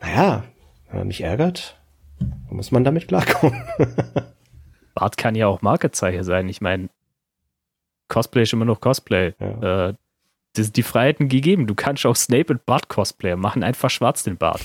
Naja, 0.00 0.44
wenn 0.88 0.98
er 0.98 1.04
mich 1.04 1.20
ärgert, 1.20 1.78
dann 2.18 2.56
muss 2.56 2.72
man 2.72 2.84
damit 2.84 3.06
klarkommen. 3.06 3.62
Bart 4.94 5.18
kann 5.18 5.34
ja 5.34 5.46
auch 5.46 5.60
Markezeichen 5.60 6.24
sein. 6.24 6.48
Ich 6.48 6.62
meine, 6.62 6.88
Cosplay 8.08 8.44
ist 8.44 8.54
immer 8.54 8.64
noch 8.64 8.80
Cosplay. 8.80 9.34
Ja. 9.38 9.88
Äh, 9.88 9.94
das, 10.54 10.72
die 10.72 10.82
Freiheiten 10.82 11.28
gegeben. 11.28 11.66
Du 11.66 11.74
kannst 11.74 12.06
auch 12.06 12.16
Snape 12.16 12.54
und 12.54 12.64
Bart 12.64 12.88
Cosplay 12.88 13.36
machen, 13.36 13.62
einfach 13.62 13.90
schwarz 13.90 14.22
den 14.22 14.38
Bart. 14.38 14.62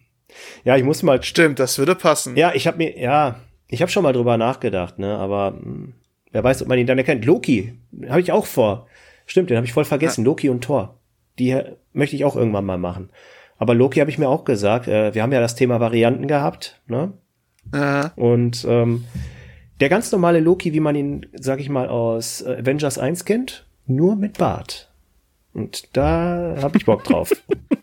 ja, 0.64 0.78
ich 0.78 0.84
muss 0.84 1.02
mal 1.02 1.22
Stimmt, 1.22 1.58
das 1.58 1.76
würde 1.76 1.94
passen. 1.94 2.36
Ja, 2.36 2.54
ich 2.54 2.66
habe 2.66 2.78
mir, 2.78 2.98
ja, 2.98 3.36
ich 3.68 3.82
habe 3.82 3.92
schon 3.92 4.04
mal 4.04 4.14
drüber 4.14 4.38
nachgedacht, 4.38 4.98
ne, 4.98 5.14
aber 5.18 5.50
mh, 5.50 5.88
wer 6.32 6.42
weiß, 6.42 6.62
ob 6.62 6.68
man 6.68 6.78
ihn 6.78 6.86
dann 6.86 6.96
erkennt. 6.96 7.26
Loki, 7.26 7.78
habe 8.08 8.22
ich 8.22 8.32
auch 8.32 8.46
vor. 8.46 8.86
Stimmt, 9.26 9.50
den 9.50 9.56
habe 9.56 9.66
ich 9.66 9.72
voll 9.72 9.84
vergessen. 9.84 10.24
Loki 10.24 10.48
und 10.48 10.62
Thor. 10.62 10.98
Die 11.38 11.50
äh, 11.50 11.76
möchte 11.92 12.16
ich 12.16 12.24
auch 12.24 12.36
irgendwann 12.36 12.64
mal 12.64 12.78
machen. 12.78 13.10
Aber 13.58 13.74
Loki 13.74 14.00
habe 14.00 14.10
ich 14.10 14.18
mir 14.18 14.28
auch 14.28 14.44
gesagt. 14.44 14.88
Äh, 14.88 15.14
wir 15.14 15.22
haben 15.22 15.32
ja 15.32 15.40
das 15.40 15.54
Thema 15.54 15.80
Varianten 15.80 16.26
gehabt, 16.26 16.80
ne? 16.86 17.12
Äh, 17.72 18.08
Und 18.16 18.64
ähm, 18.68 19.04
der 19.80 19.88
ganz 19.88 20.12
normale 20.12 20.40
Loki, 20.40 20.72
wie 20.72 20.80
man 20.80 20.94
ihn, 20.94 21.26
sag 21.34 21.60
ich 21.60 21.68
mal, 21.68 21.88
aus 21.88 22.44
Avengers 22.44 22.98
1 22.98 23.24
kennt, 23.24 23.66
nur 23.86 24.16
mit 24.16 24.38
Bart. 24.38 24.90
Und 25.52 25.96
da 25.96 26.56
habe 26.60 26.76
ich 26.76 26.84
Bock 26.84 27.04
drauf. 27.04 27.30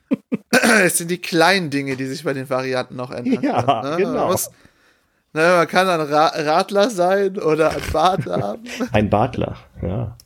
es 0.84 0.97
sind 0.97 1.10
die 1.10 1.17
kleinen 1.17 1.69
Dinge, 1.69 1.95
die 1.95 2.06
sich 2.06 2.23
bei 2.23 2.34
den 2.34 2.49
Varianten 2.49 2.95
noch 2.95 3.12
ändern. 3.12 3.41
Ja, 3.41 3.63
können, 3.63 3.89
ne? 3.91 3.97
genau. 3.97 4.13
Man, 4.13 4.32
muss, 4.32 4.51
ne, 5.34 5.54
man 5.58 5.67
kann 5.67 5.88
ein 5.88 6.01
Ra 6.01 6.27
Radler 6.27 6.89
sein 6.89 7.38
oder 7.38 7.71
ein 7.71 7.82
Bart 7.91 8.25
haben. 8.25 8.63
Ein 8.91 9.10
Bartler, 9.10 9.58
ja. 9.82 10.17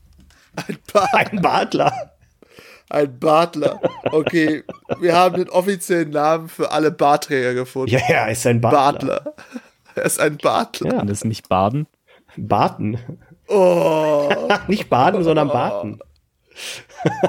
Ein, 0.55 0.77
Bart, 0.93 1.13
Ein 1.13 1.41
Bartler. 1.41 2.11
ein 2.89 3.19
Bartler. 3.19 3.79
Okay, 4.11 4.63
wir 4.99 5.15
haben 5.15 5.35
den 5.35 5.49
offiziellen 5.49 6.11
Namen 6.11 6.49
für 6.49 6.71
alle 6.71 6.91
Bartträger 6.91 7.53
gefunden. 7.53 7.91
Ja, 7.91 7.99
ja, 8.07 8.25
ist 8.27 8.45
ein 8.47 8.61
Bartler. 8.61 9.21
Bartler. 9.21 9.33
Er 9.95 10.03
ist 10.03 10.19
ein 10.19 10.37
Bartler. 10.37 10.93
Ja. 10.93 10.99
Und 11.01 11.09
das 11.09 11.19
ist 11.19 11.25
nicht 11.25 11.49
Baden. 11.49 11.87
Barten. 12.37 12.99
Oh. 13.47 14.29
Nicht 14.67 14.89
Baden, 14.89 15.23
sondern 15.23 15.47
Barten. 15.47 15.99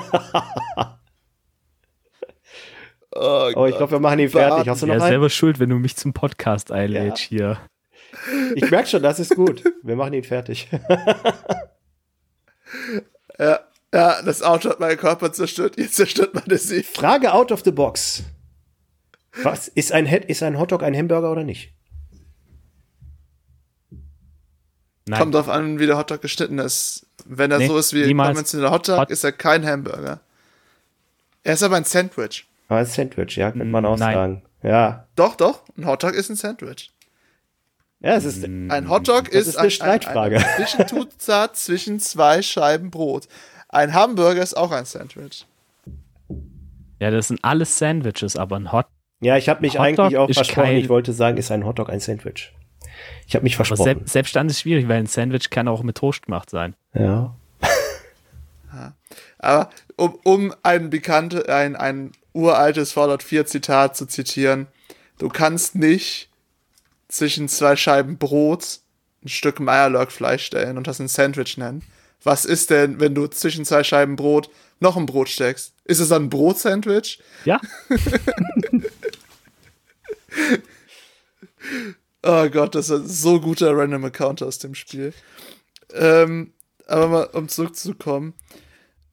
oh 3.15 3.51
Oh, 3.55 3.67
ich 3.67 3.77
glaube, 3.77 3.93
wir 3.93 4.01
machen 4.01 4.19
ihn 4.19 4.29
fertig. 4.31 4.69
Hast 4.69 4.83
du 4.83 4.87
Ja, 4.87 4.95
noch 4.97 5.03
einen? 5.03 5.11
selber 5.13 5.31
schuld, 5.31 5.59
wenn 5.61 5.69
du 5.71 5.77
mich 5.77 5.97
zum 5.97 6.13
Podcast 6.13 6.73
einlädst 6.73 7.23
hier. 7.23 7.59
Ich 8.55 8.71
merke 8.71 8.89
schon, 8.89 9.03
das 9.03 9.19
ist 9.21 9.35
gut. 9.37 9.63
Wir 9.83 9.97
machen 9.97 10.13
ihn 10.15 10.25
fertig. 10.25 10.69
Ja, 13.39 13.61
ja, 13.95 14.23
das 14.23 14.43
Auto 14.43 14.71
hat 14.71 14.81
meinen 14.81 14.97
Körper 14.99 15.33
zerstört, 15.33 15.77
jetzt 15.79 15.95
zerstört 15.97 16.35
meine 16.35 16.59
Seele. 16.59 16.83
Frage 16.85 17.33
out 17.33 17.53
of 17.53 17.63
the 17.65 17.71
box. 17.71 18.23
Was 19.43 19.69
ist 19.69 19.93
ein, 19.93 20.07
Head- 20.07 20.25
ist 20.27 20.43
ein 20.43 20.59
Hotdog 20.59 20.83
ein 20.83 20.97
Hamburger 20.97 21.31
oder 21.31 21.45
nicht? 21.45 21.73
Nein, 25.09 25.21
Kommt 25.21 25.35
drauf 25.35 25.49
an, 25.49 25.79
wie 25.79 25.87
der 25.87 25.97
Hotdog 25.99 26.21
geschnitten 26.21 26.59
ist. 26.59 27.07
Wenn 27.27 27.51
er 27.51 27.59
Nee, 27.59 27.69
so 27.69 27.79
ist 27.79 27.93
wie 27.93 28.03
ein 28.05 28.17
konventioneller 28.17 28.71
Hotdog, 28.73 28.99
Hot- 28.99 29.11
ist 29.11 29.23
er 29.25 29.33
kein 29.33 29.65
Hamburger. 29.65 30.21
Er 31.45 31.55
ist 31.55 31.63
aber 31.63 31.77
ein 31.77 31.85
Sandwich. 31.85 32.47
Ah, 32.69 32.79
ein 32.79 32.87
Sandwich, 32.87 33.37
ja, 33.37 33.51
könnte 33.53 33.67
man 33.67 33.85
auch 33.87 33.97
Nein. 33.99 34.15
sagen. 34.15 34.43
Ja. 34.63 35.07
Doch, 35.15 35.37
doch, 35.37 35.63
ein 35.77 35.87
Hotdog 35.87 36.15
ist 36.15 36.29
ein 36.29 36.37
Sandwich. 36.37 36.91
Ja, 38.01 38.15
es 38.17 38.25
ist. 38.25 38.45
Ein 38.45 38.89
Hotdog 38.91 39.29
ist, 39.29 39.47
ist 39.49 39.57
eine 39.57 39.71
Streitfrage. 39.71 40.37
Ein, 40.39 40.45
ein 40.45 40.51
Zwischentutzat 40.57 41.57
zwischen 41.57 41.99
zwei 42.01 42.43
Scheiben 42.43 42.91
Brot. 42.91 43.27
Ein 43.69 43.95
Hamburger 43.95 44.43
ist 44.43 44.57
auch 44.57 44.71
ein 44.71 44.85
Sandwich. 44.85 45.47
ja, 47.01 47.11
das 47.11 47.29
sind 47.29 47.41
alles 47.43 47.79
Sandwiches, 47.79 48.37
aber 48.37 48.57
ein 48.57 48.71
Hot. 48.73 48.87
Ja, 49.21 49.37
ich 49.37 49.49
habe 49.49 49.63
mich 49.63 49.79
Hotdog 49.79 49.87
eigentlich 50.07 50.17
auch 50.19 50.31
versprochen. 50.31 50.65
kein- 50.65 50.77
Ich 50.77 50.89
wollte 50.89 51.13
sagen, 51.13 51.37
ist 51.39 51.51
ein 51.51 51.65
Hotdog 51.65 51.89
ein 51.91 52.01
Sandwich. 52.01 52.53
Ich 53.27 53.35
habe 53.35 53.43
mich 53.43 53.55
Aber 53.55 53.65
versprochen. 53.65 53.85
selbst, 53.85 54.13
selbst 54.13 54.37
dann 54.37 54.47
ist 54.47 54.53
es 54.55 54.61
schwierig, 54.61 54.89
weil 54.89 54.99
ein 54.99 55.07
Sandwich 55.07 55.51
kann 55.51 55.67
auch 55.69 55.83
mit 55.83 55.97
Toast 55.97 56.23
gemacht 56.23 56.51
sein. 56.51 56.75
ja. 56.95 57.35
Aber 59.39 59.71
um, 59.97 60.19
um 60.25 60.55
ein 60.63 60.91
bekannte, 60.91 61.49
ein, 61.55 61.77
ein 61.77 62.13
uraltes 62.35 62.93
Fallout 62.93 63.23
4 63.23 63.47
Zitat 63.47 63.97
zu 63.97 64.07
zitieren, 64.07 64.67
du 65.19 65.29
kannst 65.29 65.75
nicht 65.77 66.29
zwischen 67.17 67.49
zwei 67.49 67.77
Scheiben 67.77 68.19
Brot 68.19 68.81
ein 69.25 69.29
Stück 69.29 69.61
Meierlurk-Fleisch 69.61 70.45
stellen 70.45 70.77
und 70.77 70.87
das 70.87 71.01
ein 71.01 71.09
Sandwich 71.09 71.57
nennen. 71.57 71.83
Was 72.23 72.45
ist 72.45 72.71
denn, 72.71 73.01
wenn 73.01 73.15
du 73.15 73.27
zwischen 73.29 73.65
zwei 73.65 73.85
Scheiben 73.85 74.17
Brot 74.17 74.51
noch 74.81 74.97
ein 74.97 75.07
Brot 75.07 75.29
steckst? 75.29 75.73
Ist 75.85 76.01
es 76.01 76.09
dann 76.09 76.25
ein 76.25 76.31
Brotsandwich? 76.31 77.21
Ja, 77.45 77.61
Oh 82.23 82.49
Gott, 82.49 82.75
das 82.75 82.91
ist 82.91 83.03
ein 83.03 83.09
so 83.09 83.41
guter 83.41 83.77
Random 83.77 84.05
Account 84.05 84.43
aus 84.43 84.59
dem 84.59 84.75
Spiel. 84.75 85.13
Ähm, 85.93 86.53
aber 86.89 87.09
mal, 87.09 87.25
um 87.33 87.49
zurückzukommen. 87.49 88.35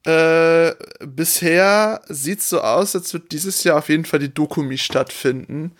Äh, 0.04 0.72
bisher 1.06 2.02
sieht 2.08 2.40
es 2.40 2.48
so 2.48 2.60
aus, 2.60 2.94
als 2.96 3.12
wird 3.14 3.30
dieses 3.30 3.62
Jahr 3.62 3.78
auf 3.78 3.88
jeden 3.88 4.04
Fall 4.04 4.18
die 4.18 4.34
Dokumi 4.34 4.78
stattfinden. 4.78 5.76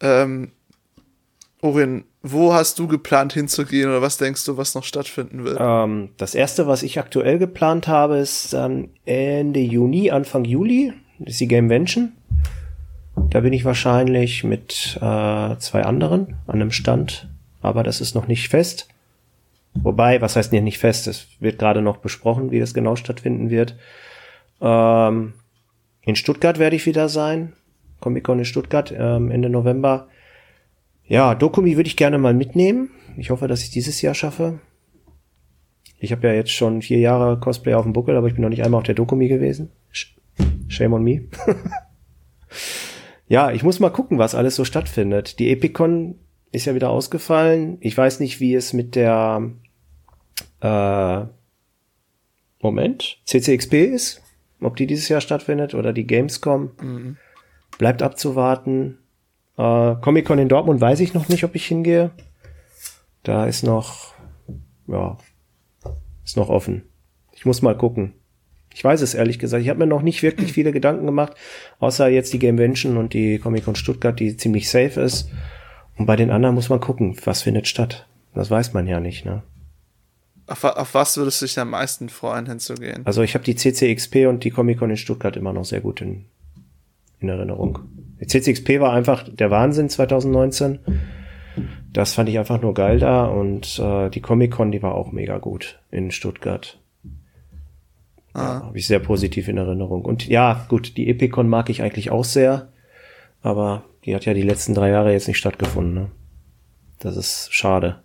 Ähm, 0.00 0.50
Orin, 1.62 2.04
wo 2.22 2.52
hast 2.52 2.78
du 2.78 2.86
geplant 2.86 3.32
hinzugehen 3.32 3.88
oder 3.88 4.02
was 4.02 4.18
denkst 4.18 4.44
du, 4.44 4.56
was 4.56 4.74
noch 4.74 4.84
stattfinden 4.84 5.44
wird? 5.44 5.58
Ähm, 5.60 6.10
das 6.16 6.34
erste, 6.34 6.66
was 6.66 6.82
ich 6.82 6.98
aktuell 6.98 7.38
geplant 7.38 7.88
habe, 7.88 8.18
ist 8.18 8.52
dann 8.52 8.88
Ende 9.04 9.60
Juni, 9.60 10.10
Anfang 10.10 10.44
Juli. 10.44 10.92
Das 11.18 11.32
ist 11.34 11.40
die 11.40 11.48
Gamevention. 11.48 12.12
Da 13.30 13.40
bin 13.40 13.52
ich 13.52 13.64
wahrscheinlich 13.64 14.44
mit 14.44 14.96
äh, 14.96 15.56
zwei 15.58 15.82
anderen 15.84 16.36
an 16.46 16.56
einem 16.56 16.70
Stand, 16.70 17.28
aber 17.62 17.82
das 17.82 18.00
ist 18.00 18.14
noch 18.14 18.28
nicht 18.28 18.48
fest. 18.48 18.88
Wobei, 19.74 20.20
was 20.20 20.36
heißt 20.36 20.52
denn 20.52 20.64
nicht 20.64 20.78
fest? 20.78 21.06
Es 21.06 21.26
wird 21.40 21.58
gerade 21.58 21.82
noch 21.82 21.98
besprochen, 21.98 22.50
wie 22.50 22.60
das 22.60 22.74
genau 22.74 22.96
stattfinden 22.96 23.50
wird. 23.50 23.76
Ähm, 24.60 25.34
in 26.02 26.16
Stuttgart 26.16 26.58
werde 26.58 26.76
ich 26.76 26.86
wieder 26.86 27.08
sein. 27.08 27.52
Comic-Con 28.00 28.38
in 28.38 28.44
Stuttgart 28.44 28.92
ähm, 28.96 29.30
Ende 29.30 29.48
November. 29.48 30.08
Ja, 31.08 31.34
Dokumi 31.34 31.76
würde 31.76 31.88
ich 31.88 31.96
gerne 31.96 32.18
mal 32.18 32.34
mitnehmen. 32.34 32.90
Ich 33.16 33.30
hoffe, 33.30 33.48
dass 33.48 33.62
ich 33.62 33.70
dieses 33.70 34.02
Jahr 34.02 34.14
schaffe. 34.14 34.60
Ich 35.98 36.12
habe 36.12 36.26
ja 36.28 36.34
jetzt 36.34 36.50
schon 36.52 36.82
vier 36.82 36.98
Jahre 36.98 37.38
Cosplay 37.40 37.74
auf 37.74 37.84
dem 37.84 37.92
Buckel, 37.92 38.16
aber 38.16 38.26
ich 38.26 38.34
bin 38.34 38.42
noch 38.42 38.50
nicht 38.50 38.62
einmal 38.64 38.78
auf 38.78 38.84
der 38.86 38.94
Dokumi 38.94 39.28
gewesen. 39.28 39.70
Sh- 39.92 40.08
Shame 40.68 40.92
on 40.94 41.02
me. 41.04 41.22
ja, 43.28 43.50
ich 43.52 43.62
muss 43.62 43.80
mal 43.80 43.90
gucken, 43.90 44.18
was 44.18 44.34
alles 44.34 44.56
so 44.56 44.64
stattfindet. 44.64 45.38
Die 45.38 45.50
Epicon 45.50 46.16
ist 46.52 46.66
ja 46.66 46.74
wieder 46.74 46.90
ausgefallen. 46.90 47.78
Ich 47.80 47.96
weiß 47.96 48.20
nicht, 48.20 48.40
wie 48.40 48.54
es 48.54 48.72
mit 48.72 48.94
der 48.94 49.50
äh, 50.60 51.20
Moment 52.60 53.18
CCXP 53.24 53.74
ist, 53.94 54.22
ob 54.60 54.76
die 54.76 54.86
dieses 54.86 55.08
Jahr 55.08 55.20
stattfindet 55.20 55.74
oder 55.74 55.92
die 55.92 56.06
Gamescom. 56.06 57.16
Bleibt 57.78 58.02
abzuwarten. 58.02 58.98
Äh, 59.56 59.96
Comic-Con 60.00 60.38
in 60.38 60.48
Dortmund 60.48 60.80
weiß 60.80 61.00
ich 61.00 61.14
noch 61.14 61.28
nicht, 61.28 61.44
ob 61.44 61.54
ich 61.54 61.66
hingehe. 61.66 62.10
Da 63.22 63.46
ist 63.46 63.62
noch, 63.62 64.14
ja, 64.86 65.18
ist 66.24 66.36
noch 66.36 66.48
offen. 66.48 66.82
Ich 67.32 67.44
muss 67.44 67.62
mal 67.62 67.76
gucken. 67.76 68.14
Ich 68.74 68.84
weiß 68.84 69.00
es 69.00 69.14
ehrlich 69.14 69.38
gesagt. 69.38 69.62
Ich 69.62 69.70
habe 69.70 69.78
mir 69.78 69.86
noch 69.86 70.02
nicht 70.02 70.22
wirklich 70.22 70.52
viele 70.52 70.70
Gedanken 70.70 71.06
gemacht, 71.06 71.32
außer 71.78 72.08
jetzt 72.08 72.32
die 72.32 72.38
Gamevention 72.38 72.98
und 72.98 73.14
die 73.14 73.38
Comic-Con 73.38 73.74
Stuttgart, 73.74 74.20
die 74.20 74.36
ziemlich 74.36 74.68
safe 74.68 75.00
ist. 75.00 75.30
Und 75.96 76.04
bei 76.06 76.16
den 76.16 76.30
anderen 76.30 76.54
muss 76.54 76.68
man 76.68 76.80
gucken, 76.80 77.16
was 77.24 77.42
findet 77.42 77.68
statt. 77.68 78.06
Das 78.34 78.50
weiß 78.50 78.74
man 78.74 78.86
ja 78.86 79.00
nicht, 79.00 79.24
ne? 79.24 79.42
Auf, 80.46 80.62
auf 80.62 80.94
was 80.94 81.16
würdest 81.16 81.40
du 81.40 81.46
dich 81.46 81.58
am 81.58 81.70
meisten 81.70 82.08
freuen, 82.08 82.46
hinzugehen? 82.46 83.04
Also 83.06 83.22
ich 83.22 83.34
habe 83.34 83.44
die 83.44 83.56
CCXP 83.56 84.26
und 84.28 84.44
die 84.44 84.50
Comic-Con 84.50 84.90
in 84.90 84.96
Stuttgart 84.96 85.36
immer 85.36 85.52
noch 85.52 85.64
sehr 85.64 85.80
gut 85.80 86.02
in, 86.02 86.26
in 87.20 87.28
Erinnerung. 87.28 87.80
CCXP 88.24 88.80
war 88.80 88.92
einfach 88.92 89.28
der 89.28 89.50
Wahnsinn 89.50 89.88
2019. 89.88 90.78
Das 91.92 92.14
fand 92.14 92.28
ich 92.28 92.38
einfach 92.38 92.60
nur 92.60 92.74
geil 92.74 92.98
da 92.98 93.26
und 93.26 93.78
äh, 93.78 94.10
die 94.10 94.20
Comic-Con, 94.20 94.72
die 94.72 94.82
war 94.82 94.94
auch 94.94 95.12
mega 95.12 95.38
gut 95.38 95.80
in 95.90 96.10
Stuttgart. 96.10 96.78
Ja, 98.34 98.64
habe 98.64 98.78
ich 98.78 98.86
sehr 98.86 98.98
positiv 98.98 99.48
in 99.48 99.56
Erinnerung. 99.56 100.04
Und 100.04 100.28
ja, 100.28 100.66
gut, 100.68 100.98
die 100.98 101.08
Epicon 101.08 101.48
mag 101.48 101.70
ich 101.70 101.82
eigentlich 101.82 102.10
auch 102.10 102.24
sehr, 102.24 102.68
aber 103.42 103.84
die 104.04 104.14
hat 104.14 104.26
ja 104.26 104.34
die 104.34 104.42
letzten 104.42 104.74
drei 104.74 104.90
Jahre 104.90 105.12
jetzt 105.12 105.28
nicht 105.28 105.38
stattgefunden. 105.38 105.94
Ne? 105.94 106.10
Das 106.98 107.16
ist 107.16 107.48
schade. 107.52 108.00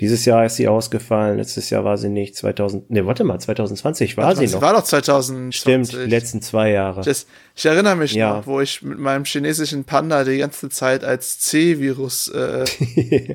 Dieses 0.00 0.24
Jahr 0.24 0.44
ist 0.44 0.56
sie 0.56 0.66
ausgefallen, 0.66 1.36
letztes 1.38 1.70
Jahr 1.70 1.84
war 1.84 1.96
sie 1.96 2.08
nicht, 2.08 2.34
2000, 2.36 2.90
ne, 2.90 3.06
warte 3.06 3.22
mal, 3.22 3.38
2020 3.38 4.16
war 4.16 4.34
sie 4.34 4.48
Sie 4.48 4.54
noch. 4.56 4.62
war 4.62 4.72
doch 4.72 4.82
2020. 4.82 5.60
Stimmt, 5.60 5.92
die 5.92 6.10
letzten 6.10 6.42
zwei 6.42 6.70
Jahre. 6.72 7.02
Das, 7.02 7.26
ich 7.54 7.64
erinnere 7.64 7.94
mich 7.94 8.12
Ja. 8.12 8.38
noch, 8.38 8.46
wo 8.46 8.60
ich 8.60 8.82
mit 8.82 8.98
meinem 8.98 9.24
chinesischen 9.24 9.84
Panda 9.84 10.24
die 10.24 10.38
ganze 10.38 10.68
Zeit 10.68 11.04
als 11.04 11.38
C-Virus 11.38 12.26
äh, 12.28 12.64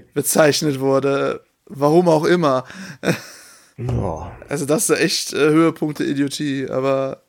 bezeichnet 0.13 0.81
wurde. 0.81 1.41
Warum 1.65 2.09
auch 2.09 2.25
immer. 2.25 2.65
oh, 3.77 4.23
Also 4.49 4.65
das 4.65 4.89
ist 4.89 4.99
echt 4.99 5.33
äh, 5.33 5.37
Höhepunkte 5.37 6.03
Idiotie, 6.03 6.67
aber 6.69 7.21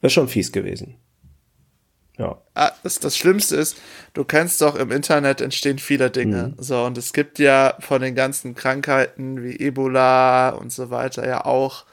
das 0.00 0.10
ist 0.10 0.14
schon 0.14 0.28
fies 0.28 0.52
gewesen. 0.52 0.96
Ja. 2.16 2.38
ah, 2.54 2.70
das, 2.84 3.00
das 3.00 3.16
Schlimmste 3.16 3.56
ist, 3.56 3.76
du 4.12 4.24
kennst 4.24 4.60
doch, 4.60 4.76
im 4.76 4.92
Internet 4.92 5.40
entstehen 5.40 5.78
viele 5.78 6.10
Dinge. 6.10 6.54
Mhm. 6.56 6.62
So, 6.62 6.84
und 6.84 6.96
es 6.96 7.12
gibt 7.12 7.38
ja 7.40 7.74
von 7.80 8.00
den 8.00 8.14
ganzen 8.14 8.54
Krankheiten 8.54 9.42
wie 9.42 9.58
Ebola 9.58 10.50
und 10.50 10.72
so 10.72 10.90
weiter 10.90 11.26
ja 11.26 11.44
auch, 11.44 11.84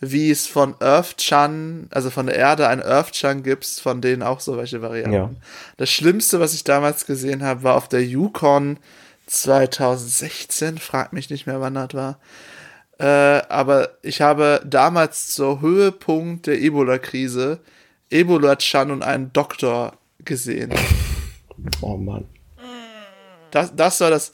wie 0.00 0.30
es 0.30 0.46
von 0.46 0.74
Earth-Chan, 0.80 1.86
also 1.90 2.10
von 2.10 2.26
der 2.26 2.34
Erde 2.34 2.68
ein 2.68 2.82
Earth-Chan 2.82 3.42
gibt, 3.44 3.64
von 3.64 4.00
denen 4.00 4.22
auch 4.22 4.40
so 4.40 4.56
welche 4.58 4.82
Varianten. 4.82 5.12
Ja. 5.12 5.30
Das 5.76 5.90
Schlimmste, 5.90 6.40
was 6.40 6.54
ich 6.54 6.64
damals 6.64 7.06
gesehen 7.06 7.42
habe, 7.42 7.62
war 7.62 7.76
auf 7.76 7.88
der 7.88 8.04
Yukon 8.04 8.78
2016, 9.26 10.78
frag 10.78 11.12
mich 11.12 11.30
nicht 11.30 11.46
mehr, 11.46 11.60
wann 11.60 11.74
das 11.74 11.94
war. 11.94 12.18
Äh, 12.98 13.42
aber 13.48 13.90
ich 14.02 14.20
habe 14.20 14.60
damals 14.66 15.28
zur 15.28 15.60
Höhepunkt 15.60 16.46
der 16.46 16.60
Ebola-Krise 16.60 17.60
Ebola-Chan 18.12 18.90
und 18.90 19.02
einen 19.02 19.32
Doktor 19.32 19.94
gesehen. 20.24 20.72
Oh 21.80 21.96
Mann. 21.96 22.24
Das, 23.52 23.76
das 23.76 24.00
war 24.00 24.10
das 24.10 24.32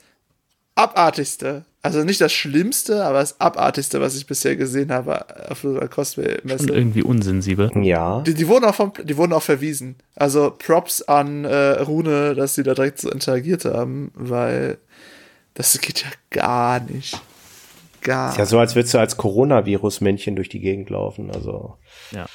abartigste. 0.73 1.65
Also 1.81 2.03
nicht 2.03 2.19
das 2.21 2.33
Schlimmste, 2.33 3.05
aber 3.05 3.19
das 3.19 3.39
abartigste, 3.39 4.01
was 4.01 4.15
ich 4.15 4.25
bisher 4.25 4.55
gesehen 4.55 4.91
habe 4.91 5.25
auf 5.49 5.61
der 5.61 5.81
Und 5.81 5.91
Cosplay-Messe. 5.91 6.69
irgendwie 6.71 7.03
unsensibel. 7.03 7.71
Ja. 7.83 8.21
Die, 8.21 8.33
die, 8.33 8.47
wurden 8.47 8.65
auch 8.65 8.75
vom, 8.75 8.93
die 9.03 9.15
wurden 9.15 9.33
auch 9.33 9.43
verwiesen. 9.43 9.95
Also 10.15 10.51
Props 10.57 11.01
an 11.03 11.45
äh, 11.45 11.55
Rune, 11.81 12.33
dass 12.35 12.55
sie 12.55 12.63
da 12.63 12.73
direkt 12.73 12.99
so 12.99 13.09
interagiert 13.11 13.65
haben, 13.65 14.11
weil 14.15 14.77
das 15.53 15.79
geht 15.79 16.01
ja 16.03 16.09
gar 16.31 16.79
nicht. 16.79 17.21
Gar 18.01 18.31
Ist 18.31 18.37
ja 18.37 18.45
so, 18.45 18.59
als 18.59 18.75
würdest 18.75 18.93
du 18.93 18.97
als 18.97 19.17
Coronavirus-Männchen 19.17 20.35
durch 20.35 20.49
die 20.49 20.61
Gegend 20.61 20.89
laufen. 20.89 21.29
Also. 21.31 21.77
Ja. 22.11 22.25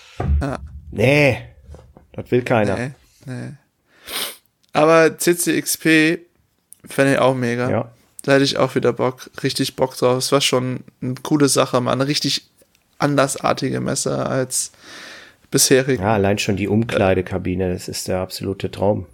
Ja. 0.41 0.59
Nee. 0.95 1.39
Das 2.13 2.31
will 2.31 2.43
keiner. 2.43 2.77
Nee, 2.77 2.91
nee. 3.27 3.49
Aber 4.73 5.19
CCXP 5.19 6.19
fände 6.85 7.13
ich 7.15 7.19
auch 7.19 7.35
mega. 7.35 7.71
Ja. 7.71 7.91
Da 8.23 8.33
hätte 8.33 8.45
ich 8.45 8.57
auch 8.57 8.75
wieder 8.75 8.93
Bock, 8.93 9.31
richtig 9.43 9.77
Bock 9.77 9.97
drauf. 9.97 10.19
Es 10.19 10.33
war 10.33 10.41
schon 10.41 10.81
eine 11.03 11.15
coole 11.23 11.49
Sache, 11.49 11.81
mal 11.81 11.93
eine 11.93 12.07
richtig 12.07 12.49
andersartige 12.99 13.81
Messe 13.81 14.27
als 14.27 14.73
bisherig. 15.51 16.01
Ja, 16.01 16.15
allein 16.15 16.39
schon 16.39 16.57
die 16.57 16.69
Umkleidekabine, 16.69 17.73
das 17.73 17.89
ist 17.89 18.09
der 18.09 18.19
absolute 18.19 18.71
Traum. 18.71 19.07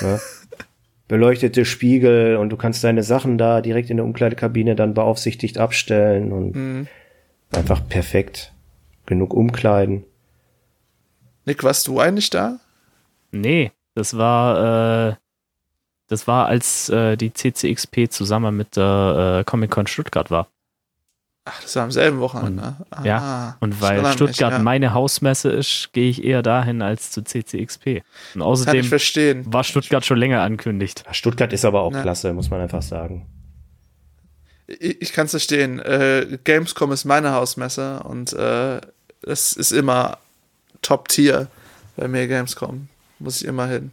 Ja. 0.00 0.20
Beleuchtete 1.08 1.64
Spiegel 1.64 2.36
und 2.36 2.50
du 2.50 2.56
kannst 2.56 2.82
deine 2.82 3.02
Sachen 3.04 3.38
da 3.38 3.60
direkt 3.60 3.90
in 3.90 3.96
der 3.96 4.04
Umkleidekabine 4.06 4.74
dann 4.74 4.92
beaufsichtigt 4.94 5.56
abstellen 5.58 6.32
und 6.32 6.54
Mhm. 6.56 6.86
einfach 7.52 7.86
perfekt. 7.88 8.52
Genug 9.06 9.32
Umkleiden. 9.32 10.04
Nick, 11.46 11.62
warst 11.64 11.86
du 11.86 11.98
eigentlich 12.00 12.28
da? 12.30 12.58
Nee, 13.30 13.72
das 13.94 14.16
war, 14.16 15.08
äh, 15.10 15.14
das 16.08 16.26
war, 16.26 16.46
als 16.46 16.88
äh, 16.90 17.16
die 17.16 17.32
CCXP 17.32 18.08
zusammen 18.10 18.56
mit 18.56 18.76
der 18.76 19.38
äh, 19.40 19.44
Comic-Con 19.44 19.86
Stuttgart 19.86 20.30
war. 20.30 20.48
Ach, 21.48 21.62
das 21.62 21.76
war 21.76 21.84
am 21.84 21.92
selben 21.92 22.18
Wochenende. 22.18 22.60
ne? 22.62 22.76
Und- 22.98 23.04
ja, 23.04 23.18
Ah, 23.18 23.56
Und 23.60 23.74
ich 23.74 23.80
weil 23.80 24.04
Stuttgart 24.12 24.52
ja. 24.54 24.58
meine 24.58 24.92
Hausmesse 24.94 25.50
ist, 25.50 25.90
gehe 25.92 26.10
ich 26.10 26.24
eher 26.24 26.42
dahin 26.42 26.82
als 26.82 27.12
zu 27.12 27.22
CCXP. 27.22 27.86
Und 27.86 28.02
Kann 28.02 28.02
ich 28.40 28.42
außerdem 28.42 28.84
verstehen. 28.84 29.44
war 29.52 29.62
Stuttgart 29.62 30.04
schon 30.04 30.18
länger 30.18 30.42
ankündigt. 30.42 31.04
Stuttgart 31.12 31.52
ist 31.52 31.64
aber 31.64 31.82
auch 31.82 31.92
Ja. 31.92 32.02
klasse, 32.02 32.32
muss 32.32 32.50
man 32.50 32.60
einfach 32.60 32.82
sagen. 32.82 33.26
Ich, 34.66 35.00
ich 35.02 35.12
kann 35.12 35.26
es 35.26 35.30
verstehen. 35.30 35.78
Äh, 35.78 36.38
Gamescom 36.42 36.90
ist 36.90 37.04
meine 37.04 37.32
Hausmesse 37.32 38.00
und 38.02 38.32
äh, 38.32 38.80
es 39.22 39.52
ist 39.52 39.70
immer 39.70 40.18
Top-Tier 40.86 41.48
bei 41.96 42.08
mir 42.08 42.26
Gamescom. 42.28 42.88
Muss 43.18 43.40
ich 43.40 43.48
immer 43.48 43.66
hin. 43.66 43.90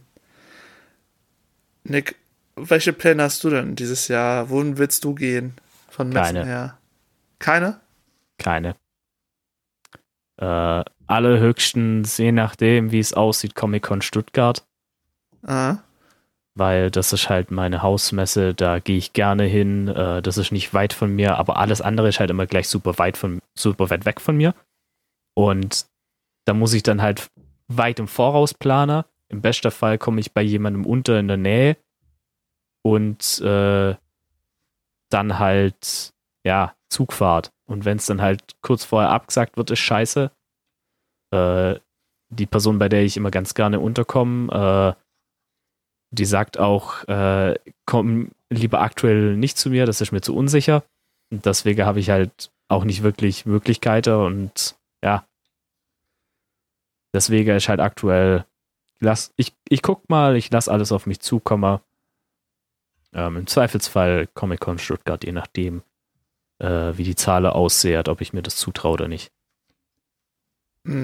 Nick, 1.84 2.16
welche 2.56 2.92
Pläne 2.92 3.22
hast 3.22 3.42
du 3.44 3.50
denn 3.50 3.76
dieses 3.76 4.08
Jahr? 4.08 4.50
Wohin 4.50 4.78
willst 4.78 5.04
du 5.04 5.14
gehen? 5.14 5.54
Von 5.88 6.08
Messen 6.08 6.36
Keine. 6.36 6.46
her? 6.46 6.78
Keine? 7.38 7.80
Keine. 8.38 8.76
Äh, 10.36 10.84
alle 11.06 11.38
höchstens, 11.38 12.18
je 12.18 12.32
nachdem, 12.32 12.90
wie 12.90 12.98
es 12.98 13.12
aussieht, 13.12 13.54
Comic-Con 13.54 14.02
Stuttgart. 14.02 14.64
Ah, 15.42 15.78
weil 16.54 16.90
das 16.90 17.12
ist 17.12 17.28
halt 17.28 17.50
meine 17.50 17.82
Hausmesse, 17.82 18.54
da 18.54 18.78
gehe 18.78 18.96
ich 18.96 19.12
gerne 19.12 19.44
hin. 19.44 19.88
Äh, 19.88 20.22
das 20.22 20.38
ist 20.38 20.52
nicht 20.52 20.72
weit 20.72 20.92
von 20.92 21.14
mir, 21.14 21.36
aber 21.36 21.56
alles 21.56 21.80
andere 21.80 22.08
ist 22.08 22.20
halt 22.20 22.30
immer 22.30 22.46
gleich 22.46 22.68
super 22.68 22.98
weit 22.98 23.16
von 23.16 23.40
super 23.58 23.90
weit 23.90 24.04
weg 24.04 24.20
von 24.20 24.36
mir. 24.36 24.54
Und 25.34 25.86
da 26.44 26.54
muss 26.54 26.74
ich 26.74 26.82
dann 26.82 27.02
halt 27.02 27.30
weit 27.68 27.98
im 27.98 28.08
Voraus 28.08 28.54
planen. 28.54 29.04
Im 29.28 29.40
besten 29.40 29.70
Fall 29.70 29.98
komme 29.98 30.20
ich 30.20 30.32
bei 30.32 30.42
jemandem 30.42 30.86
unter 30.86 31.18
in 31.18 31.28
der 31.28 31.36
Nähe 31.36 31.76
und 32.82 33.40
äh, 33.40 33.94
dann 35.10 35.38
halt 35.38 36.12
ja 36.44 36.74
Zugfahrt. 36.88 37.52
Und 37.66 37.84
wenn 37.84 37.96
es 37.96 38.06
dann 38.06 38.20
halt 38.20 38.42
kurz 38.60 38.84
vorher 38.84 39.10
abgesagt 39.10 39.56
wird, 39.56 39.70
ist 39.70 39.80
scheiße. 39.80 40.30
Äh, 41.32 41.74
die 42.30 42.46
Person, 42.46 42.78
bei 42.78 42.88
der 42.88 43.02
ich 43.02 43.16
immer 43.16 43.30
ganz 43.30 43.54
gerne 43.54 43.80
unterkomme, 43.80 44.96
äh, 44.96 45.00
die 46.10 46.24
sagt 46.24 46.58
auch, 46.58 47.04
äh, 47.08 47.58
komm 47.86 48.30
lieber 48.50 48.82
aktuell 48.82 49.36
nicht 49.36 49.58
zu 49.58 49.70
mir, 49.70 49.86
das 49.86 50.00
ist 50.00 50.12
mir 50.12 50.20
zu 50.20 50.34
unsicher. 50.34 50.84
Und 51.32 51.46
deswegen 51.46 51.84
habe 51.84 52.00
ich 52.00 52.10
halt 52.10 52.52
auch 52.68 52.84
nicht 52.84 53.02
wirklich 53.02 53.46
Möglichkeiten 53.46 54.14
und 54.14 54.76
ja. 55.02 55.26
Deswegen 57.14 57.56
ist 57.56 57.68
halt 57.68 57.78
aktuell, 57.78 58.44
lass, 58.98 59.32
ich, 59.36 59.54
ich 59.68 59.82
guck 59.82 60.10
mal, 60.10 60.36
ich 60.36 60.50
lasse 60.50 60.70
alles 60.70 60.90
auf 60.90 61.06
mich 61.06 61.20
zukommen. 61.20 61.78
Ähm, 63.12 63.36
Im 63.36 63.46
Zweifelsfall 63.46 64.26
Comic-Con 64.34 64.78
Stuttgart, 64.78 65.24
je 65.24 65.30
nachdem, 65.30 65.82
äh, 66.58 66.92
wie 66.96 67.04
die 67.04 67.14
Zahl 67.14 67.46
aussieht, 67.46 68.08
ob 68.08 68.20
ich 68.20 68.32
mir 68.32 68.42
das 68.42 68.56
zutraue 68.56 68.94
oder 68.94 69.08
nicht. 69.08 69.30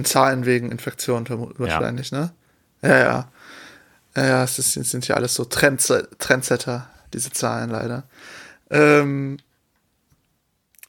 Zahlen 0.02 0.44
wegen 0.44 0.72
Infektion 0.72 1.26
wahrscheinlich, 1.58 2.12
ne? 2.12 2.32
Ja, 2.82 2.98
ja. 2.98 3.32
Ja, 4.16 4.26
ja, 4.26 4.44
es 4.44 4.58
ist, 4.58 4.72
sind 4.72 5.06
ja 5.06 5.14
alles 5.14 5.34
so 5.36 5.44
Trends, 5.44 5.92
Trendsetter, 6.18 6.90
diese 7.14 7.30
Zahlen 7.30 7.70
leider. 7.70 8.02
Ähm, 8.68 9.38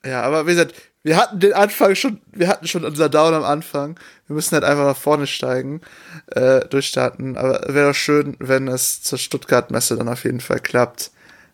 ja, 0.04 0.24
aber 0.24 0.48
wie 0.48 0.52
gesagt, 0.52 0.74
wir 1.04 1.18
hatten 1.18 1.40
den 1.40 1.54
Anfang 1.54 1.96
schon, 1.96 2.22
wir 2.32 2.48
hatten 2.48 2.68
schon 2.68 2.86
unser 2.86 3.10
Down 3.10 3.34
am 3.34 3.44
Anfang. 3.44 4.00
Wir 4.28 4.36
müssen 4.36 4.54
halt 4.54 4.64
einfach 4.64 4.86
nach 4.86 4.98
vorne 4.98 5.26
steigen, 5.28 5.82
äh, 6.28 6.62
durchstarten. 6.68 7.38
Aber 7.38 7.62
wäre 7.74 7.90
doch 7.90 7.96
schön, 7.96 8.36
wenn 8.40 8.68
es 8.68 9.02
zur 9.02 9.18
Stuttgart-Messe 9.18 9.98
dann 9.98 10.08
auf 10.10 10.24
jeden 10.24 10.42
Fall 10.42 10.60
klappt. 10.60 11.12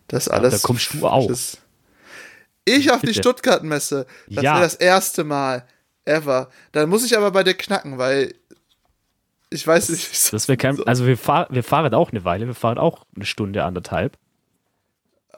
Das 0.08 0.28
alles. 0.28 0.60
da 0.62 0.66
kommst 0.66 0.92
du 0.94 1.06
auch. 1.06 1.28
ist- 1.30 1.58
Ich 2.64 2.90
auf 2.92 3.00
die 3.00 3.06
Bitte. 3.08 3.20
Stuttgart-Messe. 3.20 4.06
Das 4.28 4.44
Ja. 4.44 4.54
wäre 4.54 4.62
das 4.64 4.74
erste 4.74 5.24
Mal 5.24 5.64
ever. 6.04 6.48
Dann 6.72 6.88
muss 6.88 7.04
ich 7.04 7.16
aber 7.16 7.30
bei 7.30 7.42
dir 7.42 7.54
knacken, 7.54 7.96
weil 7.98 8.34
ich 9.50 9.66
weiß 9.66 9.88
nicht. 9.90 10.32
Das 10.32 10.48
wäre 10.48 10.58
kein, 10.58 10.76
so- 10.76 10.84
also 10.84 11.06
wir, 11.06 11.16
fahr, 11.16 11.46
wir 11.50 11.64
fahren 11.64 11.92
auch 11.94 12.10
eine 12.12 12.24
Weile, 12.24 12.46
wir 12.46 12.54
fahren 12.54 12.76
auch 12.78 13.06
eine 13.16 13.24
Stunde, 13.24 13.64
anderthalb. 13.64 14.16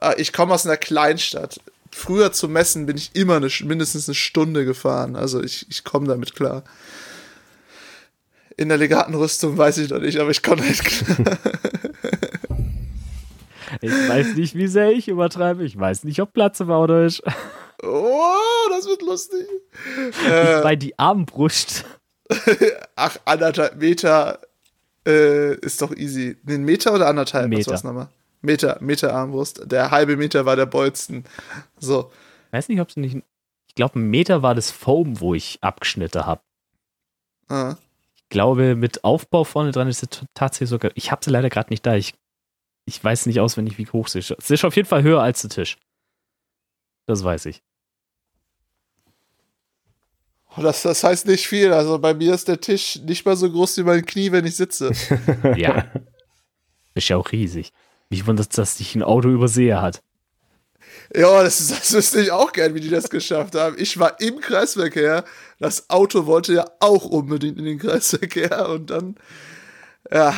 Ah, 0.00 0.14
ich 0.16 0.32
komme 0.32 0.54
aus 0.54 0.66
einer 0.66 0.76
Kleinstadt. 0.76 1.60
Früher 1.92 2.32
zu 2.32 2.48
Messen 2.48 2.86
bin 2.86 2.96
ich 2.96 3.10
immer 3.14 3.36
eine, 3.36 3.48
mindestens 3.64 4.08
eine 4.08 4.14
Stunde 4.14 4.64
gefahren. 4.64 5.16
Also 5.16 5.42
ich, 5.42 5.66
ich 5.68 5.84
komme 5.84 6.06
damit 6.06 6.34
klar. 6.34 6.64
In 8.56 8.68
der 8.68 8.78
Legatenrüstung 8.78 9.56
weiß 9.56 9.78
ich 9.78 9.90
noch 9.90 10.00
nicht, 10.00 10.18
aber 10.18 10.30
ich 10.30 10.42
komme 10.42 10.62
halt 10.62 10.84
klar. 10.84 11.38
Ich 13.80 13.92
weiß 13.92 14.34
nicht, 14.34 14.56
wie 14.56 14.66
sehr 14.66 14.90
ich 14.90 15.08
übertreibe. 15.08 15.64
Ich 15.64 15.78
weiß 15.78 16.04
nicht, 16.04 16.20
ob 16.20 16.32
Platz 16.32 16.60
im 16.60 16.70
Auto 16.70 17.04
ist. 17.04 17.22
Oh, 17.82 18.34
das 18.70 18.86
wird 18.86 19.02
lustig. 19.02 19.46
Äh, 20.28 20.60
Bei 20.60 20.76
die 20.76 20.98
Armbrust. 20.98 21.84
ach, 22.96 23.16
anderthalb 23.24 23.76
Meter 23.76 24.40
äh, 25.06 25.54
ist 25.60 25.80
doch 25.80 25.94
easy. 25.96 26.36
Ein 26.46 26.64
Meter 26.64 26.92
oder 26.94 27.06
anderthalb? 27.06 27.44
Was 27.50 27.58
Meter. 27.58 27.70
war's 27.70 27.84
nochmal? 27.84 28.08
Meter, 28.42 28.78
Meter 28.80 29.14
Armbrust. 29.14 29.62
Der 29.70 29.90
halbe 29.90 30.16
Meter 30.16 30.46
war 30.46 30.56
der 30.56 30.66
Bolzen. 30.66 31.24
So. 31.78 32.10
Weiß 32.50 32.68
nicht, 32.68 32.80
ob 32.80 32.88
es 32.88 32.96
nicht. 32.96 33.18
Ich 33.68 33.74
glaube, 33.74 33.98
ein 33.98 34.08
Meter 34.10 34.42
war 34.42 34.54
das 34.54 34.70
Foam, 34.70 35.20
wo 35.20 35.34
ich 35.34 35.58
abgeschnitten 35.60 36.26
habe. 36.26 36.40
Ah. 37.48 37.76
Ich 38.16 38.28
glaube, 38.28 38.74
mit 38.76 39.04
Aufbau 39.04 39.44
vorne 39.44 39.72
dran 39.72 39.88
ist 39.88 40.02
es 40.02 40.08
tatsächlich 40.34 40.70
sogar. 40.70 40.90
Ich 40.94 41.10
habe 41.10 41.24
sie 41.24 41.30
leider 41.30 41.50
gerade 41.50 41.70
nicht 41.70 41.84
da. 41.84 41.94
Ich, 41.94 42.14
ich 42.86 43.02
weiß 43.02 43.26
nicht 43.26 43.40
auswendig, 43.40 43.78
wie 43.78 43.86
hoch 43.88 44.08
sie 44.08 44.20
ist. 44.20 44.34
Sie 44.40 44.54
ist 44.54 44.64
auf 44.64 44.76
jeden 44.76 44.88
Fall 44.88 45.02
höher 45.02 45.22
als 45.22 45.42
der 45.42 45.50
Tisch. 45.50 45.78
Das 47.06 47.22
weiß 47.24 47.46
ich. 47.46 47.62
Oh, 50.56 50.62
Das, 50.62 50.82
das 50.82 51.04
heißt 51.04 51.26
nicht 51.26 51.46
viel. 51.46 51.72
Also 51.72 51.98
bei 51.98 52.14
mir 52.14 52.34
ist 52.34 52.48
der 52.48 52.60
Tisch 52.60 52.96
nicht 53.02 53.24
mal 53.24 53.36
so 53.36 53.50
groß 53.50 53.78
wie 53.78 53.82
mein 53.82 54.04
Knie, 54.04 54.32
wenn 54.32 54.46
ich 54.46 54.56
sitze. 54.56 54.90
Ja. 55.56 55.84
ist 56.94 57.08
ja 57.08 57.16
auch 57.16 57.30
riesig. 57.32 57.72
Mich 58.10 58.26
wundert, 58.26 58.56
dass 58.58 58.76
dich 58.76 58.94
ein 58.94 59.02
Auto 59.02 59.28
übersehe 59.30 59.80
hat. 59.80 60.02
Ja, 61.14 61.42
das, 61.42 61.60
ist- 61.60 61.70
das 61.70 61.92
wüsste 61.92 62.20
ich 62.20 62.30
auch 62.32 62.52
gern, 62.52 62.74
wie 62.74 62.80
die 62.80 62.88
das 62.90 63.08
geschafft 63.10 63.54
haben. 63.54 63.76
Ich 63.78 63.98
war 63.98 64.20
im 64.20 64.40
Kreisverkehr. 64.40 65.24
Das 65.58 65.88
Auto 65.90 66.26
wollte 66.26 66.52
ja 66.54 66.64
auch 66.80 67.04
unbedingt 67.04 67.58
in 67.58 67.64
den 67.64 67.78
Kreisverkehr 67.78 68.68
und 68.68 68.90
dann, 68.90 69.14
ja, 70.12 70.34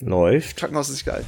Läuft. 0.00 0.56
Krankenhaus 0.56 0.88
ist 0.88 0.94
nicht 0.96 1.06
geil. 1.06 1.24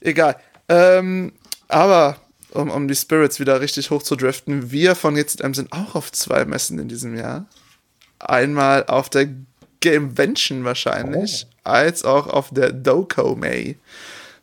Egal. 0.00 0.36
Ähm, 0.68 1.32
aber, 1.68 2.16
um, 2.52 2.70
um 2.70 2.88
die 2.88 2.94
Spirits 2.94 3.38
wieder 3.38 3.60
richtig 3.60 3.90
hoch 3.90 4.02
zu 4.02 4.16
driften, 4.16 4.70
wir 4.70 4.94
von 4.94 5.14
GZM 5.14 5.52
sind 5.52 5.72
auch 5.72 5.94
auf 5.94 6.10
zwei 6.10 6.44
Messen 6.46 6.78
in 6.78 6.88
diesem 6.88 7.14
Jahr. 7.14 7.46
Einmal 8.18 8.86
auf 8.86 9.10
der 9.10 9.28
Gamevention 9.80 10.64
wahrscheinlich, 10.64 11.46
als 11.64 12.04
auch 12.04 12.26
auf 12.26 12.50
der 12.52 12.72
Doko 12.72 13.34
May. 13.34 13.78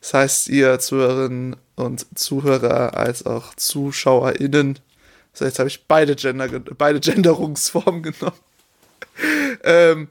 Das 0.02 0.14
heißt, 0.14 0.48
ihr 0.50 0.80
Zuhörerinnen 0.80 1.56
und 1.76 2.06
Zuhörer 2.18 2.96
als 2.96 3.26
auch 3.26 3.54
ZuschauerInnen, 3.56 4.80
so 5.34 5.46
jetzt 5.46 5.60
habe 5.60 5.70
ich 5.70 5.86
beide, 5.86 6.16
Gender, 6.16 6.48
beide 6.78 7.00
Genderungsformen 7.00 8.04
genommen, 8.04 8.40
ähm, 9.64 10.08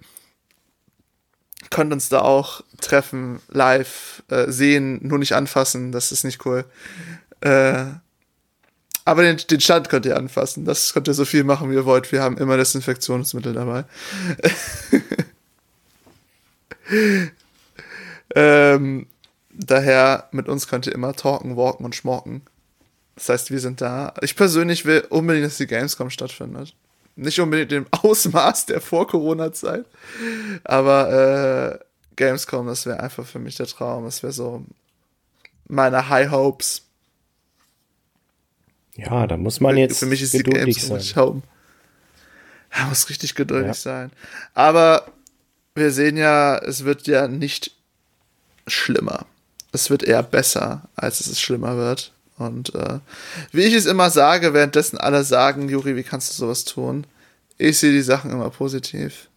könnt 1.71 1.93
uns 1.93 2.09
da 2.09 2.21
auch 2.21 2.63
treffen, 2.81 3.41
live, 3.49 4.23
äh, 4.29 4.51
sehen, 4.51 5.01
nur 5.03 5.19
nicht 5.19 5.33
anfassen, 5.33 5.93
das 5.93 6.13
ist 6.13 6.25
nicht 6.25 6.45
cool. 6.47 6.65
Äh, 7.41 7.87
aber 9.07 9.23
den, 9.23 9.37
den 9.37 9.61
Stand 9.61 9.89
könnt 9.89 10.05
ihr 10.05 10.17
anfassen. 10.17 10.65
Das 10.65 10.93
könnt 10.93 11.07
ihr 11.07 11.15
so 11.15 11.25
viel 11.25 11.45
machen, 11.45 11.71
wie 11.71 11.75
ihr 11.75 11.85
wollt. 11.85 12.11
Wir 12.11 12.23
haben 12.23 12.37
immer 12.39 12.57
Desinfektionsmittel 12.57 13.53
dabei. 13.55 13.85
ähm, 18.35 19.07
daher, 19.51 20.29
mit 20.33 20.49
uns 20.49 20.69
könnt 20.69 20.87
ihr 20.87 20.95
immer 20.95 21.15
talken, 21.15 21.57
walken 21.57 21.85
und 21.85 21.95
schmorken. 21.95 22.43
Das 23.15 23.29
heißt, 23.31 23.51
wir 23.51 23.61
sind 23.61 23.81
da. 23.81 24.13
Ich 24.21 24.37
persönlich 24.37 24.85
will 24.85 25.07
unbedingt, 25.09 25.47
dass 25.47 25.57
die 25.57 25.67
Gamescom 25.67 26.11
stattfindet. 26.11 26.75
Nicht 27.17 27.41
unbedingt 27.41 27.73
im 27.73 27.87
Ausmaß 27.91 28.67
der 28.67 28.81
Vor-Corona-Zeit, 28.81 29.87
aber 30.65 31.81
äh, 31.81 31.85
Gamescom, 32.17 32.67
das 32.67 32.85
wäre 32.85 33.01
einfach 33.01 33.27
für 33.27 33.39
mich 33.39 33.57
der 33.57 33.67
Traum. 33.67 34.05
Das 34.05 34.23
wäre 34.23 34.33
so 34.33 34.65
meine 35.67 36.09
High 36.09 36.31
Hopes. 36.31 36.83
Ja, 38.97 39.27
da 39.27 39.37
muss 39.37 39.61
man 39.61 39.77
jetzt 39.77 39.99
für 39.99 40.07
mich 40.07 40.23
ist 40.23 40.35
die 40.35 40.43
Gamescom 40.43 41.01
sein. 41.01 41.43
Ja, 42.77 42.87
muss 42.87 43.09
richtig 43.09 43.35
geduldig 43.35 43.69
ja. 43.69 43.75
sein. 43.75 44.11
Aber 44.53 45.07
wir 45.77 45.91
sehen 45.91 46.17
ja, 46.17 46.57
es 46.59 46.85
wird 46.85 47.07
ja 47.07 47.29
nicht 47.29 47.73
schlimmer. 48.67 49.27
Es 49.73 49.91
wird 49.91 50.03
eher 50.03 50.23
besser, 50.23 50.89
als 50.97 51.21
es 51.21 51.41
schlimmer 51.41 51.77
wird. 51.77 52.13
Und 52.39 52.75
äh, 52.75 52.99
wie 53.53 53.63
ich 53.63 53.75
es 53.75 53.87
immer 53.87 54.11
sage, 54.11 54.55
währenddessen 54.55 54.99
alle 54.99 55.25
sagen, 55.25 55.69
Juri, 55.69 55.97
wie 55.97 56.03
kannst 56.03 56.31
du 56.31 56.35
sowas 56.35 56.65
tun? 56.65 57.07
Ich 57.59 57.79
sehe 57.79 57.93
die 57.93 58.03
Sachen 58.03 58.31
immer 58.31 58.51
positiv. 58.51 59.29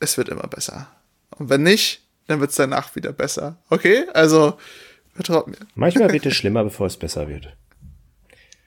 Es 0.00 0.16
wird 0.16 0.28
immer 0.28 0.46
besser. 0.46 0.88
Und 1.30 1.50
wenn 1.50 1.62
nicht, 1.62 2.02
dann 2.26 2.40
wird 2.40 2.50
es 2.50 2.56
danach 2.56 2.94
wieder 2.94 3.12
besser. 3.12 3.56
Okay? 3.70 4.04
Also, 4.12 4.58
vertraut 5.14 5.48
mir. 5.48 5.58
Manchmal 5.74 6.12
wird 6.12 6.26
es 6.26 6.34
schlimmer, 6.36 6.64
bevor 6.64 6.86
es 6.86 6.96
besser 6.96 7.28
wird. 7.28 7.56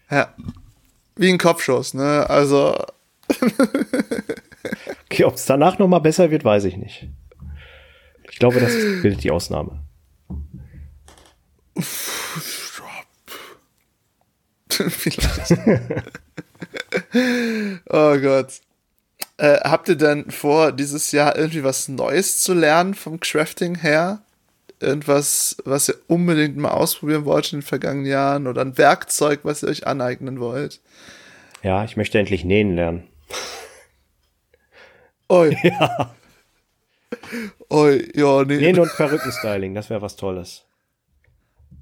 Ja. 0.09 0.33
Wie 1.15 1.29
ein 1.29 1.37
Kopfschuss, 1.37 1.93
ne? 1.93 2.29
Also. 2.29 2.77
okay, 5.05 5.23
ob 5.23 5.35
es 5.35 5.45
danach 5.45 5.79
nochmal 5.79 6.01
besser 6.01 6.31
wird, 6.31 6.43
weiß 6.43 6.65
ich 6.65 6.77
nicht. 6.77 7.07
Ich 8.31 8.39
glaube, 8.39 8.59
das 8.59 8.73
bildet 8.73 9.23
die 9.23 9.31
Ausnahme. 9.31 9.81
Vielleicht. 14.69 15.51
oh 17.89 18.17
Gott. 18.19 18.61
Äh, 19.37 19.59
habt 19.61 19.87
ihr 19.89 19.95
denn 19.95 20.31
vor, 20.31 20.71
dieses 20.71 21.11
Jahr 21.11 21.35
irgendwie 21.37 21.63
was 21.63 21.87
Neues 21.87 22.41
zu 22.41 22.53
lernen 22.53 22.95
vom 22.95 23.19
Crafting 23.19 23.75
her? 23.75 24.21
Irgendwas, 24.79 25.57
was 25.65 25.89
ihr 25.89 25.95
unbedingt 26.07 26.57
mal 26.57 26.71
ausprobieren 26.71 27.25
wollt 27.25 27.51
in 27.53 27.59
den 27.59 27.65
vergangenen 27.65 28.05
Jahren 28.05 28.47
oder 28.47 28.61
ein 28.61 28.77
Werkzeug, 28.77 29.39
was 29.43 29.63
ihr 29.63 29.69
euch 29.69 29.87
aneignen 29.87 30.39
wollt? 30.39 30.79
Ja, 31.63 31.83
ich 31.83 31.97
möchte 31.97 32.19
endlich 32.19 32.45
nähen 32.45 32.75
lernen. 32.75 33.03
Oi. 35.29 35.55
Ja. 35.63 36.13
Oi, 37.69 38.11
ja, 38.15 38.43
nee. 38.43 38.57
Nähen 38.57 38.79
und 38.79 38.91
Perückenstyling, 38.93 39.73
das 39.73 39.89
wäre 39.89 40.01
was 40.01 40.17
Tolles. 40.17 40.65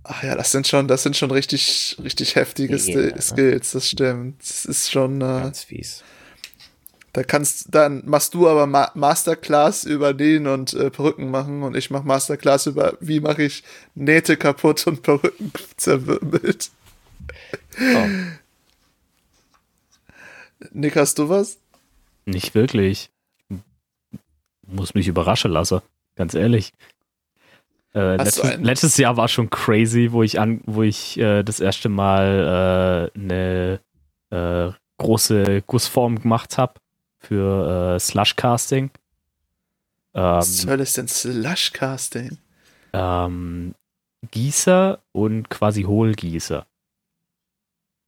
Ach 0.04 0.22
ja, 0.22 0.36
das 0.36 0.52
sind 0.52 0.68
schon, 0.68 0.88
das 0.88 1.02
sind 1.02 1.18
schon 1.18 1.32
richtig, 1.32 1.98
richtig 2.04 2.36
heftige 2.36 2.76
ja, 2.76 3.22
Skills, 3.22 3.72
das 3.72 3.90
stimmt. 3.90 4.40
Das 4.42 4.66
ist 4.66 4.92
schon. 4.92 5.16
Äh, 5.22 5.42
Ganz 5.42 5.64
fies. 5.64 6.04
Da 7.12 7.24
kannst, 7.24 7.74
dann 7.74 8.04
machst 8.06 8.34
du 8.34 8.48
aber 8.48 8.68
Ma 8.68 8.92
Masterclass 8.94 9.84
über 9.86 10.14
den 10.14 10.48
und 10.48 10.74
äh, 10.74 10.92
Perücken 10.92 11.32
machen 11.32 11.64
und 11.64 11.76
ich 11.76 11.90
mach 11.90 12.04
Masterclass 12.04 12.68
über, 12.68 12.98
wie 13.00 13.20
mache 13.20 13.44
ich 13.44 13.64
Nähte 13.96 14.38
kaputt 14.38 14.86
und 14.86 15.02
Perücken 15.02 15.52
zerwirbelt. 15.78 16.72
Oh. 17.80 18.08
Nick, 20.72 20.98
hast 20.98 21.18
du 21.18 21.30
was? 21.30 21.58
Nicht 22.26 22.54
wirklich. 22.54 23.10
Muss 24.68 24.94
mich 24.94 25.08
überraschen 25.08 25.52
lassen, 25.52 25.82
ganz 26.16 26.34
ehrlich. 26.34 26.74
Äh, 27.94 28.18
letztes, 28.18 28.58
letztes, 28.58 28.98
Jahr 28.98 29.16
war 29.16 29.28
schon 29.28 29.50
crazy, 29.50 30.12
wo 30.12 30.22
ich 30.22 30.40
an, 30.40 30.62
wo 30.66 30.84
ich 30.84 31.18
äh, 31.18 31.44
das 31.44 31.62
erste 31.62 31.88
Mal 31.88 33.12
äh, 33.16 33.20
eine 33.20 33.80
äh, 34.32 34.72
große 34.98 35.62
Gussform 35.66 36.20
gemacht 36.20 36.58
habe 36.58 36.74
für 37.20 37.96
äh, 37.96 38.00
Slushcasting. 38.00 38.92
Ähm, 40.14 40.24
Was 40.24 40.58
soll 40.58 40.82
es 40.82 40.94
denn 40.94 41.08
Slushcasting? 41.08 42.38
Ähm, 42.94 43.76
Gießer 44.32 45.00
und 45.12 45.50
quasi 45.50 45.84
Hohlgießer. 45.84 46.66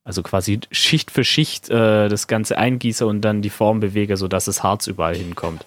Also 0.04 0.24
quasi 0.24 0.62
Schicht 0.72 1.12
für 1.12 1.26
Schicht 1.26 1.70
äh, 1.70 2.08
das 2.08 2.28
Ganze 2.28 2.58
eingieße 2.58 3.06
und 3.06 3.22
dann 3.22 3.42
die 3.42 3.50
Form 3.50 3.82
bewege, 3.82 4.16
sodass 4.16 4.46
das 4.46 4.64
Harz 4.64 4.88
überall 4.88 5.16
hinkommt. 5.16 5.66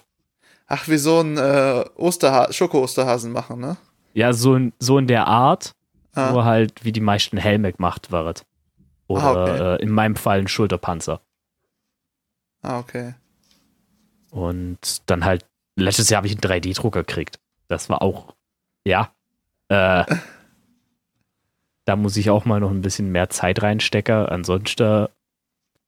Ach, 0.73 0.87
wie 0.87 0.97
so 0.97 1.19
ein 1.19 1.37
äh, 1.37 1.83
Osterha 1.97 2.53
Schoko-Osterhasen 2.53 3.33
machen, 3.33 3.59
ne? 3.59 3.75
Ja, 4.13 4.31
so 4.31 4.55
in, 4.55 4.71
so 4.79 4.97
in 4.97 5.05
der 5.05 5.27
Art, 5.27 5.75
ah. 6.13 6.31
nur 6.31 6.45
halt 6.45 6.85
wie 6.85 6.93
die 6.93 7.01
meisten 7.01 7.35
Helme 7.35 7.73
gemacht 7.73 8.13
wird. 8.13 8.45
Oder 9.07 9.23
ah, 9.23 9.43
okay. 9.43 9.75
äh, 9.75 9.81
in 9.81 9.91
meinem 9.91 10.15
Fall 10.15 10.39
ein 10.39 10.47
Schulterpanzer. 10.47 11.19
Ah, 12.61 12.79
okay. 12.79 13.15
Und 14.29 15.09
dann 15.09 15.25
halt, 15.25 15.45
letztes 15.75 16.09
Jahr 16.09 16.19
habe 16.19 16.27
ich 16.27 16.41
einen 16.41 16.61
3D-Drucker 16.61 17.03
gekriegt. 17.03 17.37
Das 17.67 17.89
war 17.89 18.01
auch, 18.01 18.33
ja. 18.85 19.11
Äh, 19.67 20.05
da 21.83 21.97
muss 21.97 22.15
ich 22.15 22.29
auch 22.29 22.45
mal 22.45 22.61
noch 22.61 22.71
ein 22.71 22.81
bisschen 22.81 23.11
mehr 23.11 23.29
Zeit 23.29 23.61
reinstecken. 23.61 24.25
Ansonsten, 24.27 25.09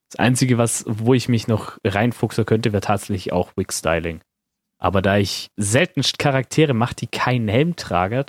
das 0.09 0.19
Einzige, 0.19 0.57
was, 0.57 0.84
wo 0.89 1.13
ich 1.13 1.29
mich 1.29 1.47
noch 1.47 1.77
reinfuchsen 1.86 2.45
könnte, 2.45 2.73
wäre 2.73 2.81
tatsächlich 2.81 3.31
auch 3.31 3.53
Wig-Styling. 3.55 4.19
Aber 4.84 5.01
da 5.01 5.17
ich 5.17 5.49
seltenst 5.55 6.19
Charaktere 6.19 6.73
mache, 6.73 6.95
die 6.95 7.07
keinen 7.07 7.47
Helm 7.47 7.77
tragen, 7.77 8.25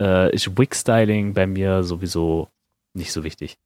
äh, 0.00 0.34
ist 0.34 0.56
Wig-Styling 0.56 1.34
bei 1.34 1.46
mir 1.46 1.82
sowieso 1.82 2.48
nicht 2.94 3.12
so 3.12 3.24
wichtig. 3.24 3.58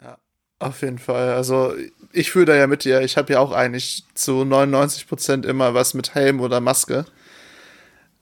Ja, 0.00 0.16
auf 0.58 0.80
jeden 0.80 0.98
Fall. 0.98 1.34
Also 1.34 1.74
ich 2.14 2.30
fühle 2.30 2.46
da 2.46 2.54
ja 2.54 2.66
mit 2.66 2.84
dir. 2.84 3.02
Ich 3.02 3.18
habe 3.18 3.34
ja 3.34 3.40
auch 3.40 3.52
eigentlich 3.52 4.04
zu 4.14 4.40
99% 4.40 5.46
immer 5.46 5.74
was 5.74 5.92
mit 5.92 6.14
Helm 6.14 6.40
oder 6.40 6.60
Maske. 6.60 7.04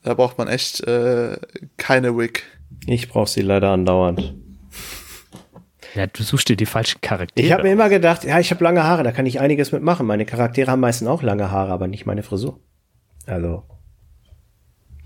Da 0.02 0.14
braucht 0.14 0.36
man 0.36 0.48
echt 0.48 0.80
äh, 0.80 1.36
keine 1.76 2.18
Wig. 2.18 2.42
Ich 2.86 3.08
brauche 3.08 3.30
sie 3.30 3.42
leider 3.42 3.70
andauernd. 3.70 4.34
Ja, 5.94 6.06
du 6.06 6.22
suchst 6.22 6.48
dir 6.48 6.56
die 6.56 6.66
falschen 6.66 7.00
Charaktere. 7.00 7.46
Ich 7.46 7.52
habe 7.52 7.64
mir 7.64 7.72
immer 7.72 7.88
gedacht, 7.88 8.24
ja, 8.24 8.38
ich 8.38 8.50
habe 8.50 8.62
lange 8.62 8.84
Haare, 8.84 9.02
da 9.02 9.12
kann 9.12 9.26
ich 9.26 9.40
einiges 9.40 9.72
mitmachen. 9.72 10.06
Meine 10.06 10.24
Charaktere 10.24 10.70
haben 10.70 10.80
meistens 10.80 11.08
auch 11.08 11.22
lange 11.22 11.50
Haare, 11.50 11.72
aber 11.72 11.88
nicht 11.88 12.06
meine 12.06 12.22
Frisur. 12.22 12.60
Also. 13.26 13.64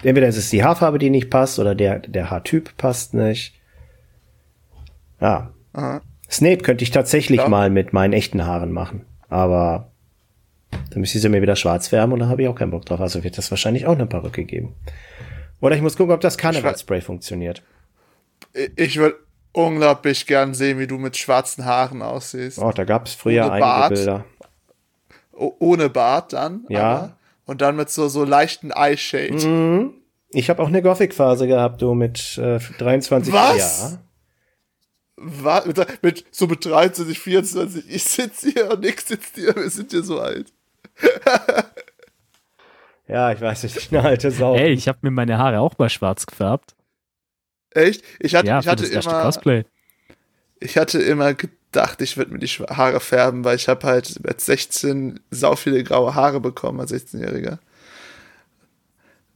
Entweder 0.03 0.29
ist 0.29 0.37
es 0.37 0.51
die 0.51 0.63
Haarfarbe, 0.63 0.99
die 0.99 1.11
nicht 1.11 1.31
passt, 1.31 1.59
oder 1.59 1.75
der, 1.75 2.01
der 2.01 2.31
Haartyp 2.31 2.77
passt 2.77 3.15
nicht. 3.15 3.55
Ja. 5.21 5.51
Aha. 5.73 6.03
Snape 6.31 6.59
könnte 6.59 6.85
ich 6.85 6.91
tatsächlich 6.91 7.41
ja. 7.41 7.49
mal 7.49 7.71
mit 7.71 7.93
meinen 7.93 8.13
echten 8.13 8.45
Haaren 8.45 8.73
machen. 8.73 9.07
Aber 9.29 9.91
dann 10.91 11.01
müsste 11.01 11.19
ich 11.19 11.23
sie 11.23 11.29
mir 11.29 11.43
wieder 11.43 11.57
schwarz 11.57 11.89
färben 11.89 12.13
und 12.13 12.21
da 12.21 12.29
habe 12.29 12.43
ich 12.43 12.49
auch 12.49 12.55
keinen 12.55 12.71
Bock 12.71 12.85
drauf. 12.85 13.01
Also 13.01 13.25
wird 13.25 13.39
das 13.39 13.51
wahrscheinlich 13.51 13.87
auch 13.87 13.95
eine 13.95 14.07
Perücke 14.07 14.45
geben. 14.45 14.75
Oder 15.61 15.77
ich 15.77 15.83
muss 15.83 15.97
gucken, 15.97 16.15
ob 16.15 16.21
das 16.21 16.37
Karnevalspray 16.37 17.01
funktioniert. 17.01 17.63
Ich 18.77 18.99
würde 18.99 19.17
unglaublich 19.55 20.27
gern 20.27 20.53
sehen, 20.53 20.79
wie 20.79 20.87
du 20.87 20.99
mit 20.99 21.17
schwarzen 21.17 21.65
Haaren 21.65 22.03
aussiehst. 22.03 22.59
Oh, 22.59 22.73
da 22.73 22.85
gab 22.85 23.07
es 23.07 23.15
früher 23.15 23.45
ohne 23.45 23.53
einige 23.53 23.67
Bart. 23.67 23.95
Bilder. 23.95 24.25
ohne 25.33 25.89
Bart 25.89 26.33
dann. 26.35 26.67
Ja. 26.69 26.83
Aber. 26.83 27.17
Und 27.47 27.61
dann 27.61 27.77
mit 27.77 27.91
so, 27.91 28.09
so 28.09 28.25
leichten 28.25 28.71
Eyeshade. 28.75 29.47
Mhm. 29.47 29.95
Ich 30.31 30.51
habe 30.51 30.63
auch 30.63 30.69
eine 30.69 30.83
Gothic-Phase 30.83 31.47
gehabt, 31.47 31.81
du 31.81 31.95
mit 31.95 32.37
äh, 32.39 32.59
23 32.79 33.33
Was? 33.33 33.57
Ja. 33.57 33.99
Was? 35.17 35.67
Mit, 35.67 36.03
mit, 36.03 36.25
so 36.33 36.47
mit 36.47 36.65
23, 36.65 37.19
24. 37.19 37.85
Ich 37.89 38.05
sitze 38.05 38.51
hier 38.51 38.73
und 38.73 38.81
Nick 38.81 39.01
sitzt 39.01 39.37
hier. 39.37 39.55
Wir 39.55 39.71
sind 39.71 39.93
hier 39.93 40.03
so 40.03 40.19
alt. 40.19 40.53
ja, 43.09 43.31
ich 43.31 43.41
weiß 43.41 43.63
nicht, 43.63 43.93
eine 43.93 44.03
alte 44.03 44.31
Sau. 44.33 44.57
Ey, 44.57 44.73
ich 44.73 44.89
habe 44.89 44.99
mir 45.03 45.13
meine 45.13 45.39
Haare 45.39 45.61
auch 45.61 45.79
mal 45.79 45.91
schwarz 45.91 46.27
gefärbt. 46.27 46.75
Echt? 47.75 48.03
Ich 48.21 48.35
hatte, 48.35 48.49
ja, 48.49 48.61
ich 48.61 48.69
hatte 48.69 48.87
immer, 48.87 49.23
Cosplay. 49.23 49.65
Ich 50.61 50.79
hatte 50.79 51.01
immer 51.01 51.35
gedacht, 51.35 52.01
ich 52.01 52.17
würde 52.17 52.33
mir 52.33 52.39
die 52.39 52.47
Haare 52.47 53.01
färben, 53.01 53.45
weil 53.45 53.57
ich 53.57 53.69
habe 53.69 53.87
halt 53.87 54.25
mit 54.25 54.41
16 54.41 55.21
sau 55.31 55.57
viele 55.57 55.83
graue 55.85 56.15
Haare 56.15 56.41
bekommen 56.41 56.81
als 56.81 56.93
16-Jähriger. 56.93 57.59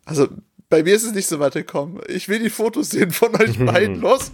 Also 0.05 0.29
bei 0.71 0.83
mir 0.83 0.95
ist 0.95 1.05
es 1.05 1.13
nicht 1.13 1.27
so 1.27 1.39
weit 1.41 1.55
gekommen. 1.55 2.01
Ich 2.09 2.29
will 2.29 2.39
die 2.39 2.51
Fotos 2.51 2.91
sehen 2.91 3.11
von 3.11 3.35
euch 3.37 3.59
beiden. 3.65 4.01
Los! 4.01 4.33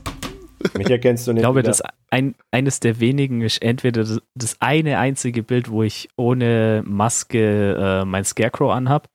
Mich 0.76 0.88
erkennst 0.88 1.26
du 1.26 1.32
nicht. 1.32 1.40
Ich 1.40 1.44
glaube, 1.44 1.60
wieder. 1.60 1.68
das 1.68 1.82
ein, 2.10 2.34
eines 2.50 2.80
der 2.80 3.00
wenigen 3.00 3.42
ist 3.42 3.62
entweder 3.62 4.02
das, 4.02 4.20
das 4.34 4.56
eine 4.60 4.98
einzige 4.98 5.42
Bild, 5.42 5.70
wo 5.70 5.82
ich 5.82 6.08
ohne 6.16 6.82
Maske 6.86 7.74
äh, 8.02 8.04
mein 8.04 8.24
Scarecrow 8.24 8.70
anhab 8.72 9.08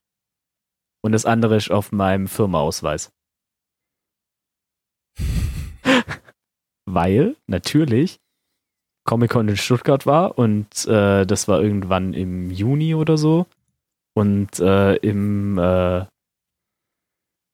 und 1.02 1.12
das 1.12 1.24
andere 1.26 1.56
ist 1.56 1.70
auf 1.70 1.92
meinem 1.92 2.28
Firmaausweis. 2.28 3.10
Weil 6.86 7.36
natürlich 7.46 8.18
Comic-Con 9.04 9.48
in 9.48 9.56
Stuttgart 9.56 10.06
war 10.06 10.38
und 10.38 10.86
äh, 10.86 11.24
das 11.26 11.48
war 11.48 11.62
irgendwann 11.62 12.14
im 12.14 12.50
Juni 12.50 12.94
oder 12.94 13.16
so 13.16 13.46
und 14.14 14.58
äh, 14.60 14.96
im 14.96 15.58
äh, 15.58 16.04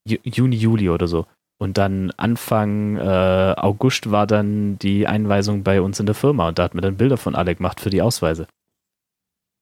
Ju- 0.09 0.21
Juni, 0.23 0.57
Juli 0.57 0.89
oder 0.91 1.09
so. 1.09 1.27
Und 1.59 1.79
dann 1.79 2.11
Anfang 2.19 2.97
äh, 2.97 3.55
August 3.57 4.11
war 4.11 4.27
dann 4.27 4.79
die 4.79 5.07
Einweisung 5.07 5.63
bei 5.63 5.81
uns 5.81 5.99
in 5.99 6.07
der 6.07 6.15
Firma 6.15 6.49
und 6.49 6.59
da 6.59 6.65
hat 6.65 6.75
mir 6.75 6.83
dann 6.83 6.99
Bilder 6.99 7.17
von 7.17 7.35
alle 7.35 7.55
gemacht 7.55 7.81
für 7.81 7.89
die 7.89 8.03
Ausweise. 8.03 8.47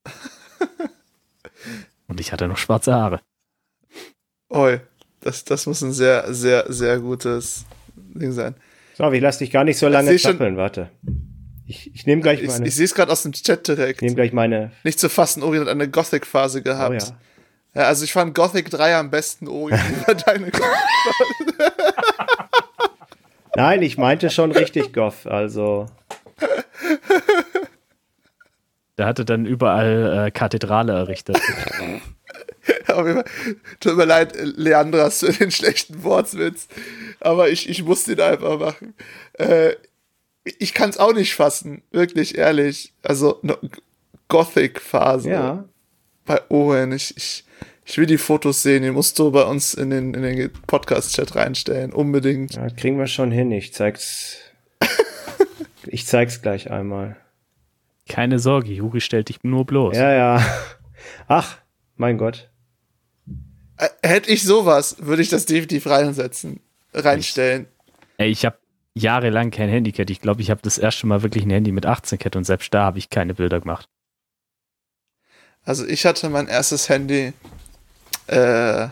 und 2.09 2.19
ich 2.19 2.33
hatte 2.33 2.49
noch 2.49 2.57
schwarze 2.57 2.95
Haare. 2.95 3.21
Oi, 4.49 4.81
das, 5.21 5.45
das 5.45 5.67
muss 5.67 5.83
ein 5.83 5.93
sehr, 5.93 6.35
sehr, 6.35 6.73
sehr 6.73 6.99
gutes 6.99 7.65
Ding 8.21 8.33
sein. 8.33 8.55
So, 8.97 9.11
ich 9.11 9.21
lass 9.21 9.39
dich 9.39 9.51
gar 9.51 9.65
nicht 9.65 9.79
so 9.79 9.89
lange 9.89 10.17
zappeln, 10.17 10.57
warte. 10.57 10.91
Ich, 11.67 11.95
ich 11.95 12.07
nehme 12.07 12.23
gleich 12.23 12.43
Ich, 12.43 12.49
meine. 12.49 12.67
ich 12.67 12.75
sehe 12.75 12.85
es 12.85 12.95
gerade 12.95 13.11
aus 13.11 13.23
dem 13.23 13.33
Chat 13.33 13.67
direkt. 13.67 13.97
Ich 14.01 14.03
nehme 14.03 14.15
gleich 14.15 14.33
meine. 14.33 14.71
Nicht 14.85 15.01
zu 15.01 15.09
fassen, 15.09 15.43
Ori 15.43 15.59
hat 15.59 15.69
eine 15.69 15.89
Gothic-Phase 15.89 16.61
Oh 16.61 16.63
gehabt. 16.63 17.03
ja. 17.03 17.81
ja. 17.83 17.83
also 17.89 18.05
ich 18.05 18.13
fand 18.13 18.35
Gothic 18.35 18.71
3 18.71 18.97
am 18.97 19.11
besten, 19.11 19.49
Ori, 19.49 19.75
über 20.03 20.15
deine 20.15 20.51
Nein, 23.57 23.83
ich 23.83 23.97
meinte 23.99 24.31
schon 24.31 24.51
richtig 24.53 24.93
Goth, 24.93 25.27
also. 25.27 25.87
Der 28.99 29.07
hatte 29.07 29.25
dann 29.25 29.47
überall 29.47 30.27
äh, 30.27 30.31
Kathedrale 30.31 30.93
errichtet. 30.93 31.41
Tut 33.81 33.97
mir 33.97 34.05
leid, 34.05 34.35
Leandras, 34.37 35.21
für 35.21 35.33
den 35.33 35.51
schlechten 35.51 36.03
Wortwitz. 36.05 36.69
Aber 37.21 37.49
ich, 37.51 37.69
ich 37.69 37.83
muss 37.85 38.05
den 38.05 38.21
einfach 38.21 38.59
machen. 38.59 38.95
Äh, 39.35 39.75
ich 40.45 40.75
kann 40.75 40.91
es 40.91 40.99
auch 40.99 41.13
nicht 41.13 41.35
fassen, 41.35 41.83
wirklich 41.91 42.37
ehrlich. 42.37 42.93
Also, 43.03 43.39
no, 43.43 43.57
Gothic-Phase 44.29 45.31
Ja. 45.31 45.65
bei 46.25 46.41
Owen. 46.51 46.93
Ich, 46.93 47.17
ich, 47.17 47.45
ich 47.85 47.99
will 47.99 48.07
die 48.07 48.19
Fotos 48.19 48.63
sehen. 48.63 48.83
Die 48.83 48.91
musst 48.91 49.19
du 49.19 49.31
bei 49.31 49.43
uns 49.45 49.75
in 49.75 49.91
den, 49.91 50.15
in 50.15 50.23
den 50.23 50.51
Podcast-Chat 50.67 51.35
reinstellen. 51.37 51.93
Unbedingt. 51.93 52.55
ja, 52.55 52.69
kriegen 52.71 52.99
wir 52.99 53.07
schon 53.07 53.31
hin. 53.31 53.51
Ich 53.53 53.73
zeig's. 53.73 54.39
ich 55.87 56.07
zeig's 56.07 56.43
gleich 56.43 56.71
einmal. 56.71 57.17
Keine 58.09 58.39
Sorge, 58.39 58.71
Juri 58.73 59.01
stellt 59.01 59.31
dich 59.31 59.43
nur 59.45 59.65
bloß. 59.65 59.97
Ja, 59.97 60.13
ja. 60.13 60.47
Ach, 61.27 61.57
mein 61.97 62.19
Gott. 62.19 62.51
Äh, 63.77 63.89
hätte 64.03 64.31
ich 64.31 64.43
sowas, 64.45 64.97
würde 65.01 65.23
ich 65.23 65.29
das 65.29 65.47
definitiv 65.47 65.87
reinsetzen. 65.87 66.61
Reinstellen. 66.93 67.67
Ey, 68.19 68.31
ich 68.31 68.45
habe 68.45 68.57
jahrelang 68.95 69.51
kein 69.51 69.69
Handicap. 69.69 70.09
Ich 70.11 70.21
glaube, 70.21 70.41
ich 70.43 70.51
habe 70.51 70.61
das 70.63 70.79
erste 70.79 71.07
Mal 71.07 71.23
wirklich 71.23 71.45
ein 71.45 71.51
Handy 71.51 71.73
mit 71.73 71.85
18 71.87 72.19
Cat 72.19 72.37
und 72.37 72.45
selbst 72.45 72.73
da 72.73 72.85
habe 72.85 72.99
ich 72.99 73.11
keine 73.11 73.35
Bilder 73.35 73.61
gemacht. 73.61 73.89
Also, 75.65 75.87
ich 75.87 76.05
hatte 76.07 76.29
mein 76.31 76.47
erstes 76.47 76.89
Handy. 76.89 77.33
Äh, 78.27 78.89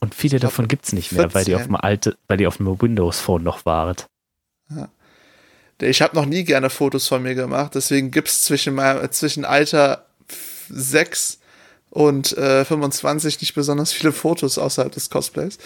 Und 0.00 0.14
viele 0.14 0.38
glaub, 0.38 0.50
davon 0.52 0.68
gibt's 0.68 0.92
nicht 0.92 1.12
mehr, 1.12 1.34
weil 1.34 1.44
die 1.44 1.50
14. 1.50 1.54
auf 1.56 1.62
dem 1.66 1.76
alte, 1.76 2.16
weil 2.28 2.36
die 2.38 2.46
auf 2.46 2.56
dem 2.58 2.80
Windows 2.80 3.20
Phone 3.20 3.42
noch 3.42 3.66
waren. 3.66 3.96
Ich 5.80 6.00
habe 6.00 6.16
noch 6.16 6.24
nie 6.26 6.44
gerne 6.44 6.70
Fotos 6.70 7.06
von 7.06 7.22
mir 7.22 7.34
gemacht, 7.34 7.74
deswegen 7.74 8.10
gibt's 8.10 8.42
zwischen, 8.44 8.74
meinem- 8.74 9.04
äh, 9.04 9.10
zwischen 9.10 9.44
Alter 9.44 10.06
6 10.70 11.38
und 11.96 12.36
äh, 12.36 12.62
25 12.66 13.40
nicht 13.40 13.54
besonders 13.54 13.90
viele 13.90 14.12
Fotos 14.12 14.58
außerhalb 14.58 14.92
des 14.92 15.08
Cosplays. 15.08 15.56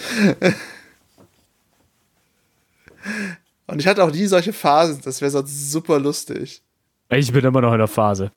und 3.66 3.80
ich 3.80 3.86
hatte 3.88 4.04
auch 4.04 4.12
nie 4.12 4.26
solche 4.26 4.52
Phasen, 4.52 5.00
das 5.04 5.20
wäre 5.20 5.32
sonst 5.32 5.72
super 5.72 5.98
lustig. 5.98 6.62
Ich 7.08 7.32
bin 7.32 7.44
immer 7.44 7.60
noch 7.60 7.72
in 7.72 7.78
der 7.78 7.88
Phase. 7.88 8.30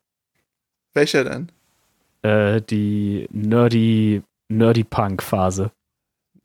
Welche 0.96 1.24
denn? 1.24 1.52
Äh, 2.24 2.62
die 2.62 3.28
nerdy, 3.32 4.24
nerdy 4.50 4.84
Punk 4.84 5.22
Phase. 5.22 5.70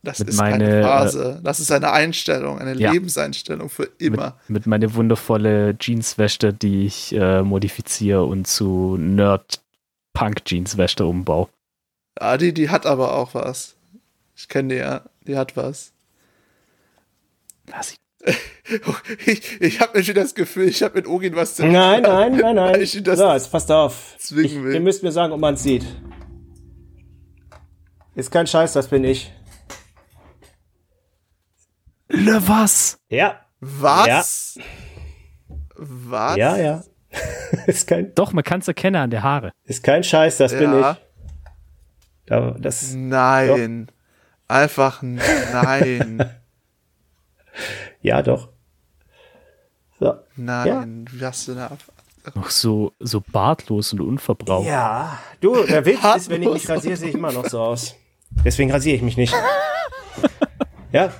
Das 0.03 0.19
Mit 0.19 0.29
ist 0.29 0.37
meine, 0.37 0.65
keine 0.67 0.83
Phase, 0.83 1.41
das 1.43 1.61
ist 1.61 1.73
eine 1.73 1.93
Einstellung, 1.93 2.59
eine 2.59 2.75
Ja. 2.79 2.93
Lebenseinstellung 2.93 3.71
für 3.71 3.89
immer. 3.99 4.37
Mit 4.49 4.67
meine 4.67 4.95
wundervolle 4.95 5.77
Jeanswäsche, 5.81 6.53
die 6.53 6.85
ich 6.85 7.15
äh, 7.15 7.43
modifiziere 7.43 8.25
und 8.25 8.47
zu 8.47 8.97
Nerd 8.99 9.61
Punk 10.19 10.43
Jeanswäsche 10.45 11.07
umbau. 11.07 11.49
Ah, 12.17 12.37
die, 12.37 12.53
die 12.53 12.71
hat 12.71 12.87
aber 12.87 13.15
auch 13.15 13.35
was. 13.35 13.77
Ich 14.35 14.49
kenne 14.49 14.75
die 14.75 14.81
ja, 14.81 15.03
die 15.29 15.37
hat 15.37 15.57
was. 15.57 15.93
Was 17.67 17.97
ich 19.27 19.61
Ich, 19.61 19.81
habe 19.81 20.03
schon 20.03 20.17
das 20.17 20.35
Gefühl, 20.35 20.67
ich 20.67 20.83
habe 20.83 20.97
mit 20.97 21.07
Ogin 21.07 21.37
was 21.37 21.55
zu 21.55 21.65
Nein, 21.65 22.03
nein, 22.03 22.37
nein, 22.37 22.57
nein. 22.57 22.81
Ich 22.81 23.01
das 23.01 23.21
so, 23.21 23.33
jetzt 23.33 23.53
passt 23.53 23.71
auf. 23.71 24.17
Ich, 24.19 24.61
will. 24.61 24.75
ihr 24.75 24.81
müsst 24.81 25.05
mir 25.05 25.13
sagen, 25.13 25.33
ob 25.33 25.39
man 25.39 25.55
es 25.55 25.63
sieht. 25.63 25.87
Ist 28.17 28.33
kein 28.33 28.49
Scheiß, 28.49 28.73
das 28.73 28.89
bin 28.89 29.05
ich. 29.05 29.33
Ne, 32.09 32.43
was? 32.45 32.99
Ja. 33.09 33.47
Was? 33.61 34.59
Was? 35.77 36.37
Ja, 36.37 36.57
ja. 36.57 36.83
ist, 37.67 37.87
kein, 37.87 38.15
Doch, 38.15 38.33
man 38.33 38.45
kann 38.45 38.61
es 38.61 38.69
erkennen 38.69 38.97
an 38.97 39.11
der 39.11 39.23
Haare. 39.23 39.53
ist 39.65 39.83
kein 39.83 40.03
Scheiß, 40.05 40.37
das 40.39 40.53
bin 40.53 40.73
Ja. 40.73 40.93
ich. 40.93 40.97
Da, 42.27 42.51
das, 42.59 42.93
Nein. 42.95 43.91
Einfach 44.47 45.03
nein. 45.03 46.31
ja, 48.03 48.23
doch. 48.23 48.49
So. 50.01 50.15
Nein. 50.37 51.05
Wie 51.13 51.25
hast 51.25 51.49
du 51.49 51.55
da 51.55 51.67
ab? 51.67 51.79
Noch 52.35 52.51
so, 52.51 52.93
so 52.99 53.21
bartlos 53.21 53.93
und 53.93 54.01
unverbraucht. 54.01 54.67
Ja, 54.67 55.19
du, 55.41 55.65
der 55.65 55.85
Witz 55.87 55.99
ist, 56.17 56.29
wenn 56.31 56.43
ich 56.43 56.49
mich 56.53 56.69
rasiere, 56.69 56.97
sehe 56.97 57.09
ich 57.09 57.15
immer 57.15 57.33
noch 57.33 57.47
so 57.47 57.61
aus. 57.61 57.95
Deswegen 58.45 58.71
rasiere 58.71 58.97
ich 58.97 59.03
mich 59.03 59.17
nicht. 59.17 59.35
ja. 60.93 61.11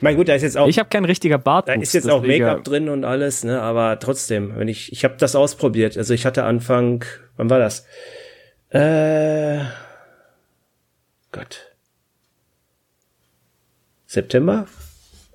Ich 0.00 0.02
meine, 0.02 0.16
gut, 0.16 0.30
da 0.30 0.34
ist 0.34 0.40
jetzt 0.40 0.56
auch, 0.56 0.66
Ich 0.66 0.78
habe 0.78 0.88
kein 0.88 1.04
richtiger 1.04 1.36
Bart. 1.36 1.68
da 1.68 1.74
ist 1.74 1.92
jetzt 1.92 2.08
auch 2.08 2.22
Make-up 2.22 2.64
drin 2.64 2.88
und 2.88 3.04
alles, 3.04 3.44
ne, 3.44 3.60
aber 3.60 3.98
trotzdem, 3.98 4.56
wenn 4.56 4.66
ich, 4.66 4.90
ich 4.92 5.04
habe 5.04 5.16
das 5.18 5.36
ausprobiert. 5.36 5.98
Also 5.98 6.14
ich 6.14 6.24
hatte 6.24 6.44
Anfang, 6.44 7.04
wann 7.36 7.50
war 7.50 7.58
das? 7.58 7.84
Äh, 8.70 9.58
Gott. 11.32 11.74
September? 14.06 14.68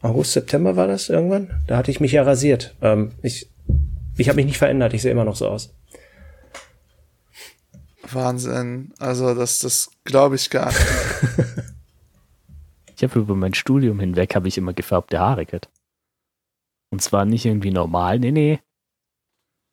August, 0.01 0.33
September 0.33 0.75
war 0.75 0.87
das 0.87 1.09
irgendwann? 1.09 1.63
Da 1.67 1.77
hatte 1.77 1.91
ich 1.91 1.99
mich 1.99 2.13
ja 2.13 2.23
rasiert. 2.23 2.73
Ähm, 2.81 3.11
ich 3.21 3.47
ich 4.17 4.29
habe 4.29 4.37
mich 4.37 4.47
nicht 4.47 4.57
verändert, 4.57 4.95
ich 4.95 5.03
sehe 5.03 5.11
immer 5.11 5.25
noch 5.25 5.35
so 5.35 5.47
aus. 5.47 5.75
Wahnsinn. 8.11 8.93
Also, 8.97 9.35
das, 9.35 9.59
das 9.59 9.91
glaube 10.05 10.37
ich 10.37 10.49
gar 10.49 10.69
nicht. 10.69 10.79
Habe 13.09 13.19
über 13.19 13.35
mein 13.35 13.53
Studium 13.53 13.99
hinweg 13.99 14.35
habe 14.35 14.47
ich 14.47 14.57
immer 14.57 14.73
gefärbte 14.73 15.19
Haare 15.19 15.45
gehabt. 15.45 15.69
Und 16.91 17.01
zwar 17.01 17.25
nicht 17.25 17.45
irgendwie 17.45 17.71
normal, 17.71 18.19
nee, 18.19 18.31
nee. 18.31 18.59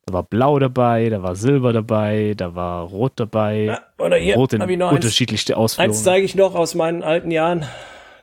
Da 0.06 0.14
war 0.14 0.22
blau 0.24 0.58
dabei, 0.58 1.08
da 1.10 1.22
war 1.22 1.36
silber 1.36 1.72
dabei, 1.72 2.34
da 2.36 2.54
war 2.56 2.84
rot 2.84 3.12
dabei. 3.16 3.78
Oder 3.98 4.16
hier, 4.16 4.34
rot 4.34 4.52
in 4.52 4.62
eins. 4.62 4.82
unterschiedlichste 4.92 5.54
Eins 5.54 5.62
Ausführungen. 5.62 5.94
zeige 5.94 6.24
ich 6.24 6.34
noch 6.34 6.54
aus 6.56 6.74
meinen 6.74 7.04
alten 7.04 7.30
Jahren. 7.30 7.66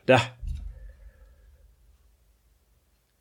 Da. 0.06 0.20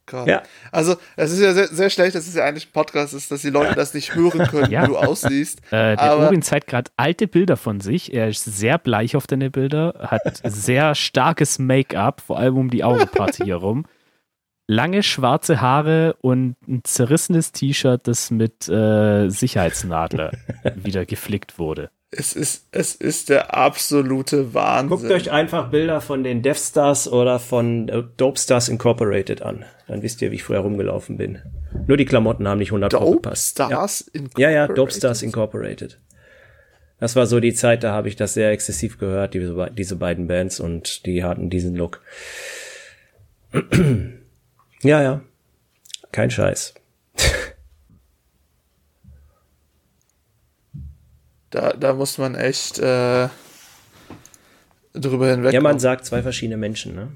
Gott. 0.08 0.26
Ja. 0.26 0.42
Also, 0.72 0.96
es 1.16 1.30
ist 1.32 1.40
ja 1.40 1.52
sehr, 1.54 1.68
sehr 1.68 1.90
schlecht, 1.90 2.14
dass 2.16 2.26
es 2.26 2.34
ja 2.34 2.44
eigentlich 2.44 2.68
ein 2.68 2.72
Podcast 2.72 3.14
ist, 3.14 3.30
dass 3.30 3.42
die 3.42 3.50
Leute 3.50 3.74
das 3.74 3.94
nicht 3.94 4.14
hören 4.14 4.46
können, 4.48 4.70
Ja. 4.70 4.82
wie 4.82 4.88
du 4.88 4.96
aussiehst. 4.96 5.60
Äh, 5.70 5.96
der 5.96 6.00
Aber- 6.02 6.26
Urin 6.26 6.42
zeigt 6.42 6.66
gerade 6.66 6.90
alte 6.96 7.28
Bilder 7.28 7.56
von 7.56 7.80
sich. 7.80 8.12
Er 8.12 8.28
ist 8.28 8.44
sehr 8.44 8.78
bleich 8.78 9.14
auf 9.16 9.26
deine 9.26 9.50
Bilder, 9.50 10.08
hat 10.10 10.40
sehr 10.44 10.94
starkes 10.94 11.58
Make-up, 11.58 12.20
vor 12.20 12.38
allem 12.38 12.56
um 12.56 12.70
die 12.70 12.82
Augenpartie 12.82 13.44
herum. 13.46 13.86
Lange 14.70 15.02
schwarze 15.02 15.62
Haare 15.62 16.16
und 16.20 16.56
ein 16.68 16.82
zerrissenes 16.84 17.52
T-Shirt, 17.52 18.06
das 18.06 18.30
mit 18.30 18.68
äh, 18.68 19.30
Sicherheitsnadler 19.30 20.32
wieder 20.74 21.06
geflickt 21.06 21.58
wurde. 21.58 21.90
Es 22.10 22.32
ist, 22.32 22.68
es 22.72 22.94
ist 22.94 23.28
der 23.28 23.54
absolute 23.54 24.54
Wahnsinn. 24.54 24.88
Guckt 24.88 25.10
euch 25.10 25.30
einfach 25.30 25.70
Bilder 25.70 26.00
von 26.00 26.24
den 26.24 26.40
Death 26.40 26.56
Stars 26.58 27.06
oder 27.06 27.38
von 27.38 27.88
äh, 27.90 28.02
Dope 28.16 28.38
Stars 28.38 28.70
Incorporated 28.70 29.42
an. 29.42 29.66
Dann 29.88 30.00
wisst 30.00 30.22
ihr, 30.22 30.30
wie 30.30 30.36
ich 30.36 30.42
früher 30.42 30.60
rumgelaufen 30.60 31.18
bin. 31.18 31.42
Nur 31.86 31.98
die 31.98 32.06
Klamotten 32.06 32.48
haben 32.48 32.58
nicht 32.58 32.70
100 32.70 32.92
Pro 32.92 33.00
Dope 33.00 33.16
gepasst. 33.16 33.50
Stars 33.50 34.10
Ja, 34.38 34.48
ja, 34.48 34.66
Dope 34.66 34.72
Incorporated. 34.72 34.96
Stars 34.96 35.22
Incorporated. 35.22 35.98
Das 36.98 37.14
war 37.14 37.26
so 37.26 37.40
die 37.40 37.52
Zeit, 37.52 37.84
da 37.84 37.92
habe 37.92 38.08
ich 38.08 38.16
das 38.16 38.34
sehr 38.34 38.50
exzessiv 38.50 38.98
gehört, 38.98 39.34
diese, 39.34 39.70
diese 39.72 39.96
beiden 39.96 40.26
Bands, 40.26 40.60
und 40.60 41.06
die 41.06 41.22
hatten 41.22 41.50
diesen 41.50 41.76
Look. 41.76 42.00
ja, 44.82 45.02
ja. 45.02 45.20
Kein 46.10 46.30
Scheiß. 46.30 46.74
Da, 51.50 51.72
da 51.72 51.94
muss 51.94 52.18
man 52.18 52.34
echt 52.34 52.78
äh, 52.78 53.28
drüber 54.92 55.30
hinweg. 55.30 55.52
Ja, 55.52 55.60
man 55.60 55.78
sagt 55.78 56.04
zwei 56.04 56.22
verschiedene 56.22 56.56
Menschen, 56.56 56.94
ne? 56.94 57.08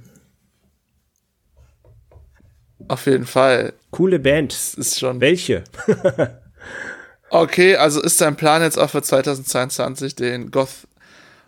Auf 2.89 3.07
jeden 3.07 3.27
Fall. 3.27 3.75
Coole 3.91 4.19
Band. 4.19 4.53
Das 4.53 4.75
ist 4.75 4.99
schon. 4.99 5.21
Welche? 5.21 5.65
Okay, 7.35 7.77
also 7.77 8.03
ist 8.03 8.21
dein 8.21 8.37
Plan 8.37 8.61
jetzt 8.61 8.77
auch 8.77 8.91
für 8.91 9.01
2022 9.01 10.15
den 10.15 10.51
Goth 10.51 10.87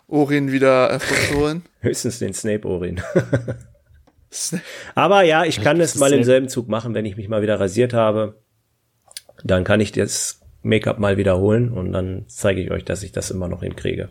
Orin 0.08 0.50
wieder 0.50 0.88
hervorzuholen? 0.88 1.62
Höchstens 1.80 2.20
den 2.20 2.32
Snape 2.34 2.66
Orin. 2.66 3.02
Aber 4.94 5.22
ja, 5.24 5.44
ich 5.44 5.62
kann 5.62 5.78
es 5.82 5.94
mal 5.96 6.10
im 6.14 6.24
selben 6.24 6.48
Zug 6.48 6.68
machen, 6.68 6.94
wenn 6.94 7.04
ich 7.04 7.18
mich 7.18 7.28
mal 7.28 7.42
wieder 7.42 7.60
rasiert 7.60 7.92
habe. 7.92 8.42
Dann 9.42 9.64
kann 9.64 9.78
ich 9.80 9.92
das 9.92 10.40
Make-up 10.64 10.98
mal 10.98 11.16
wiederholen 11.16 11.70
und 11.70 11.92
dann 11.92 12.24
zeige 12.26 12.60
ich 12.60 12.70
euch, 12.70 12.84
dass 12.84 13.02
ich 13.02 13.12
das 13.12 13.30
immer 13.30 13.48
noch 13.48 13.62
hinkriege. 13.62 14.08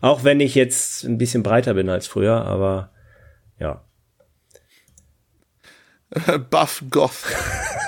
Auch 0.00 0.24
wenn 0.24 0.40
ich 0.40 0.54
jetzt 0.54 1.04
ein 1.04 1.18
bisschen 1.18 1.42
breiter 1.42 1.74
bin 1.74 1.88
als 1.88 2.06
früher, 2.06 2.44
aber 2.44 2.90
ja. 3.58 3.84
Buff 6.50 6.84
Goth. 6.90 7.24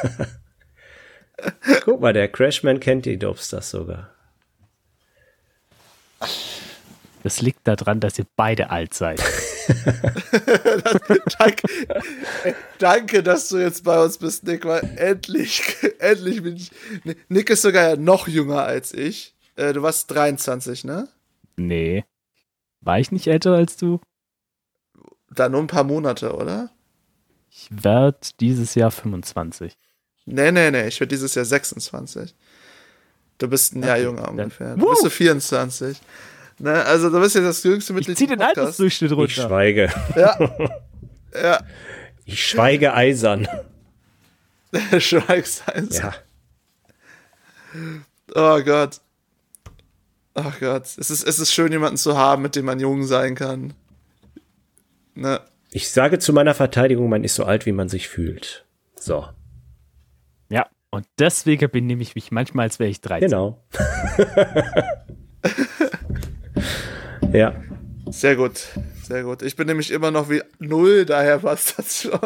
Guck 1.85 2.01
mal, 2.01 2.13
der 2.13 2.29
Crashman 2.29 2.81
kennt 2.81 3.07
die 3.07 3.19
Dopestars 3.19 3.71
sogar. 3.71 4.11
Das 7.29 7.43
liegt 7.43 7.69
daran, 7.69 8.01
dass 8.01 8.19
ihr 8.19 8.25
beide 8.37 8.71
alt 8.71 8.95
seid. 8.95 9.23
danke, 11.39 11.69
danke, 12.79 13.23
dass 13.23 13.51
du 13.51 13.59
jetzt 13.59 13.85
bei 13.85 14.03
uns 14.03 14.17
bist, 14.17 14.45
Nick, 14.45 14.65
weil 14.65 14.81
endlich, 14.97 15.77
endlich 15.99 16.43
bin 16.43 16.57
ich. 16.57 16.71
Nick 17.29 17.51
ist 17.51 17.61
sogar 17.61 17.99
noch 17.99 18.29
jünger 18.29 18.63
als 18.63 18.95
ich. 18.95 19.35
Äh, 19.57 19.75
du 19.75 19.83
warst 19.83 20.11
23, 20.11 20.85
ne? 20.85 21.07
Nee. 21.59 22.07
War 22.81 22.99
ich 22.99 23.13
nicht 23.13 23.27
älter 23.27 23.53
als 23.53 23.77
du? 23.77 24.01
Da 25.31 25.51
nur 25.51 25.61
ein 25.61 25.67
paar 25.67 25.85
Monate, 25.85 26.35
oder? 26.35 26.71
Ich 27.51 27.69
werde 27.71 28.17
dieses 28.41 28.75
Jahr 28.75 28.91
25. 28.91 29.77
Nee, 30.25 30.51
nee, 30.51 30.71
nee, 30.71 30.89
ich 30.89 30.99
werde 30.99 31.11
dieses 31.11 31.35
Jahr 31.35 31.45
26. 31.45 32.35
Du 33.37 33.49
bist 33.49 33.75
ein 33.75 33.81
okay, 33.81 33.89
Jahr 33.89 33.99
jünger 33.99 34.31
ungefähr. 34.31 34.77
Du 34.77 34.89
bist 34.89 35.03
so 35.03 35.11
24. 35.11 36.01
Ne, 36.59 36.85
also 36.85 37.11
du 37.11 37.21
bist 37.21 37.37
ja 37.37 37.41
das 37.41 37.63
jüngste 37.63 37.93
Mitglied. 37.93 38.15
Ich 38.15 38.19
zieh 38.19 38.27
den 38.27 38.43
Altersdurchschnitt 38.43 39.13
runter. 39.13 39.27
Ich 39.27 39.35
schweige. 39.35 39.93
Ja. 40.17 40.39
ja. 41.43 41.61
Ich 42.25 42.47
schweige 42.47 42.95
eisern. 42.95 43.47
Schweigst 44.99 45.69
eisern. 45.69 45.89
Ja. 45.93 46.15
Oh 48.35 48.63
Gott. 48.63 49.01
Ach 50.35 50.61
Gott. 50.61 50.83
Es 50.83 51.11
ist, 51.11 51.27
es 51.27 51.39
ist 51.39 51.53
schön, 51.53 51.73
jemanden 51.73 51.97
zu 51.97 52.17
haben, 52.17 52.43
mit 52.43 52.57
dem 52.57 52.67
man 52.67 52.81
jung 52.81 53.05
sein 53.05 53.35
kann. 53.35 53.75
Ne? 55.15 55.41
Ich 55.71 55.91
sage 55.91 56.19
zu 56.19 56.33
meiner 56.33 56.55
Verteidigung, 56.55 57.09
man 57.09 57.25
ist 57.25 57.35
so 57.35 57.45
alt, 57.45 57.67
wie 57.67 57.73
man 57.73 57.89
sich 57.89 58.09
fühlt. 58.09 58.65
So. 58.97 59.27
Ja, 60.49 60.67
und 60.91 61.07
deswegen 61.19 61.71
benehme 61.71 62.03
ich 62.03 62.15
mich 62.15 62.31
manchmal, 62.31 62.65
als 62.65 62.79
wäre 62.79 62.91
ich 62.91 63.01
13. 63.01 63.29
Genau. 63.29 63.65
Ja. 67.33 67.55
Sehr 68.11 68.37
gut, 68.37 68.69
sehr 69.03 69.23
gut. 69.23 69.43
Ich 69.43 69.55
bin 69.55 69.67
nämlich 69.67 69.91
immer 69.91 70.11
noch 70.11 70.31
wie 70.31 70.41
null, 70.59 71.05
daher 71.05 71.41
passt 71.41 71.79
das 71.79 72.01
schon. 72.03 72.19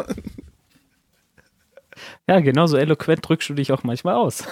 Ja, 2.27 2.39
genauso 2.39 2.77
eloquent 2.77 3.27
drückst 3.27 3.49
du 3.49 3.53
dich 3.53 3.73
auch 3.73 3.83
manchmal 3.83 4.15
aus. 4.15 4.45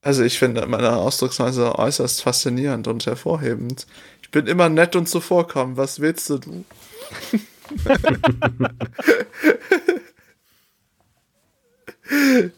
Also 0.00 0.22
ich 0.22 0.38
finde 0.38 0.64
meine 0.66 0.96
Ausdrucksweise 0.96 1.76
äußerst 1.78 2.22
faszinierend 2.22 2.86
und 2.86 3.04
hervorhebend. 3.06 3.86
Ich 4.22 4.30
bin 4.30 4.46
immer 4.46 4.68
nett 4.68 4.94
und 4.94 5.08
zuvorkommend. 5.08 5.76
Was 5.76 5.98
willst 5.98 6.30
du, 6.30 6.38
du? 6.38 6.64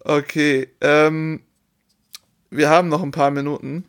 okay, 0.00 0.68
ähm, 0.80 1.42
wir 2.50 2.68
haben 2.68 2.88
noch 2.88 3.02
ein 3.02 3.12
paar 3.12 3.30
Minuten 3.30 3.84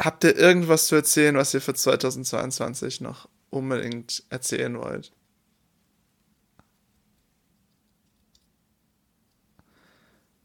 habt 0.00 0.24
ihr 0.24 0.36
irgendwas 0.36 0.86
zu 0.86 0.96
erzählen, 0.96 1.36
was 1.36 1.54
ihr 1.54 1.60
für 1.60 1.74
2022 1.74 3.00
noch 3.00 3.28
unbedingt 3.50 4.24
erzählen 4.30 4.76
wollt? 4.78 5.12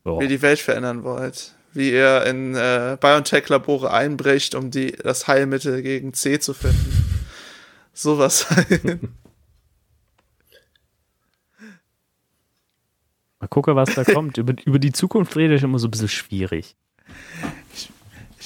Oh. 0.03 0.20
Wie 0.20 0.24
ihr 0.24 0.30
die 0.30 0.41
Welt 0.41 0.60
verändern 0.60 1.03
wollt. 1.03 1.56
Wie 1.74 1.91
ihr 1.91 2.26
in 2.26 2.56
äh, 2.56 2.97
BioNTech-Labore 2.99 3.91
einbricht, 3.91 4.56
um 4.56 4.72
die, 4.72 4.91
das 4.91 5.28
Heilmittel 5.28 5.82
gegen 5.82 6.14
C 6.14 6.39
zu 6.39 6.53
finden. 6.53 7.26
Sowas 7.93 8.49
halt. 8.49 8.99
Mal 13.39 13.47
gucken, 13.47 13.76
was 13.76 13.95
da 13.95 14.03
kommt. 14.03 14.38
Über, 14.38 14.53
über 14.66 14.80
die 14.80 14.91
Zukunft 14.91 15.36
rede 15.36 15.56
ich 15.56 15.64
immer 15.64 15.80
so 15.80 15.88
ein 15.88 15.91
bisschen 15.91 16.10
schwierig 16.10 16.76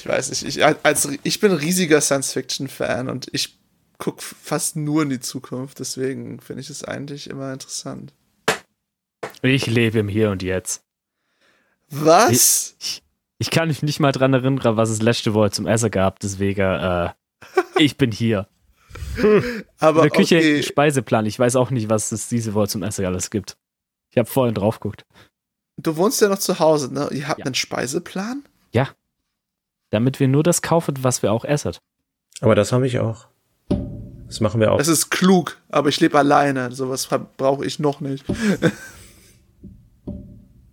ich 0.00 0.08
weiß 0.08 0.30
nicht, 0.30 0.44
ich, 0.44 0.64
als, 0.64 1.08
ich 1.22 1.40
bin 1.40 1.50
ein 1.52 1.58
riesiger 1.58 2.00
Science-Fiction-Fan 2.00 3.10
und 3.10 3.28
ich 3.32 3.58
gucke 3.98 4.22
fast 4.22 4.76
nur 4.76 5.02
in 5.02 5.10
die 5.10 5.20
Zukunft, 5.20 5.78
deswegen 5.78 6.40
finde 6.40 6.62
ich 6.62 6.70
es 6.70 6.82
eigentlich 6.84 7.28
immer 7.28 7.52
interessant. 7.52 8.14
Ich 9.42 9.66
lebe 9.66 9.98
im 9.98 10.08
Hier 10.08 10.30
und 10.30 10.42
Jetzt. 10.42 10.82
Was? 11.90 12.74
Ich, 12.80 13.02
ich 13.36 13.50
kann 13.50 13.68
mich 13.68 13.82
nicht 13.82 14.00
mal 14.00 14.12
dran 14.12 14.32
erinnern, 14.32 14.78
was 14.78 14.88
es 14.88 15.02
letzte 15.02 15.34
Woche 15.34 15.50
zum 15.50 15.66
Essen 15.66 15.90
gab, 15.90 16.18
deswegen, 16.20 16.62
äh, 16.62 17.10
ich 17.76 17.98
bin 17.98 18.10
hier. 18.10 18.48
Aber 19.78 20.04
in 20.04 20.08
der 20.08 20.18
Küche 20.18 20.38
okay. 20.38 20.62
Speiseplan. 20.62 21.26
Ich 21.26 21.38
weiß 21.38 21.56
auch 21.56 21.70
nicht, 21.70 21.90
was 21.90 22.10
es 22.10 22.28
diese 22.28 22.54
Woche 22.54 22.68
zum 22.68 22.82
Essen 22.82 23.04
alles 23.04 23.28
gibt. 23.28 23.58
Ich 24.10 24.16
habe 24.16 24.28
vorhin 24.28 24.54
drauf 24.54 24.80
geguckt. 24.80 25.04
Du 25.76 25.96
wohnst 25.96 26.22
ja 26.22 26.28
noch 26.28 26.38
zu 26.38 26.58
Hause, 26.58 26.92
ne? 26.92 27.08
Ihr 27.12 27.28
habt 27.28 27.40
ja. 27.40 27.44
einen 27.44 27.54
Speiseplan? 27.54 28.44
Ja 28.72 28.88
damit 29.90 30.20
wir 30.20 30.28
nur 30.28 30.42
das 30.42 30.62
kaufen, 30.62 30.94
was 31.02 31.22
wir 31.22 31.32
auch 31.32 31.44
essen. 31.44 31.72
Aber 32.40 32.54
das 32.54 32.72
habe 32.72 32.86
ich 32.86 32.98
auch. 32.98 33.26
Das 34.26 34.40
machen 34.40 34.60
wir 34.60 34.72
auch. 34.72 34.78
Das 34.78 34.88
ist 34.88 35.10
klug, 35.10 35.58
aber 35.68 35.88
ich 35.88 36.00
lebe 36.00 36.16
alleine. 36.16 36.72
Sowas 36.72 37.08
brauche 37.36 37.66
ich 37.66 37.80
noch 37.80 38.00
nicht. 38.00 38.24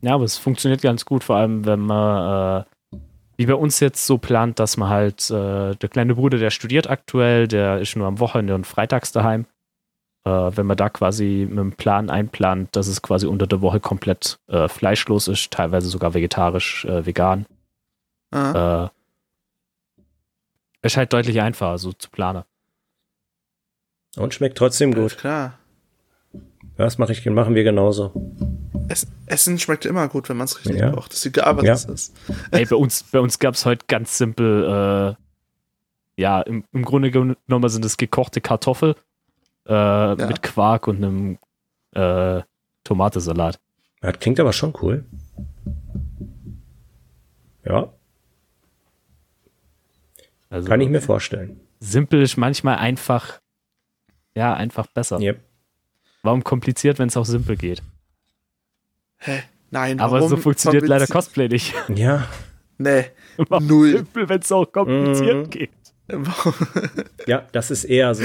ja, 0.02 0.14
aber 0.14 0.24
es 0.24 0.38
funktioniert 0.38 0.82
ganz 0.82 1.06
gut, 1.06 1.24
vor 1.24 1.38
allem 1.38 1.66
wenn 1.66 1.80
man, 1.80 2.62
äh, 2.62 3.00
wie 3.38 3.48
bei 3.48 3.56
uns 3.56 3.80
jetzt 3.80 4.06
so 4.06 4.20
plant, 4.20 4.60
dass 4.60 4.78
man 4.78 4.90
halt, 4.90 5.30
äh, 5.32 5.76
der 5.76 5.90
kleine 5.90 6.16
Bruder, 6.16 6.38
der 6.38 6.52
studiert 6.52 6.88
aktuell, 6.88 7.48
der 7.48 7.80
ist 7.80 7.96
nur 7.96 8.08
am 8.08 8.20
Wochenende 8.20 8.54
und 8.54 8.68
freitags 8.68 9.12
daheim. 9.12 9.46
Äh, 10.24 10.30
wenn 10.30 10.68
man 10.68 10.78
da 10.78 10.90
quasi 10.90 11.48
mit 11.50 11.58
einem 11.58 11.72
Plan 11.72 12.12
einplant, 12.12 12.76
dass 12.76 12.88
es 12.88 13.02
quasi 13.02 13.26
unter 13.26 13.48
der 13.48 13.62
Woche 13.62 13.80
komplett 13.80 14.38
äh, 14.48 14.68
fleischlos 14.68 15.28
ist, 15.28 15.52
teilweise 15.52 15.90
sogar 15.90 16.14
vegetarisch, 16.14 16.86
äh, 16.86 17.06
vegan. 17.06 17.48
Äh, 18.32 18.88
ist 20.82 20.98
halt 20.98 21.14
deutlich 21.14 21.42
einfacher, 21.42 21.78
so 21.78 21.94
zu 21.94 22.10
planen. 22.10 22.44
Und 24.16 24.34
schmeckt 24.34 24.58
trotzdem 24.58 24.94
gut. 24.94 25.12
Ja, 25.14 25.18
klar. 25.18 25.60
Das 26.76 26.98
mache 26.98 27.12
ich, 27.12 27.26
machen 27.26 27.56
wir 27.56 27.64
genauso. 27.64 28.12
Es, 28.88 29.08
Essen 29.26 29.58
schmeckt 29.60 29.86
immer 29.86 30.08
gut, 30.08 30.30
wenn 30.30 30.38
man 30.38 30.46
es 30.46 30.58
richtig 30.60 30.80
Ja. 30.80 30.92
kocht. 30.92 31.12
Das 31.12 31.20
ist 31.20 31.26
egal, 31.26 31.58
was 31.58 31.64
Ja. 31.66 31.74
es 31.74 31.86
ist. 31.86 32.16
Ey, 32.52 32.66
bei 32.66 32.76
uns, 32.76 33.04
bei 33.04 33.20
uns 33.20 33.40
gab 33.40 33.56
es 33.56 33.66
heute 33.66 33.86
ganz 33.88 34.18
simpel, 34.18 35.16
äh, 35.18 36.22
ja, 36.22 36.42
im, 36.42 36.64
im 36.72 36.86
Grunde 36.86 37.12
genommen 37.12 37.70
sind 37.70 37.86
es 37.86 37.98
gekochte 37.98 38.42
Kartoffel 38.42 38.96
äh, 39.68 40.16
mit 40.16 40.42
Quark 40.42 40.88
und 40.88 40.98
einem 40.98 41.38
äh, 41.94 42.42
Tomatensalat. 42.84 43.60
Das 44.02 44.20
klingt 44.20 44.40
aber 44.40 44.54
schon 44.54 44.74
cool. 44.82 45.04
Ja, 47.66 47.92
Also 50.50 50.68
kann 50.68 50.82
ich 50.82 50.90
mir 50.90 51.02
vorstellen. 51.02 51.60
simpel 51.80 52.22
ist 52.22 52.38
manchmal 52.38 52.78
einfach, 52.78 53.40
ja, 54.36 54.54
einfach 54.54 54.88
besser. 54.88 55.20
Yep. 55.20 55.40
Warum 56.24 56.44
kompliziert, 56.44 57.00
wenn 57.00 57.10
es 57.10 57.18
auch 57.18 57.26
simpel 57.26 57.56
geht? 57.58 57.82
Hä? 59.18 59.44
Nein, 59.72 60.00
Aber 60.00 60.14
warum 60.18 60.30
so 60.30 60.38
funktioniert 60.38 60.88
leider 60.88 61.08
Cosplay 61.08 61.48
nicht. 61.50 61.74
Ja, 61.96 62.28
Nee. 62.80 63.06
Warum 63.50 63.66
Null. 63.68 63.92
simpel, 63.98 64.30
wenn 64.30 64.40
es 64.40 64.52
auch 64.52 64.72
kompliziert 64.72 65.48
Mhm. 65.48 65.50
geht. 65.50 65.72
ja, 67.28 67.46
das 67.52 67.72
ist 67.72 67.84
eher 67.86 68.14
so. 68.16 68.24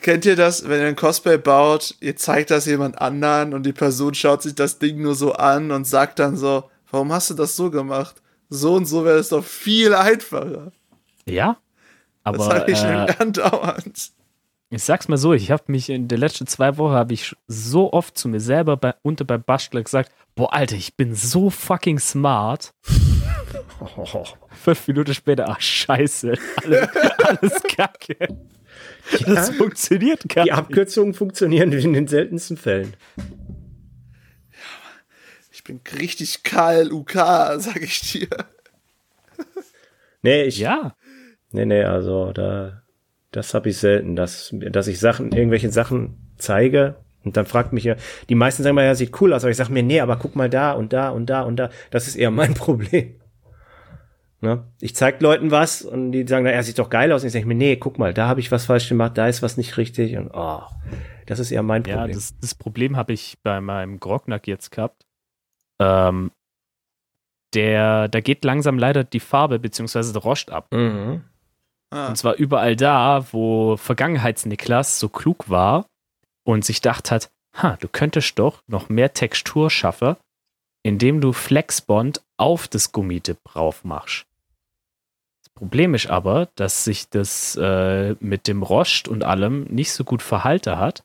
Kennt 0.00 0.24
ihr 0.24 0.36
das, 0.36 0.68
wenn 0.68 0.80
ihr 0.80 0.86
ein 0.86 0.96
Cosplay 0.96 1.36
baut, 1.36 1.94
ihr 2.00 2.14
zeigt 2.16 2.50
das 2.50 2.66
jemand 2.66 3.00
anderen 3.00 3.52
und 3.54 3.64
die 3.66 3.72
Person 3.72 4.14
schaut 4.14 4.42
sich 4.42 4.54
das 4.54 4.78
Ding 4.78 5.02
nur 5.02 5.14
so 5.14 5.32
an 5.32 5.70
und 5.72 5.86
sagt 5.86 6.18
dann 6.20 6.36
so, 6.36 6.70
warum 6.90 7.12
hast 7.12 7.30
du 7.30 7.34
das 7.34 7.56
so 7.56 7.70
gemacht? 7.70 8.21
So 8.54 8.74
und 8.74 8.84
so 8.84 9.04
wäre 9.06 9.16
es 9.18 9.30
doch 9.30 9.42
viel 9.44 9.94
einfacher. 9.94 10.72
Ja, 11.26 11.56
Das 12.24 12.34
aber 12.34 12.44
sage 12.44 12.72
ich 12.72 12.82
äh, 12.82 13.04
äh, 13.06 13.14
andauernd. 13.18 14.10
Ich 14.68 14.82
sag's 14.84 15.08
mal 15.08 15.16
so, 15.16 15.32
ich 15.32 15.50
habe 15.50 15.64
mich 15.68 15.88
in 15.88 16.08
der 16.08 16.18
letzten 16.18 16.46
zwei 16.46 16.76
Wochen 16.76 16.92
habe 16.92 17.14
ich 17.14 17.34
so 17.46 17.92
oft 17.92 18.16
zu 18.18 18.28
mir 18.28 18.40
selber 18.40 18.76
bei, 18.76 18.94
unter 19.02 19.24
beim 19.24 19.42
Bastler 19.42 19.82
gesagt, 19.82 20.12
boah, 20.34 20.52
Alter, 20.52 20.76
ich 20.76 20.96
bin 20.96 21.14
so 21.14 21.48
fucking 21.50 21.98
smart. 21.98 22.72
Fünf 24.62 24.86
Minuten 24.88 25.14
später, 25.14 25.48
ach 25.48 25.60
scheiße, 25.60 26.34
alles, 26.64 26.88
alles 27.24 27.62
kacke. 27.64 28.16
Das 29.26 29.48
Ja. 29.48 29.54
funktioniert 29.54 30.28
gar 30.28 30.44
Die 30.44 30.50
nicht. 30.50 30.58
Abkürzungen 30.58 31.14
funktionieren 31.14 31.72
in 31.72 31.92
den 31.94 32.06
seltensten 32.06 32.56
Fällen. 32.56 32.94
Ich 35.62 35.64
bin 35.64 35.80
richtig 35.96 36.42
KLUK, 36.42 37.12
sag 37.58 37.80
ich 37.80 38.00
dir. 38.00 38.28
Nee, 40.22 40.42
ich, 40.42 40.58
Ja, 40.58 40.96
nee, 41.52 41.64
nee, 41.66 41.84
also 41.84 42.32
da, 42.32 42.82
das 43.30 43.54
habe 43.54 43.68
ich 43.68 43.78
selten, 43.78 44.16
dass, 44.16 44.52
dass 44.52 44.88
ich 44.88 44.98
Sachen, 44.98 45.30
irgendwelche 45.30 45.70
Sachen 45.70 46.16
zeige 46.36 46.96
und 47.22 47.36
dann 47.36 47.46
fragt 47.46 47.72
mich 47.72 47.84
ja, 47.84 47.94
die 48.28 48.34
meisten 48.34 48.64
sagen 48.64 48.74
mal, 48.74 48.84
ja, 48.84 48.96
sieht 48.96 49.20
cool 49.20 49.32
aus, 49.32 49.44
aber 49.44 49.52
ich 49.52 49.56
sage 49.56 49.72
mir, 49.72 49.84
nee, 49.84 50.00
aber 50.00 50.16
guck 50.16 50.34
mal 50.34 50.50
da 50.50 50.72
und 50.72 50.92
da 50.92 51.10
und 51.10 51.26
da 51.26 51.42
und 51.42 51.56
da. 51.56 51.70
Das 51.90 52.08
ist 52.08 52.16
eher 52.16 52.32
mein 52.32 52.54
Problem. 52.54 53.14
Ne? 54.40 54.64
Ich 54.80 54.96
zeig 54.96 55.20
Leuten 55.20 55.52
was 55.52 55.82
und 55.82 56.10
die 56.10 56.26
sagen, 56.26 56.44
na, 56.44 56.50
er 56.50 56.64
sieht 56.64 56.80
doch 56.80 56.90
geil 56.90 57.12
aus. 57.12 57.22
Und 57.22 57.28
ich 57.28 57.32
sage 57.32 57.46
mir, 57.46 57.54
nee, 57.54 57.76
guck 57.76 58.00
mal, 58.00 58.12
da 58.12 58.26
habe 58.26 58.40
ich 58.40 58.50
was 58.50 58.66
falsch 58.66 58.88
gemacht, 58.88 59.16
da 59.16 59.28
ist 59.28 59.42
was 59.42 59.56
nicht 59.56 59.76
richtig. 59.76 60.16
Und 60.16 60.32
oh, 60.34 60.62
das 61.26 61.38
ist 61.38 61.52
eher 61.52 61.62
mein 61.62 61.84
ja, 61.84 61.98
Problem. 61.98 62.16
das, 62.16 62.34
das 62.40 62.56
Problem 62.56 62.96
habe 62.96 63.12
ich 63.12 63.38
bei 63.44 63.60
meinem 63.60 64.00
Grognack 64.00 64.48
jetzt 64.48 64.72
gehabt. 64.72 65.06
Ähm, 65.82 66.30
der, 67.54 68.08
da 68.08 68.20
geht 68.20 68.44
langsam 68.44 68.78
leider 68.78 69.04
die 69.04 69.20
Farbe 69.20 69.58
beziehungsweise 69.58 70.12
der 70.12 70.22
Rost 70.22 70.50
ab. 70.50 70.68
mhm. 70.72 71.24
Ah, 71.90 72.08
Und 72.08 72.16
zwar 72.16 72.36
überall 72.36 72.74
da, 72.74 73.26
wo 73.32 73.76
Vergangenheits-Niklas 73.76 74.98
so 74.98 75.10
klug 75.10 75.50
war 75.50 75.84
und 76.42 76.64
sich 76.64 76.80
gedacht 76.80 77.10
hat, 77.10 77.30
ha, 77.54 77.76
du 77.80 77.88
könntest 77.88 78.38
doch 78.38 78.62
noch 78.66 78.88
mehr 78.88 79.12
Textur 79.12 79.68
schaffen, 79.68 80.16
indem 80.82 81.20
du 81.20 81.34
Flexbond 81.34 82.22
auf 82.38 82.66
das 82.66 82.92
Gummidip 82.92 83.36
drauf 83.44 83.84
machst. 83.84 84.24
Das 85.44 85.50
Problem 85.54 85.92
ist 85.94 86.06
aber, 86.06 86.48
dass 86.54 86.84
sich 86.84 87.10
das 87.10 87.56
äh, 87.56 88.16
mit 88.20 88.48
dem 88.48 88.62
Rost 88.62 89.06
und 89.06 89.22
allem 89.22 89.64
nicht 89.64 89.92
so 89.92 90.02
gut 90.02 90.22
verhalten 90.22 90.78
hat 90.78 91.04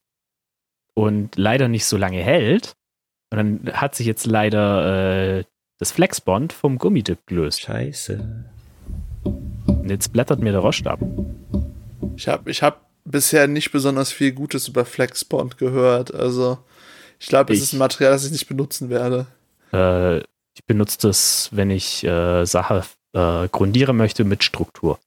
und 0.93 1.35
leider 1.35 1.67
nicht 1.67 1.85
so 1.85 1.97
lange 1.97 2.23
hält. 2.23 2.77
Und 3.29 3.37
dann 3.37 3.73
hat 3.73 3.95
sich 3.95 4.07
jetzt 4.07 4.25
leider 4.25 5.39
äh, 5.39 5.43
das 5.79 5.91
Flexbond 5.91 6.53
vom 6.53 6.77
Gummidip 6.77 7.25
gelöst. 7.25 7.61
Scheiße. 7.61 8.45
Und 9.23 9.89
jetzt 9.89 10.13
blättert 10.13 10.39
mir 10.39 10.51
der 10.51 10.61
Rost 10.61 10.87
ab. 10.87 10.99
ich 12.15 12.27
habe 12.27 12.49
ich 12.49 12.63
hab 12.63 12.87
bisher 13.03 13.47
nicht 13.47 13.71
besonders 13.71 14.11
viel 14.11 14.31
Gutes 14.31 14.67
über 14.67 14.85
Flexbond 14.85 15.57
gehört. 15.57 16.13
Also, 16.13 16.59
ich 17.19 17.27
glaube, 17.27 17.53
es 17.53 17.61
ist 17.61 17.73
ein 17.73 17.79
Material, 17.79 18.11
das 18.11 18.25
ich 18.25 18.31
nicht 18.31 18.47
benutzen 18.47 18.89
werde. 18.89 19.27
Äh, 19.73 20.19
ich 20.19 20.65
benutze 20.65 20.97
das, 21.01 21.49
wenn 21.51 21.69
ich 21.69 22.03
äh, 22.03 22.45
Sache 22.45 22.83
äh, 23.13 23.47
grundieren 23.49 23.97
möchte 23.97 24.23
mit 24.23 24.43
Struktur. 24.43 24.99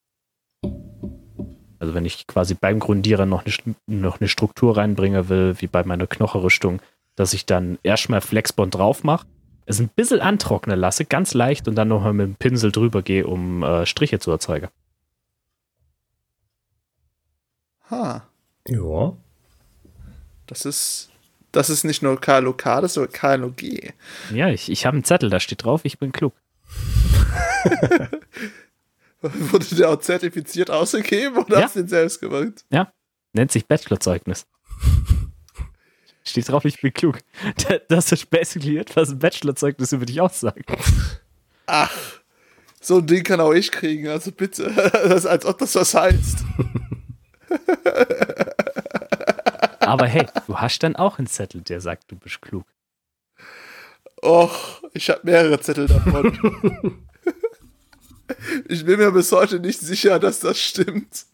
Also 1.78 1.94
wenn 1.94 2.04
ich 2.04 2.26
quasi 2.26 2.54
beim 2.54 2.78
Grundieren 2.78 3.28
noch 3.28 3.44
eine, 3.44 3.74
noch 3.86 4.20
eine 4.20 4.28
Struktur 4.28 4.76
reinbringen 4.76 5.28
will, 5.30 5.56
wie 5.60 5.66
bei 5.66 5.82
meiner 5.82 6.06
Knochenrüstung, 6.06 6.80
dass 7.16 7.32
ich 7.34 7.46
dann 7.46 7.78
erstmal 7.82 8.20
Flexbond 8.20 8.74
drauf 8.74 9.04
mache, 9.04 9.26
es 9.66 9.78
ein 9.80 9.88
bisschen 9.88 10.20
antrocknen 10.20 10.78
lasse, 10.78 11.04
ganz 11.04 11.34
leicht 11.34 11.68
und 11.68 11.74
dann 11.76 11.88
nochmal 11.88 12.12
mit 12.12 12.26
dem 12.26 12.34
Pinsel 12.36 12.72
drüber 12.72 13.02
gehe, 13.02 13.26
um 13.26 13.62
äh, 13.62 13.86
Striche 13.86 14.18
zu 14.18 14.30
erzeugen. 14.30 14.68
Ha, 17.90 18.26
Ja. 18.68 19.12
das 20.46 20.64
ist, 20.64 21.10
das 21.52 21.70
ist 21.70 21.84
nicht 21.84 22.02
nur 22.02 22.20
KLOK, 22.20 22.62
das 22.62 22.96
ist 22.96 23.12
KLOG. 23.12 23.62
Ja, 24.32 24.48
ich, 24.48 24.70
ich 24.70 24.86
habe 24.86 24.94
einen 24.96 25.04
Zettel, 25.04 25.30
da 25.30 25.40
steht 25.40 25.64
drauf, 25.64 25.80
ich 25.84 25.98
bin 25.98 26.12
klug. 26.12 26.34
Wurde 29.22 29.66
der 29.76 29.90
auch 29.90 30.00
zertifiziert 30.00 30.70
ausgegeben 30.70 31.36
oder 31.38 31.58
Ja. 31.58 31.64
hast 31.64 31.76
du 31.76 31.80
den 31.80 31.88
selbst 31.88 32.20
gemacht? 32.20 32.64
Nennt 33.32 33.52
sich 33.52 33.66
Bachelorzeugnis. 33.66 34.46
Steht 36.30 36.48
drauf, 36.48 36.64
ich 36.64 36.80
bin 36.80 36.94
klug. 36.94 37.18
Das 37.88 38.12
ist 38.12 38.30
basically 38.30 38.78
etwas 38.78 39.10
ein 39.10 39.18
Bachelorzeugnis 39.18 39.90
über 39.90 40.06
dich 40.06 40.20
aussagt. 40.20 40.70
Ach, 41.66 41.90
so 42.80 42.98
ein 42.98 43.06
Ding 43.06 43.24
kann 43.24 43.40
auch 43.40 43.52
ich 43.52 43.72
kriegen, 43.72 44.06
also 44.06 44.30
bitte. 44.30 44.70
Das 44.92 45.24
ist, 45.24 45.26
als 45.26 45.44
ob 45.44 45.58
das 45.58 45.74
was 45.74 45.92
heißt. 45.92 46.44
Aber 49.80 50.06
hey, 50.06 50.28
du 50.46 50.56
hast 50.56 50.78
dann 50.84 50.94
auch 50.94 51.18
einen 51.18 51.26
Zettel, 51.26 51.62
der 51.62 51.80
sagt, 51.80 52.12
du 52.12 52.16
bist 52.16 52.40
klug. 52.40 52.64
Och, 54.22 54.82
ich 54.94 55.10
habe 55.10 55.22
mehrere 55.24 55.60
Zettel 55.60 55.88
davon. 55.88 57.02
ich 58.68 58.84
bin 58.84 58.98
mir 58.98 59.10
bis 59.10 59.32
heute 59.32 59.58
nicht 59.58 59.80
sicher, 59.80 60.20
dass 60.20 60.38
das 60.38 60.60
stimmt. 60.60 61.24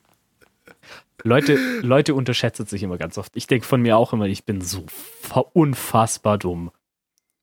Leute, 1.27 1.57
Leute 1.83 2.14
unterschätzen 2.14 2.66
sich 2.66 2.83
immer 2.83 2.99
ganz 2.99 3.18
oft. 3.18 3.37
Ich 3.37 3.47
denke 3.47 3.66
von 3.66 3.83
mir 3.83 3.97
auch 3.97 4.12
immer, 4.12 4.27
ich 4.27 4.45
bin 4.45 4.61
so 4.61 4.85
fa- 4.89 5.41
unfassbar 5.53 6.39
dumm. 6.39 6.70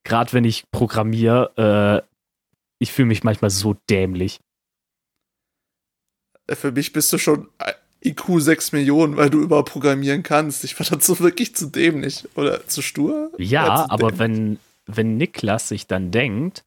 Gerade 0.05 0.33
wenn 0.33 0.45
ich 0.45 0.69
programmiere, 0.71 2.03
äh, 2.03 2.07
ich 2.79 2.91
fühle 2.91 3.07
mich 3.07 3.23
manchmal 3.23 3.49
so 3.51 3.75
dämlich. 3.89 4.39
Für 6.49 6.71
mich 6.71 6.91
bist 6.91 7.11
du 7.13 7.17
schon 7.17 7.47
IQ 8.03 8.39
6 8.41 8.73
Millionen, 8.73 9.15
weil 9.15 9.29
du 9.29 9.41
überhaupt 9.41 9.71
programmieren 9.71 10.23
kannst. 10.23 10.63
Ich 10.65 10.77
war 10.79 10.85
dazu 10.89 11.19
wirklich 11.19 11.55
zu 11.55 11.67
dämlich 11.67 12.27
oder 12.35 12.67
zu 12.67 12.81
stur. 12.81 13.31
Ja, 13.37 13.85
zu 13.85 13.91
aber 13.91 14.11
dämlich. 14.11 14.19
wenn, 14.19 14.59
wenn 14.87 15.17
Niklas 15.17 15.69
sich 15.69 15.87
dann 15.87 16.11
denkt, 16.11 16.63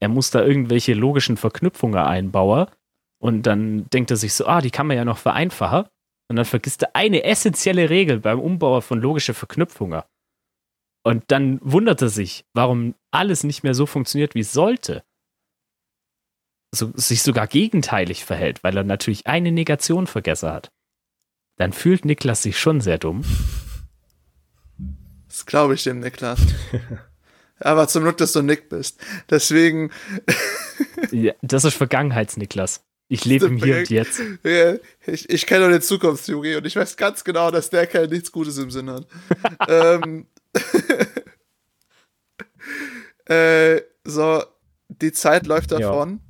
er 0.00 0.08
muss 0.08 0.30
da 0.30 0.42
irgendwelche 0.42 0.94
logischen 0.94 1.36
Verknüpfungen 1.36 1.98
einbauen 1.98 2.68
und 3.20 3.42
dann 3.42 3.88
denkt 3.90 4.10
er 4.10 4.16
sich 4.16 4.32
so, 4.32 4.46
ah, 4.46 4.60
die 4.62 4.70
kann 4.70 4.86
man 4.86 4.96
ja 4.96 5.04
noch 5.04 5.18
vereinfachen. 5.18 5.86
Und 6.28 6.36
dann 6.36 6.44
vergisst 6.44 6.82
er 6.82 6.94
eine 6.94 7.24
essentielle 7.24 7.90
Regel 7.90 8.20
beim 8.20 8.38
Umbau 8.38 8.80
von 8.80 9.00
logischen 9.00 9.34
Verknüpfungen. 9.34 10.02
Und 11.02 11.24
dann 11.28 11.58
wundert 11.62 12.02
er 12.02 12.10
sich, 12.10 12.44
warum 12.52 12.94
alles 13.10 13.44
nicht 13.44 13.62
mehr 13.62 13.74
so 13.74 13.86
funktioniert, 13.86 14.34
wie 14.34 14.40
es 14.40 14.52
sollte. 14.52 15.04
So, 16.74 16.92
sich 16.94 17.22
sogar 17.22 17.46
gegenteilig 17.46 18.26
verhält, 18.26 18.62
weil 18.62 18.76
er 18.76 18.84
natürlich 18.84 19.26
eine 19.26 19.52
Negation 19.52 20.06
vergessen 20.06 20.50
hat. 20.50 20.70
Dann 21.56 21.72
fühlt 21.72 22.04
Niklas 22.04 22.42
sich 22.42 22.58
schon 22.58 22.82
sehr 22.82 22.98
dumm. 22.98 23.24
Das 25.28 25.46
glaube 25.46 25.74
ich 25.74 25.84
dem, 25.84 26.00
Niklas. 26.00 26.40
aber 27.58 27.88
zum 27.88 28.02
Glück, 28.02 28.18
dass 28.18 28.32
du 28.32 28.42
Nick 28.42 28.68
bist. 28.68 29.00
Deswegen, 29.30 29.90
Ja, 31.10 31.32
das 31.42 31.64
ist 31.64 31.74
Vergangenheits-Niklas. 31.74 32.84
Ich 33.08 33.24
lebe 33.24 33.46
im 33.46 33.56
Hier 33.56 33.78
und 33.78 33.88
Jetzt. 33.90 34.20
ja, 34.44 34.74
ich, 35.06 35.28
ich 35.30 35.46
kenne 35.46 35.64
eine 35.66 35.80
Zukunftstheorie 35.80 36.56
und 36.56 36.66
ich 36.66 36.76
weiß 36.76 36.96
ganz 36.98 37.24
genau, 37.24 37.50
dass 37.50 37.70
der 37.70 37.86
Kerl 37.86 38.08
nichts 38.08 38.30
Gutes 38.30 38.58
im 38.58 38.70
Sinn 38.70 38.90
hat. 38.90 39.06
ähm, 39.68 40.26
äh, 43.26 43.80
so, 44.04 44.42
die 44.88 45.12
Zeit 45.12 45.46
läuft 45.46 45.70
Ja. 45.72 45.78
davon. 45.78 46.20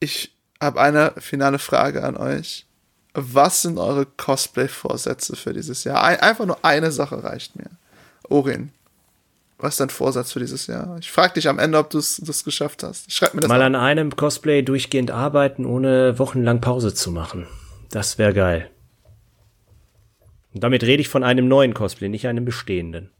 Ich 0.00 0.36
habe 0.60 0.80
eine 0.80 1.12
finale 1.18 1.58
Frage 1.58 2.02
an 2.02 2.16
euch. 2.16 2.66
Was 3.14 3.62
sind 3.62 3.78
eure 3.78 4.06
Cosplay-Vorsätze 4.06 5.36
für 5.36 5.52
dieses 5.52 5.84
Jahr? 5.84 6.02
Ein, 6.02 6.18
einfach 6.20 6.46
nur 6.46 6.64
eine 6.64 6.90
Sache 6.92 7.22
reicht 7.22 7.56
mir. 7.56 7.70
Orin, 8.28 8.72
was 9.58 9.74
ist 9.74 9.80
dein 9.80 9.90
Vorsatz 9.90 10.32
für 10.32 10.40
dieses 10.40 10.66
Jahr? 10.66 10.96
Ich 11.00 11.10
frage 11.10 11.34
dich 11.34 11.48
am 11.48 11.58
Ende, 11.58 11.78
ob 11.78 11.90
du 11.90 11.98
es 11.98 12.42
geschafft 12.44 12.82
hast. 12.82 13.12
Schreib 13.12 13.34
mir 13.34 13.42
das 13.42 13.48
Mal 13.48 13.62
an 13.62 13.76
einem 13.76 14.14
Cosplay 14.16 14.62
durchgehend 14.62 15.10
arbeiten, 15.10 15.64
ohne 15.66 16.18
wochenlang 16.18 16.60
Pause 16.60 16.94
zu 16.94 17.12
machen. 17.12 17.46
Das 17.90 18.18
wäre 18.18 18.34
geil. 18.34 18.70
Und 20.52 20.64
damit 20.64 20.82
rede 20.82 21.00
ich 21.00 21.08
von 21.08 21.24
einem 21.24 21.48
neuen 21.48 21.74
Cosplay, 21.74 22.08
nicht 22.08 22.26
einem 22.26 22.44
bestehenden. 22.44 23.10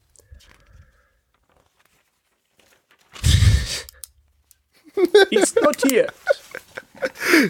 Ist 5.30 5.60
notiert. 5.62 6.12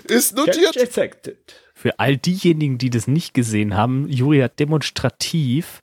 Ist 0.05 0.37
notiert. 0.37 1.37
Für 1.75 1.99
all 1.99 2.17
diejenigen, 2.17 2.79
die 2.79 2.91
das 2.91 3.09
nicht 3.09 3.35
gesehen 3.35 3.77
haben, 3.77 4.09
Juri 4.09 4.39
hat 4.41 4.61
demonstrativ 4.61 5.81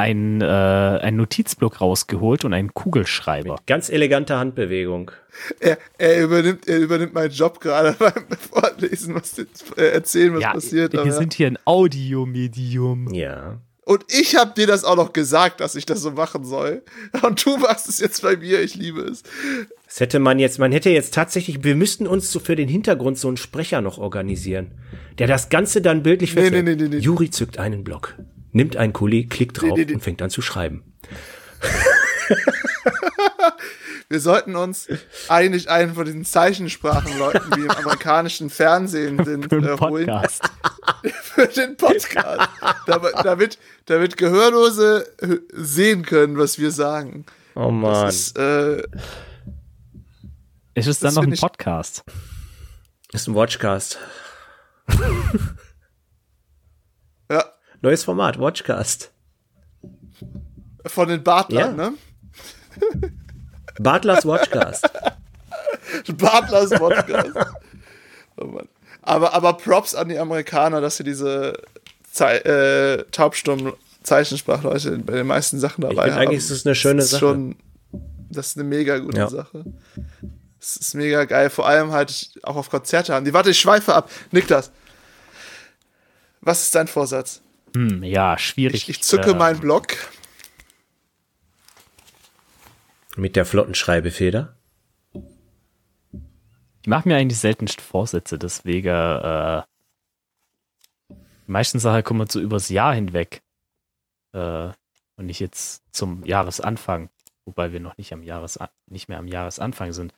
einen, 0.00 0.40
äh, 0.40 0.44
einen 0.44 1.16
Notizblock 1.18 1.80
rausgeholt 1.80 2.44
und 2.44 2.52
einen 2.54 2.72
Kugelschreiber. 2.74 3.56
Ganz 3.66 3.88
elegante 3.90 4.36
Handbewegung. 4.36 5.10
Er, 5.60 5.78
er, 5.98 6.22
übernimmt, 6.22 6.66
er 6.66 6.78
übernimmt 6.78 7.14
meinen 7.14 7.30
Job 7.30 7.60
gerade 7.60 7.92
beim 7.98 8.12
Vorlesen, 8.38 9.14
was 9.14 9.38
äh, 9.38 9.46
erzählen, 9.92 10.34
was 10.34 10.42
ja, 10.42 10.52
passiert. 10.52 10.92
wir 10.92 11.00
aber- 11.02 11.12
sind 11.12 11.34
hier 11.34 11.46
ein 11.48 11.58
Audiomedium. 11.64 13.12
Ja. 13.14 13.58
Und 13.84 14.04
ich 14.08 14.36
habe 14.36 14.52
dir 14.54 14.68
das 14.68 14.84
auch 14.84 14.94
noch 14.94 15.12
gesagt, 15.12 15.60
dass 15.60 15.74
ich 15.74 15.84
das 15.84 16.00
so 16.00 16.12
machen 16.12 16.44
soll. 16.44 16.82
Und 17.22 17.44
du 17.44 17.56
machst 17.56 17.88
es 17.88 17.98
jetzt 17.98 18.22
bei 18.22 18.36
mir. 18.36 18.60
Ich 18.62 18.76
liebe 18.76 19.00
es. 19.00 19.24
Das 19.86 19.98
hätte 19.98 20.20
man 20.20 20.38
jetzt, 20.38 20.60
man 20.60 20.70
hätte 20.70 20.90
jetzt 20.90 21.12
tatsächlich, 21.14 21.64
wir 21.64 21.74
müssten 21.74 22.06
uns 22.06 22.30
so 22.30 22.38
für 22.38 22.54
den 22.54 22.68
Hintergrund 22.68 23.18
so 23.18 23.26
einen 23.26 23.36
Sprecher 23.36 23.80
noch 23.80 23.98
organisieren, 23.98 24.70
der 25.18 25.26
das 25.26 25.48
Ganze 25.48 25.82
dann 25.82 26.04
bildlich 26.04 26.36
Nee, 26.36 26.50
nee, 26.50 26.62
nee, 26.62 26.76
nee, 26.76 26.88
nee. 26.88 26.96
Juri 26.98 27.30
zückt 27.30 27.58
einen 27.58 27.82
Block, 27.82 28.14
nimmt 28.52 28.76
einen 28.76 28.92
Kuli, 28.92 29.26
klickt 29.26 29.60
drauf 29.60 29.78
und 29.78 30.00
fängt 30.02 30.22
an 30.22 30.30
zu 30.30 30.42
schreiben. 30.42 30.84
Wir 34.08 34.18
sollten 34.18 34.56
uns 34.56 34.88
eigentlich 35.28 35.70
einen 35.70 35.94
von 35.94 36.04
diesen 36.04 36.24
Zeichensprachenleuten, 36.24 37.56
wie 37.56 37.60
im 37.60 37.70
amerikanischen 37.70 38.50
Fernsehen 38.50 39.24
sind, 39.24 39.48
Für 39.48 39.58
äh, 39.58 39.78
holen. 39.78 40.06
Podcast. 40.06 40.50
Für 41.22 41.46
den 41.46 41.76
Podcast. 41.76 42.48
damit, 42.86 43.12
damit, 43.22 43.58
damit 43.86 44.16
Gehörlose 44.16 45.06
sehen 45.52 46.04
können, 46.04 46.36
was 46.38 46.58
wir 46.58 46.72
sagen. 46.72 47.24
Oh 47.54 47.70
Mann. 47.70 48.06
Das 48.06 48.16
ist, 48.16 48.38
äh, 48.38 48.82
Ist 50.74 50.88
es 50.88 50.98
dann 50.98 51.14
noch 51.14 51.22
ein 51.22 51.36
Podcast? 51.36 52.02
ist 53.12 53.28
ein 53.28 53.34
Watchcast. 53.34 53.98
Neues 57.82 58.04
Format, 58.04 58.38
Watchcast. 58.38 59.10
von 60.86 61.08
den 61.08 61.22
Bartlern, 61.22 61.78
Ja. 61.78 61.90
ne? 61.90 61.94
Bartlers 63.78 64.24
Watchcast. 64.26 64.88
Bartlers 66.16 66.70
Podcast. 66.70 67.30
oh 68.36 68.44
Mann. 68.46 68.68
Aber, 69.02 69.32
aber 69.34 69.54
Props 69.54 69.94
an 69.94 70.08
die 70.08 70.18
Amerikaner, 70.18 70.80
dass 70.80 70.96
sie 70.98 71.04
diese 71.04 71.54
Zei 72.12 72.36
äh, 72.38 73.04
taubstummen 73.10 73.72
Zeichensprachleute 74.02 74.98
bei 74.98 75.14
den 75.14 75.26
meisten 75.26 75.58
Sachen 75.58 75.82
dabei 75.82 76.04
finde, 76.04 76.12
haben. 76.14 76.20
eigentlich 76.28 76.38
ist 76.38 76.50
es 76.50 76.66
eine 76.66 76.74
schöne 76.74 77.02
ist 77.02 77.10
Sache. 77.10 77.20
Schon, 77.20 77.56
das 78.30 78.48
ist 78.48 78.56
eine 78.58 78.64
mega 78.64 78.98
gute 78.98 79.18
Ja. 79.18 79.28
Sache. 79.28 79.64
Es 80.60 80.76
ist 80.76 80.94
mega 80.94 81.24
geil. 81.24 81.48
Vor 81.50 81.66
allem 81.66 81.92
halt 81.92 82.30
auch 82.42 82.56
auf 82.56 82.68
Konzerte 82.70 83.14
haben. 83.14 83.24
Die 83.24 83.32
warte, 83.32 83.50
ich 83.50 83.60
schweife 83.60 83.94
ab. 83.94 84.10
Niklas, 84.32 84.70
was 86.40 86.62
ist 86.62 86.74
dein 86.74 86.88
Vorsatz? 86.88 87.40
Hm, 87.74 88.02
ja, 88.02 88.36
schwierig. 88.38 88.82
Ich, 88.82 88.88
ich 88.88 89.02
zücke 89.02 89.30
Äh, 89.30 89.34
meinen 89.34 89.60
Block. 89.60 89.88
Mit 93.16 93.36
der 93.36 93.44
flotten 93.44 93.74
Schreibefeder. 93.74 94.56
Ich 96.82 96.88
mache 96.88 97.08
mir 97.08 97.16
eigentlich 97.16 97.38
seltenst 97.38 97.80
Vorsätze, 97.80 98.38
deswegen 98.38 98.88
äh, 98.88 99.62
die 101.10 101.50
meisten 101.52 101.78
Sachen 101.78 102.02
kommen 102.04 102.28
so 102.28 102.40
übers 102.40 102.68
Jahr 102.70 102.94
hinweg. 102.94 103.42
Äh, 104.32 104.68
und 105.16 105.26
nicht 105.26 105.40
jetzt 105.40 105.82
zum 105.92 106.24
Jahresanfang, 106.24 107.10
wobei 107.44 107.72
wir 107.72 107.80
noch 107.80 107.98
nicht 107.98 108.12
am 108.14 108.22
Jahresan 108.22 108.68
nicht 108.86 109.08
mehr 109.08 109.18
am 109.18 109.28
Jahresanfang 109.28 109.92
sind. 109.92 110.14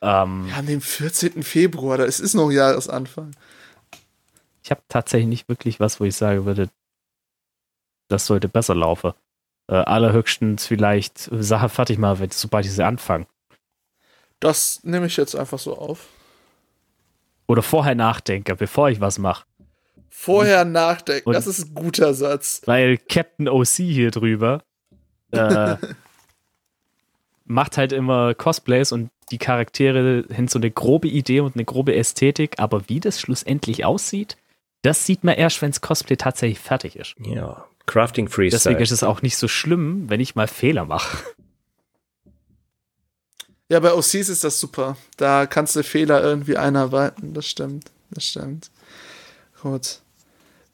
Ähm, 0.00 0.46
Wir 0.46 0.56
haben 0.56 0.66
den 0.66 0.80
14. 0.80 1.42
Februar, 1.42 1.98
da 1.98 2.04
es 2.04 2.20
ist 2.20 2.34
noch 2.34 2.50
Jahresanfang. 2.50 3.32
Ich 4.62 4.70
habe 4.70 4.80
tatsächlich 4.88 5.28
nicht 5.28 5.48
wirklich 5.48 5.80
was, 5.80 6.00
wo 6.00 6.04
ich 6.04 6.16
sagen 6.16 6.46
würde, 6.46 6.70
das 8.08 8.26
sollte 8.26 8.48
besser 8.48 8.74
laufen. 8.74 9.12
Äh, 9.70 9.74
allerhöchstens 9.76 10.66
vielleicht 10.66 11.18
Sache 11.30 11.68
fertig 11.68 11.98
machen, 11.98 12.20
wenn, 12.20 12.30
sobald 12.30 12.64
ich 12.64 12.72
sie 12.72 12.84
anfange. 12.84 13.26
Das 14.40 14.80
nehme 14.82 15.06
ich 15.06 15.16
jetzt 15.16 15.34
einfach 15.34 15.58
so 15.58 15.76
auf. 15.76 16.06
Oder 17.46 17.62
vorher 17.62 17.94
nachdenke, 17.94 18.56
bevor 18.56 18.88
ich 18.90 19.00
was 19.00 19.18
mache. 19.18 19.44
Vorher 20.10 20.64
nachdenken, 20.64 21.28
und- 21.28 21.34
das 21.34 21.46
ist 21.46 21.66
ein 21.68 21.74
guter 21.74 22.14
Satz. 22.14 22.62
Weil 22.66 22.96
Captain 22.98 23.48
OC 23.48 23.66
hier 23.84 24.10
drüber 24.10 24.62
äh, 25.32 25.76
macht 27.44 27.76
halt 27.76 27.92
immer 27.92 28.34
Cosplays 28.34 28.92
und 28.92 29.10
die 29.30 29.38
Charaktere 29.38 30.24
haben 30.32 30.48
so 30.48 30.58
eine 30.58 30.70
grobe 30.70 31.08
Idee 31.08 31.40
und 31.40 31.54
eine 31.56 31.64
grobe 31.64 31.94
Ästhetik, 31.94 32.58
aber 32.58 32.88
wie 32.88 33.00
das 33.00 33.20
schlussendlich 33.20 33.84
aussieht, 33.84 34.36
das 34.82 35.04
sieht 35.04 35.24
man 35.24 35.34
erst, 35.34 35.60
wenn 35.60 35.70
das 35.70 35.80
Cosplay 35.82 36.16
tatsächlich 36.16 36.58
fertig 36.60 36.96
ist. 36.96 37.14
Ja. 37.20 37.66
Crafting 37.88 38.28
Freestyle. 38.28 38.50
Deswegen 38.50 38.80
ist 38.80 38.92
es 38.92 39.02
auch 39.02 39.22
nicht 39.22 39.36
so 39.36 39.48
schlimm, 39.48 40.08
wenn 40.08 40.20
ich 40.20 40.36
mal 40.36 40.46
Fehler 40.46 40.84
mache. 40.84 41.18
Ja, 43.68 43.80
bei 43.80 43.92
OCs 43.92 44.14
ist 44.14 44.44
das 44.44 44.60
super. 44.60 44.96
Da 45.16 45.46
kannst 45.46 45.74
du 45.74 45.82
Fehler 45.82 46.22
irgendwie 46.22 46.56
einarbeiten. 46.56 47.34
Das 47.34 47.46
stimmt. 47.46 47.90
Das 48.10 48.24
stimmt. 48.24 48.70
Gut. 49.60 50.00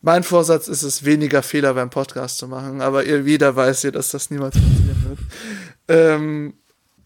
Mein 0.03 0.23
Vorsatz 0.23 0.69
ist 0.69 0.83
es, 0.83 1.05
weniger 1.05 1.43
Fehler 1.43 1.73
beim 1.73 1.89
Podcast 1.89 2.37
zu 2.37 2.47
machen, 2.47 2.83
aber 2.83 3.05
ihr 3.05 3.23
jeder 3.23 3.57
weiß 3.57 3.85
ja, 3.85 3.91
dass 3.91 4.11
das 4.11 4.31
niemals 4.31 4.55
passieren 4.55 5.07
wird. 5.09 5.19
Ähm, 5.89 6.55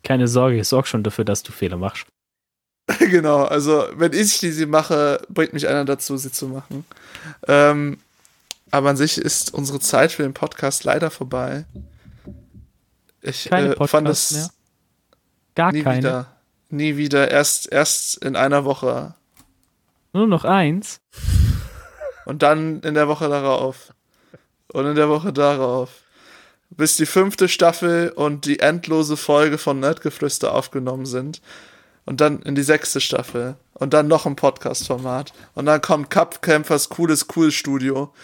Keine 0.03 0.27
Sorge, 0.27 0.59
ich 0.59 0.67
sorge 0.67 0.89
schon 0.89 1.05
dafür, 1.05 1.25
dass 1.25 1.45
du 1.45 1.53
Fehler 1.53 1.77
machst. 1.77 2.07
genau, 2.99 3.45
also 3.45 3.85
wenn 3.95 4.13
ich 4.13 4.41
die 4.41 4.51
sie 4.51 4.67
mache, 4.67 5.21
bringt 5.29 5.53
mich 5.53 5.69
einer 5.69 5.85
dazu, 5.85 6.17
sie 6.17 6.33
zu 6.33 6.49
machen. 6.49 6.85
Ähm, 7.47 7.99
aber 8.71 8.91
an 8.91 8.97
sich 8.97 9.19
ist 9.19 9.55
unsere 9.55 9.81
Zeit 9.81 10.12
für 10.12 10.23
den 10.23 10.35
Podcast 10.35 10.85
leider 10.85 11.11
vorbei. 11.11 11.64
Ich 13.21 13.49
Keine 13.49 13.75
äh, 13.75 13.87
fand 13.87 14.09
es 14.09 14.33
mehr? 14.33 14.51
Gar 15.55 15.73
nie 15.73 15.83
keine. 15.83 15.99
wieder. 15.99 16.37
Nie 16.71 16.97
wieder. 16.97 17.31
Erst, 17.31 17.71
erst 17.73 18.23
in 18.25 18.37
einer 18.37 18.64
Woche. 18.64 19.14
Nur 20.12 20.27
noch 20.27 20.45
eins. 20.45 21.01
Und 22.27 22.43
dann 22.43 22.81
in 22.83 22.95
der 22.95 23.09
Woche 23.09 23.29
darauf. 23.29 23.93
Und 24.73 24.87
in 24.87 24.95
der 24.95 25.09
Woche 25.09 25.33
darauf. 25.33 26.03
Bis 26.71 26.97
die 26.97 27.07
fünfte 27.07 27.49
Staffel 27.49 28.11
und 28.11 28.45
die 28.45 28.61
endlose 28.61 29.16
Folge 29.16 29.57
von 29.57 29.81
Nerdgeflüster 29.81 30.55
aufgenommen 30.55 31.07
sind. 31.07 31.41
Und 32.09 32.23
dann 32.23 32.41
in 32.41 32.55
die 32.55 32.63
sechste 32.63 33.03
Staffel. 33.03 33.57
Und 33.75 33.93
dann 33.93 34.09
noch 34.09 34.25
ein 34.25 34.35
Podcast-Format. 34.35 35.35
Und 35.55 35.67
dann 35.67 35.83
kommt 35.83 36.09
Cupcampers 36.09 36.89
cooles 36.89 37.27
Cool 37.37 37.53
Studio. 37.53 38.15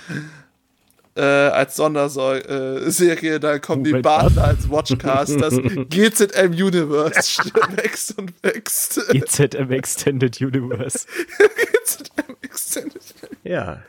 Äh, 1.14 1.20
als 1.20 1.76
Sonderserie. 1.76 3.39
Dann 3.41 3.61
kommen 3.61 3.85
die 3.85 3.91
Moment, 3.91 4.05
Badler 4.05 4.45
als 4.45 4.70
Watchcast. 4.70 5.39
Das 5.39 5.55
GZM 5.55 6.53
Universe 6.53 7.43
wächst 7.76 8.16
und 8.18 8.32
wächst. 8.43 9.03
EZM 9.12 9.70
E 9.70 9.76
Extended 9.76 10.41
Universe. 10.41 11.07
GZM 11.37 12.37
Extended 12.41 13.03
Ja. 13.43 13.82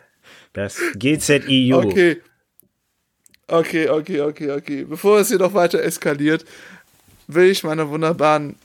Das 0.51 0.75
GZIU. 0.99 1.77
Okay. 1.77 2.21
Okay, 3.47 3.87
okay, 3.87 4.19
okay, 4.19 4.51
okay. 4.51 4.83
Bevor 4.83 5.19
es 5.21 5.29
hier 5.29 5.39
noch 5.39 5.53
weiter 5.53 5.81
eskaliert, 5.81 6.43
will 7.27 7.49
ich 7.49 7.63
meine 7.63 7.87
wunderbaren 7.89 8.57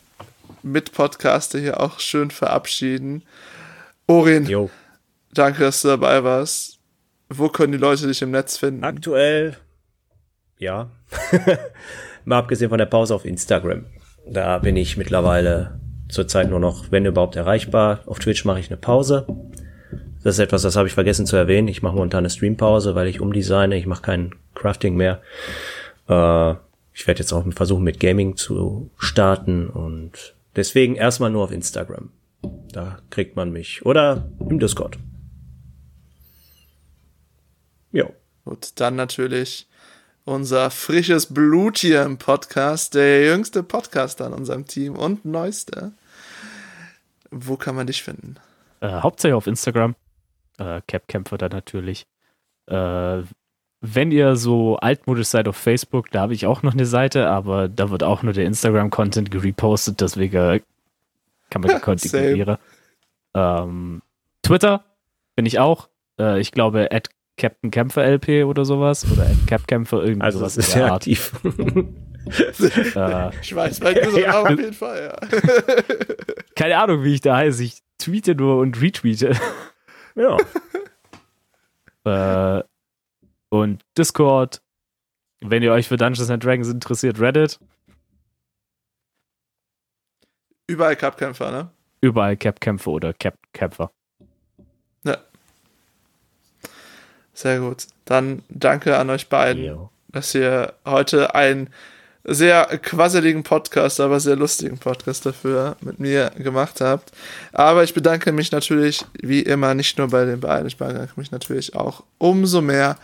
Mitpodcaster 0.63 1.59
hier 1.59 1.81
auch 1.81 2.01
schön 2.01 2.31
verabschieden. 2.31 3.23
Orin, 4.07 4.47
Jo. 4.47 4.71
danke, 5.33 5.61
dass 5.63 5.83
du 5.83 5.89
dabei 5.89 6.25
warst. 6.25 6.79
Wo 7.29 7.49
können 7.49 7.73
die 7.73 7.79
Leute 7.79 8.07
dich 8.07 8.23
im 8.23 8.33
Netz 8.33 8.57
finden? 8.57 8.83
Aktuell, 8.85 9.57
ja. 10.59 10.91
Mal 12.25 12.39
abgesehen 12.39 12.69
von 12.69 12.79
der 12.79 12.87
Pause 12.87 13.15
auf 13.15 13.25
Instagram. 13.25 13.87
Da 14.27 14.59
bin 14.59 14.77
ich 14.77 14.97
mittlerweile 14.97 15.81
zurzeit 16.09 16.51
nur 16.51 16.61
noch, 16.61 16.91
wenn 16.91 17.07
überhaupt, 17.07 17.37
erreichbar. 17.37 18.01
Auf 18.07 18.19
Twitch 18.19 18.45
mache 18.45 18.61
ich 18.61 18.69
eine 18.69 18.77
Pause. 18.77 19.27
Das 20.23 20.35
ist 20.35 20.39
etwas, 20.41 20.63
das 20.63 20.77
habe 20.77 20.87
ich 20.87 20.95
vergessen 20.95 21.25
zu 21.25 21.37
erwähnen. 21.37 21.69
Ich 21.69 21.83
mache 21.83 21.95
momentan 21.95 22.19
eine 22.19 22.31
Streampause, 22.31 22.95
weil 22.95 23.09
ich 23.09 23.21
umdesigne. 23.21 23.77
Ich 23.77 23.87
mache 23.87 24.03
kein 24.03 24.35
Crafting 24.55 24.97
mehr. 24.97 25.23
Äh, 26.09 26.51
ich 26.93 27.07
werde 27.07 27.21
jetzt 27.21 27.33
auch 27.33 27.45
versuchen, 27.53 27.83
mit 27.85 28.01
Gaming 28.01 28.37
zu 28.37 28.91
starten 28.99 29.69
und 29.69 30.35
deswegen 30.57 30.97
erstmal 30.97 31.31
nur 31.31 31.45
auf 31.45 31.53
Instagram. 31.53 32.11
Da 32.73 32.99
kriegt 33.11 33.37
man 33.37 33.51
mich. 33.53 33.85
Oder 33.85 34.31
im 34.39 34.59
Discord. 34.59 34.99
Jo. 37.93 38.15
Und 38.45 38.81
dann 38.81 38.97
natürlich 38.97 39.69
unser 40.25 40.71
frisches 40.71 41.33
Blut 41.33 41.79
hier 41.79 42.03
im 42.03 42.19
Podcast, 42.19 42.95
der 42.95 43.25
jüngste 43.27 43.63
Podcaster 43.63 44.27
in 44.27 44.33
unserem 44.33 44.67
Team 44.67 44.97
und 44.97 45.25
neueste. 45.25 45.93
Wo 47.31 47.57
kann 47.57 47.75
man 47.75 47.87
dich 47.87 48.03
finden? 48.03 48.37
Äh, 48.81 48.89
hauptsächlich 48.89 49.35
auf 49.35 49.47
Instagram. 49.47 49.95
Äh, 50.59 50.81
Capkämpfer 50.87 51.39
da 51.39 51.49
natürlich. 51.49 52.07
Äh, 52.67 53.23
wenn 53.81 54.11
ihr 54.13 54.37
so 54.37 54.77
altmodisch 54.77 55.29
seid 55.29 55.49
auf 55.49 55.57
Facebook, 55.57 56.11
da 56.11 56.21
habe 56.21 56.35
ich 56.35 56.47
auch 56.47 56.63
noch 56.63 56.73
eine 56.75 56.87
Seite, 56.87 57.29
aber 57.29 57.69
da 57.69 57.91
wird 57.91 58.03
auch 58.03 58.23
nur 58.23 58.33
der 58.33 58.45
Instagram-Content 58.45 59.31
gerepostet, 59.31 60.01
deswegen 60.01 60.61
kann 61.51 61.63
man 61.63 61.71
den 61.71 61.81
Content 61.83 62.13
ignorieren. 62.15 62.57
Ähm, 63.35 64.03
Twitter 64.43 64.85
bin 65.37 65.47
ich 65.47 65.59
auch. 65.59 65.89
Äh, 66.19 66.41
ich 66.41 66.53
glaube, 66.53 66.89
at 66.93 67.09
Captain 67.37 67.71
Kämpfer 67.71 68.05
LP 68.05 68.45
oder 68.45 68.65
sowas. 68.67 69.07
Oder 69.11 69.23
at 69.23 69.47
Capkämpfer, 69.47 70.03
irgendwas 70.03 70.35
Also 70.35 70.41
in 70.41 70.47
ist 70.47 70.57
der 70.57 70.63
sehr 70.65 70.85
Art. 70.87 70.93
aktiv. 71.03 71.33
Äh, 72.95 73.31
Ich 73.43 73.55
weiß, 73.57 73.81
bei 73.81 73.95
dir 73.95 74.21
Ja. 74.21 74.43
auf 74.43 74.51
jeden 74.51 74.75
Fall, 74.75 75.11
ja. 75.11 75.83
keine 76.55 76.77
Ahnung, 76.79 77.03
wie 77.03 77.15
ich 77.15 77.23
da 77.23 77.35
heiße. 77.39 77.65
Ich 77.65 77.79
tweete 77.99 78.35
nur 78.35 78.59
und 78.59 78.81
retweete. 78.81 79.33
ja. 80.15 80.37
Äh, 82.05 82.63
und 83.51 83.85
Discord. 83.99 84.63
Wenn 85.41 85.63
ihr 85.63 85.73
euch 85.73 85.89
für 85.89 85.97
Dungeons 85.97 86.31
and 86.31 86.43
Dragons 86.43 86.69
interessiert, 86.69 87.21
Reddit. 87.21 87.59
Überall 90.67 90.97
Cup-Kämpfer, 90.97 91.51
ne? 91.51 91.71
Überall 92.01 92.37
Cap-Kämpfe 92.37 92.91
oder 92.91 93.13
Cap-Kämpfer. 93.13 93.91
Ja. 95.05 95.19
Sehr 97.33 97.61
gut. 97.61 97.87
Dann 98.05 98.43
danke 98.49 98.97
an 98.97 99.11
euch 99.11 99.29
beiden, 99.29 99.65
Jo. 99.65 99.91
dass 100.09 100.35
ihr 100.35 100.75
heute 100.85 101.35
einen 101.35 101.71
sehr 102.23 102.67
quasseligen 102.83 103.43
Podcast, 103.43 103.99
aber 103.99 104.21
sehr 104.21 104.37
lustigen 104.37 104.79
Podcast 104.79 105.25
dafür 105.25 105.77
mit 105.81 105.99
mir 105.99 106.31
gemacht 106.37 106.81
habt. 106.81 107.13
Aber 107.53 107.83
ich 107.83 107.95
bedanke 107.95 108.31
mich 108.33 108.53
natürlich 108.53 109.05
wie 109.21 109.41
immer 109.41 109.75
nicht 109.75 109.97
nur 109.99 110.09
bei 110.09 110.25
den 110.27 110.41
beiden, 110.41 110.67
ich 110.67 110.77
bedanke 110.77 111.13
mich 111.17 111.31
natürlich 111.31 111.75
auch 111.75 112.05
umso 112.19 112.61
mehr 112.61 112.99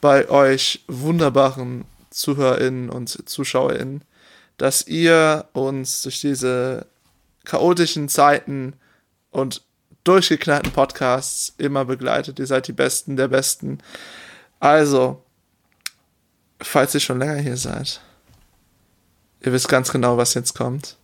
bei 0.00 0.28
euch 0.28 0.84
wunderbaren 0.86 1.84
ZuhörerInnen 2.10 2.90
und 2.90 3.28
ZuschauerInnen, 3.28 4.02
dass 4.56 4.86
ihr 4.86 5.46
uns 5.52 6.02
durch 6.02 6.20
diese 6.20 6.86
chaotischen 7.44 8.08
Zeiten 8.08 8.74
und 9.30 9.62
durchgeknallten 10.04 10.72
Podcasts 10.72 11.54
immer 11.58 11.84
begleitet. 11.84 12.38
Ihr 12.38 12.46
seid 12.46 12.68
die 12.68 12.72
Besten 12.72 13.16
der 13.16 13.28
Besten. 13.28 13.78
Also, 14.58 15.22
falls 16.60 16.94
ihr 16.94 17.00
schon 17.00 17.18
länger 17.18 17.36
hier 17.36 17.56
seid, 17.56 18.00
ihr 19.40 19.52
wisst 19.52 19.68
ganz 19.68 19.90
genau, 19.90 20.16
was 20.16 20.34
jetzt 20.34 20.54
kommt. 20.54 20.96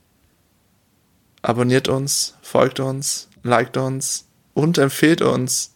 Abonniert 1.42 1.88
uns, 1.88 2.34
folgt 2.42 2.80
uns, 2.80 3.28
liked 3.42 3.76
uns 3.76 4.26
und 4.54 4.78
empfehlt 4.78 5.22
uns 5.22 5.72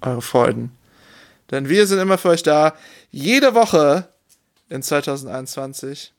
eure 0.00 0.22
Freunden. 0.22 0.75
Denn 1.50 1.68
wir 1.68 1.86
sind 1.86 1.98
immer 1.98 2.18
für 2.18 2.30
euch 2.30 2.42
da. 2.42 2.74
Jede 3.10 3.54
Woche 3.54 4.08
in 4.68 4.82
2021. 4.82 6.12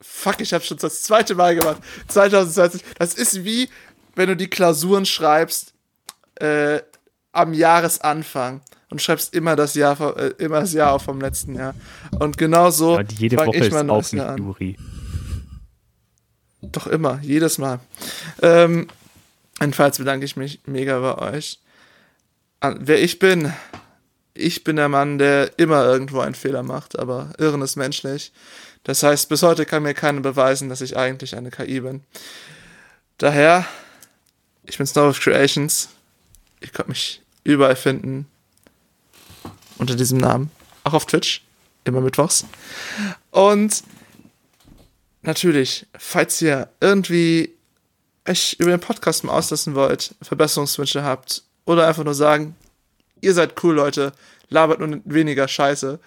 Fuck, 0.00 0.40
ich 0.40 0.52
habe 0.52 0.64
schon 0.64 0.78
das 0.78 1.02
zweite 1.02 1.34
Mal 1.34 1.56
gemacht. 1.56 1.82
2020. 2.08 2.82
Das 2.98 3.14
ist 3.14 3.44
wie, 3.44 3.68
wenn 4.14 4.28
du 4.28 4.36
die 4.36 4.48
Klausuren 4.48 5.06
schreibst 5.06 5.74
äh, 6.36 6.80
am 7.32 7.52
Jahresanfang 7.52 8.60
und 8.90 9.02
schreibst 9.02 9.34
immer 9.34 9.56
das 9.56 9.74
Jahr, 9.74 10.16
äh, 10.16 10.34
immer 10.38 10.60
das 10.60 10.72
Jahr 10.72 10.92
auf 10.92 11.02
vom 11.02 11.20
letzten 11.20 11.54
Jahr. 11.54 11.74
Und 12.18 12.38
genau 12.38 12.70
so 12.70 12.94
Aber 12.94 13.04
jede 13.04 13.36
Woche 13.38 13.56
ich 13.56 13.62
ist 13.62 13.72
mein 13.72 13.90
auch 13.90 13.96
neues 13.96 14.12
nicht 14.12 14.22
an. 14.22 14.38
Juri. 14.38 14.76
Doch 16.62 16.86
immer, 16.86 17.20
jedes 17.22 17.58
Mal. 17.58 17.80
Ähm, 18.42 18.88
jedenfalls 19.60 19.98
bedanke 19.98 20.24
ich 20.24 20.36
mich 20.36 20.60
mega 20.66 20.98
bei 21.00 21.32
euch. 21.32 21.60
An, 22.60 22.78
wer 22.80 23.00
ich 23.02 23.18
bin, 23.18 23.52
ich 24.38 24.64
bin 24.64 24.76
der 24.76 24.88
Mann, 24.88 25.18
der 25.18 25.58
immer 25.58 25.84
irgendwo 25.84 26.20
einen 26.20 26.34
Fehler 26.34 26.62
macht, 26.62 26.98
aber 26.98 27.32
Irren 27.38 27.62
ist 27.62 27.76
menschlich. 27.76 28.32
Das 28.84 29.02
heißt, 29.02 29.28
bis 29.28 29.42
heute 29.42 29.66
kann 29.66 29.82
mir 29.82 29.94
keiner 29.94 30.20
beweisen, 30.20 30.68
dass 30.68 30.80
ich 30.80 30.96
eigentlich 30.96 31.36
eine 31.36 31.50
KI 31.50 31.80
bin. 31.80 32.02
Daher, 33.18 33.66
ich 34.64 34.78
bin 34.78 34.86
Snow 34.86 35.10
of 35.10 35.20
Creations. 35.20 35.88
Ihr 36.60 36.68
könnt 36.68 36.88
mich 36.88 37.20
überall 37.44 37.76
finden. 37.76 38.26
Unter 39.76 39.96
diesem 39.96 40.18
Namen. 40.18 40.50
Auch 40.84 40.94
auf 40.94 41.06
Twitch. 41.06 41.42
Immer 41.84 42.00
mittwochs. 42.00 42.44
Und 43.30 43.82
natürlich, 45.22 45.86
falls 45.98 46.40
ihr 46.42 46.68
irgendwie 46.80 47.54
euch 48.28 48.56
über 48.58 48.70
den 48.70 48.80
Podcast 48.80 49.24
mal 49.24 49.32
auslassen 49.32 49.74
wollt, 49.74 50.14
Verbesserungswünsche 50.22 51.02
habt 51.02 51.42
oder 51.64 51.86
einfach 51.86 52.04
nur 52.04 52.14
sagen, 52.14 52.54
ihr 53.20 53.34
seid 53.34 53.62
cool, 53.62 53.74
Leute, 53.74 54.12
labert 54.48 54.80
nur 54.80 55.00
weniger 55.04 55.46
Scheiße, 55.48 55.98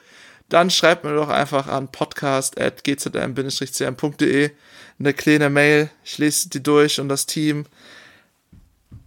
dann 0.50 0.70
schreibt 0.70 1.04
mir 1.04 1.16
doch 1.16 1.30
einfach 1.30 1.68
an 1.68 1.92
podcast.gzm-cm.de 1.92 4.52
eine 5.00 5.14
kleine 5.14 5.50
Mail. 5.50 5.90
Ich 6.04 6.18
lese 6.18 6.50
die 6.50 6.62
durch 6.62 7.00
und 7.00 7.08
das 7.10 7.26
Team. 7.26 7.66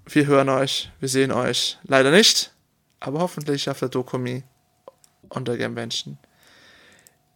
Wir 0.07 0.27
hören 0.27 0.49
euch, 0.49 0.91
wir 1.01 1.09
sehen 1.09 1.33
euch. 1.33 1.79
Leider 1.85 2.11
nicht, 2.11 2.53
aber 3.01 3.21
hoffentlich 3.21 3.69
auf 3.69 3.79
der 3.79 3.91
Dokumi 3.91 4.43
und 5.29 5.49
der 5.49 5.59
Gamevention. 5.59 6.19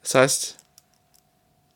Das 0.02 0.14
heißt, 0.14 0.56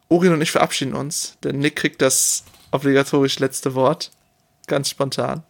Orin 0.09 0.33
und 0.33 0.43
ich 0.43 0.51
verabschieden 0.51 0.95
uns, 0.95 1.39
denn 1.45 1.59
Nick 1.59 1.77
kriegt 1.77 2.03
das 2.03 2.45
obligatorisch 2.71 3.39
letzte 3.39 3.75
Wort. 3.75 4.11
Ganz 4.67 4.91
spontan. 4.91 5.43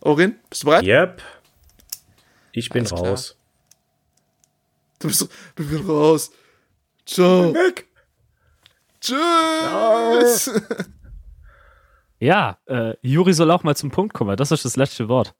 Orin, 0.00 0.36
bist 0.50 0.62
du 0.62 0.66
bereit? 0.66 0.84
Yep. 0.84 1.22
Ich 2.56 2.68
bin 2.70 2.80
Alles 2.86 2.92
klar. 2.94 3.10
raus. 3.10 3.36
Du 5.00 5.08
bist, 5.08 5.28
du 5.56 5.68
bist 5.68 5.88
raus. 5.88 6.30
Ciao. 7.04 7.52
Weg. 7.52 7.86
Tschüss. 9.00 10.50
Ja, 12.20 12.56
äh, 12.66 12.94
Juri 13.02 13.34
soll 13.34 13.50
auch 13.50 13.64
mal 13.64 13.76
zum 13.76 13.90
Punkt 13.90 14.14
kommen. 14.14 14.34
Das 14.38 14.50
ist 14.50 14.64
das 14.64 14.76
letzte 14.76 15.08
Wort. 15.08 15.34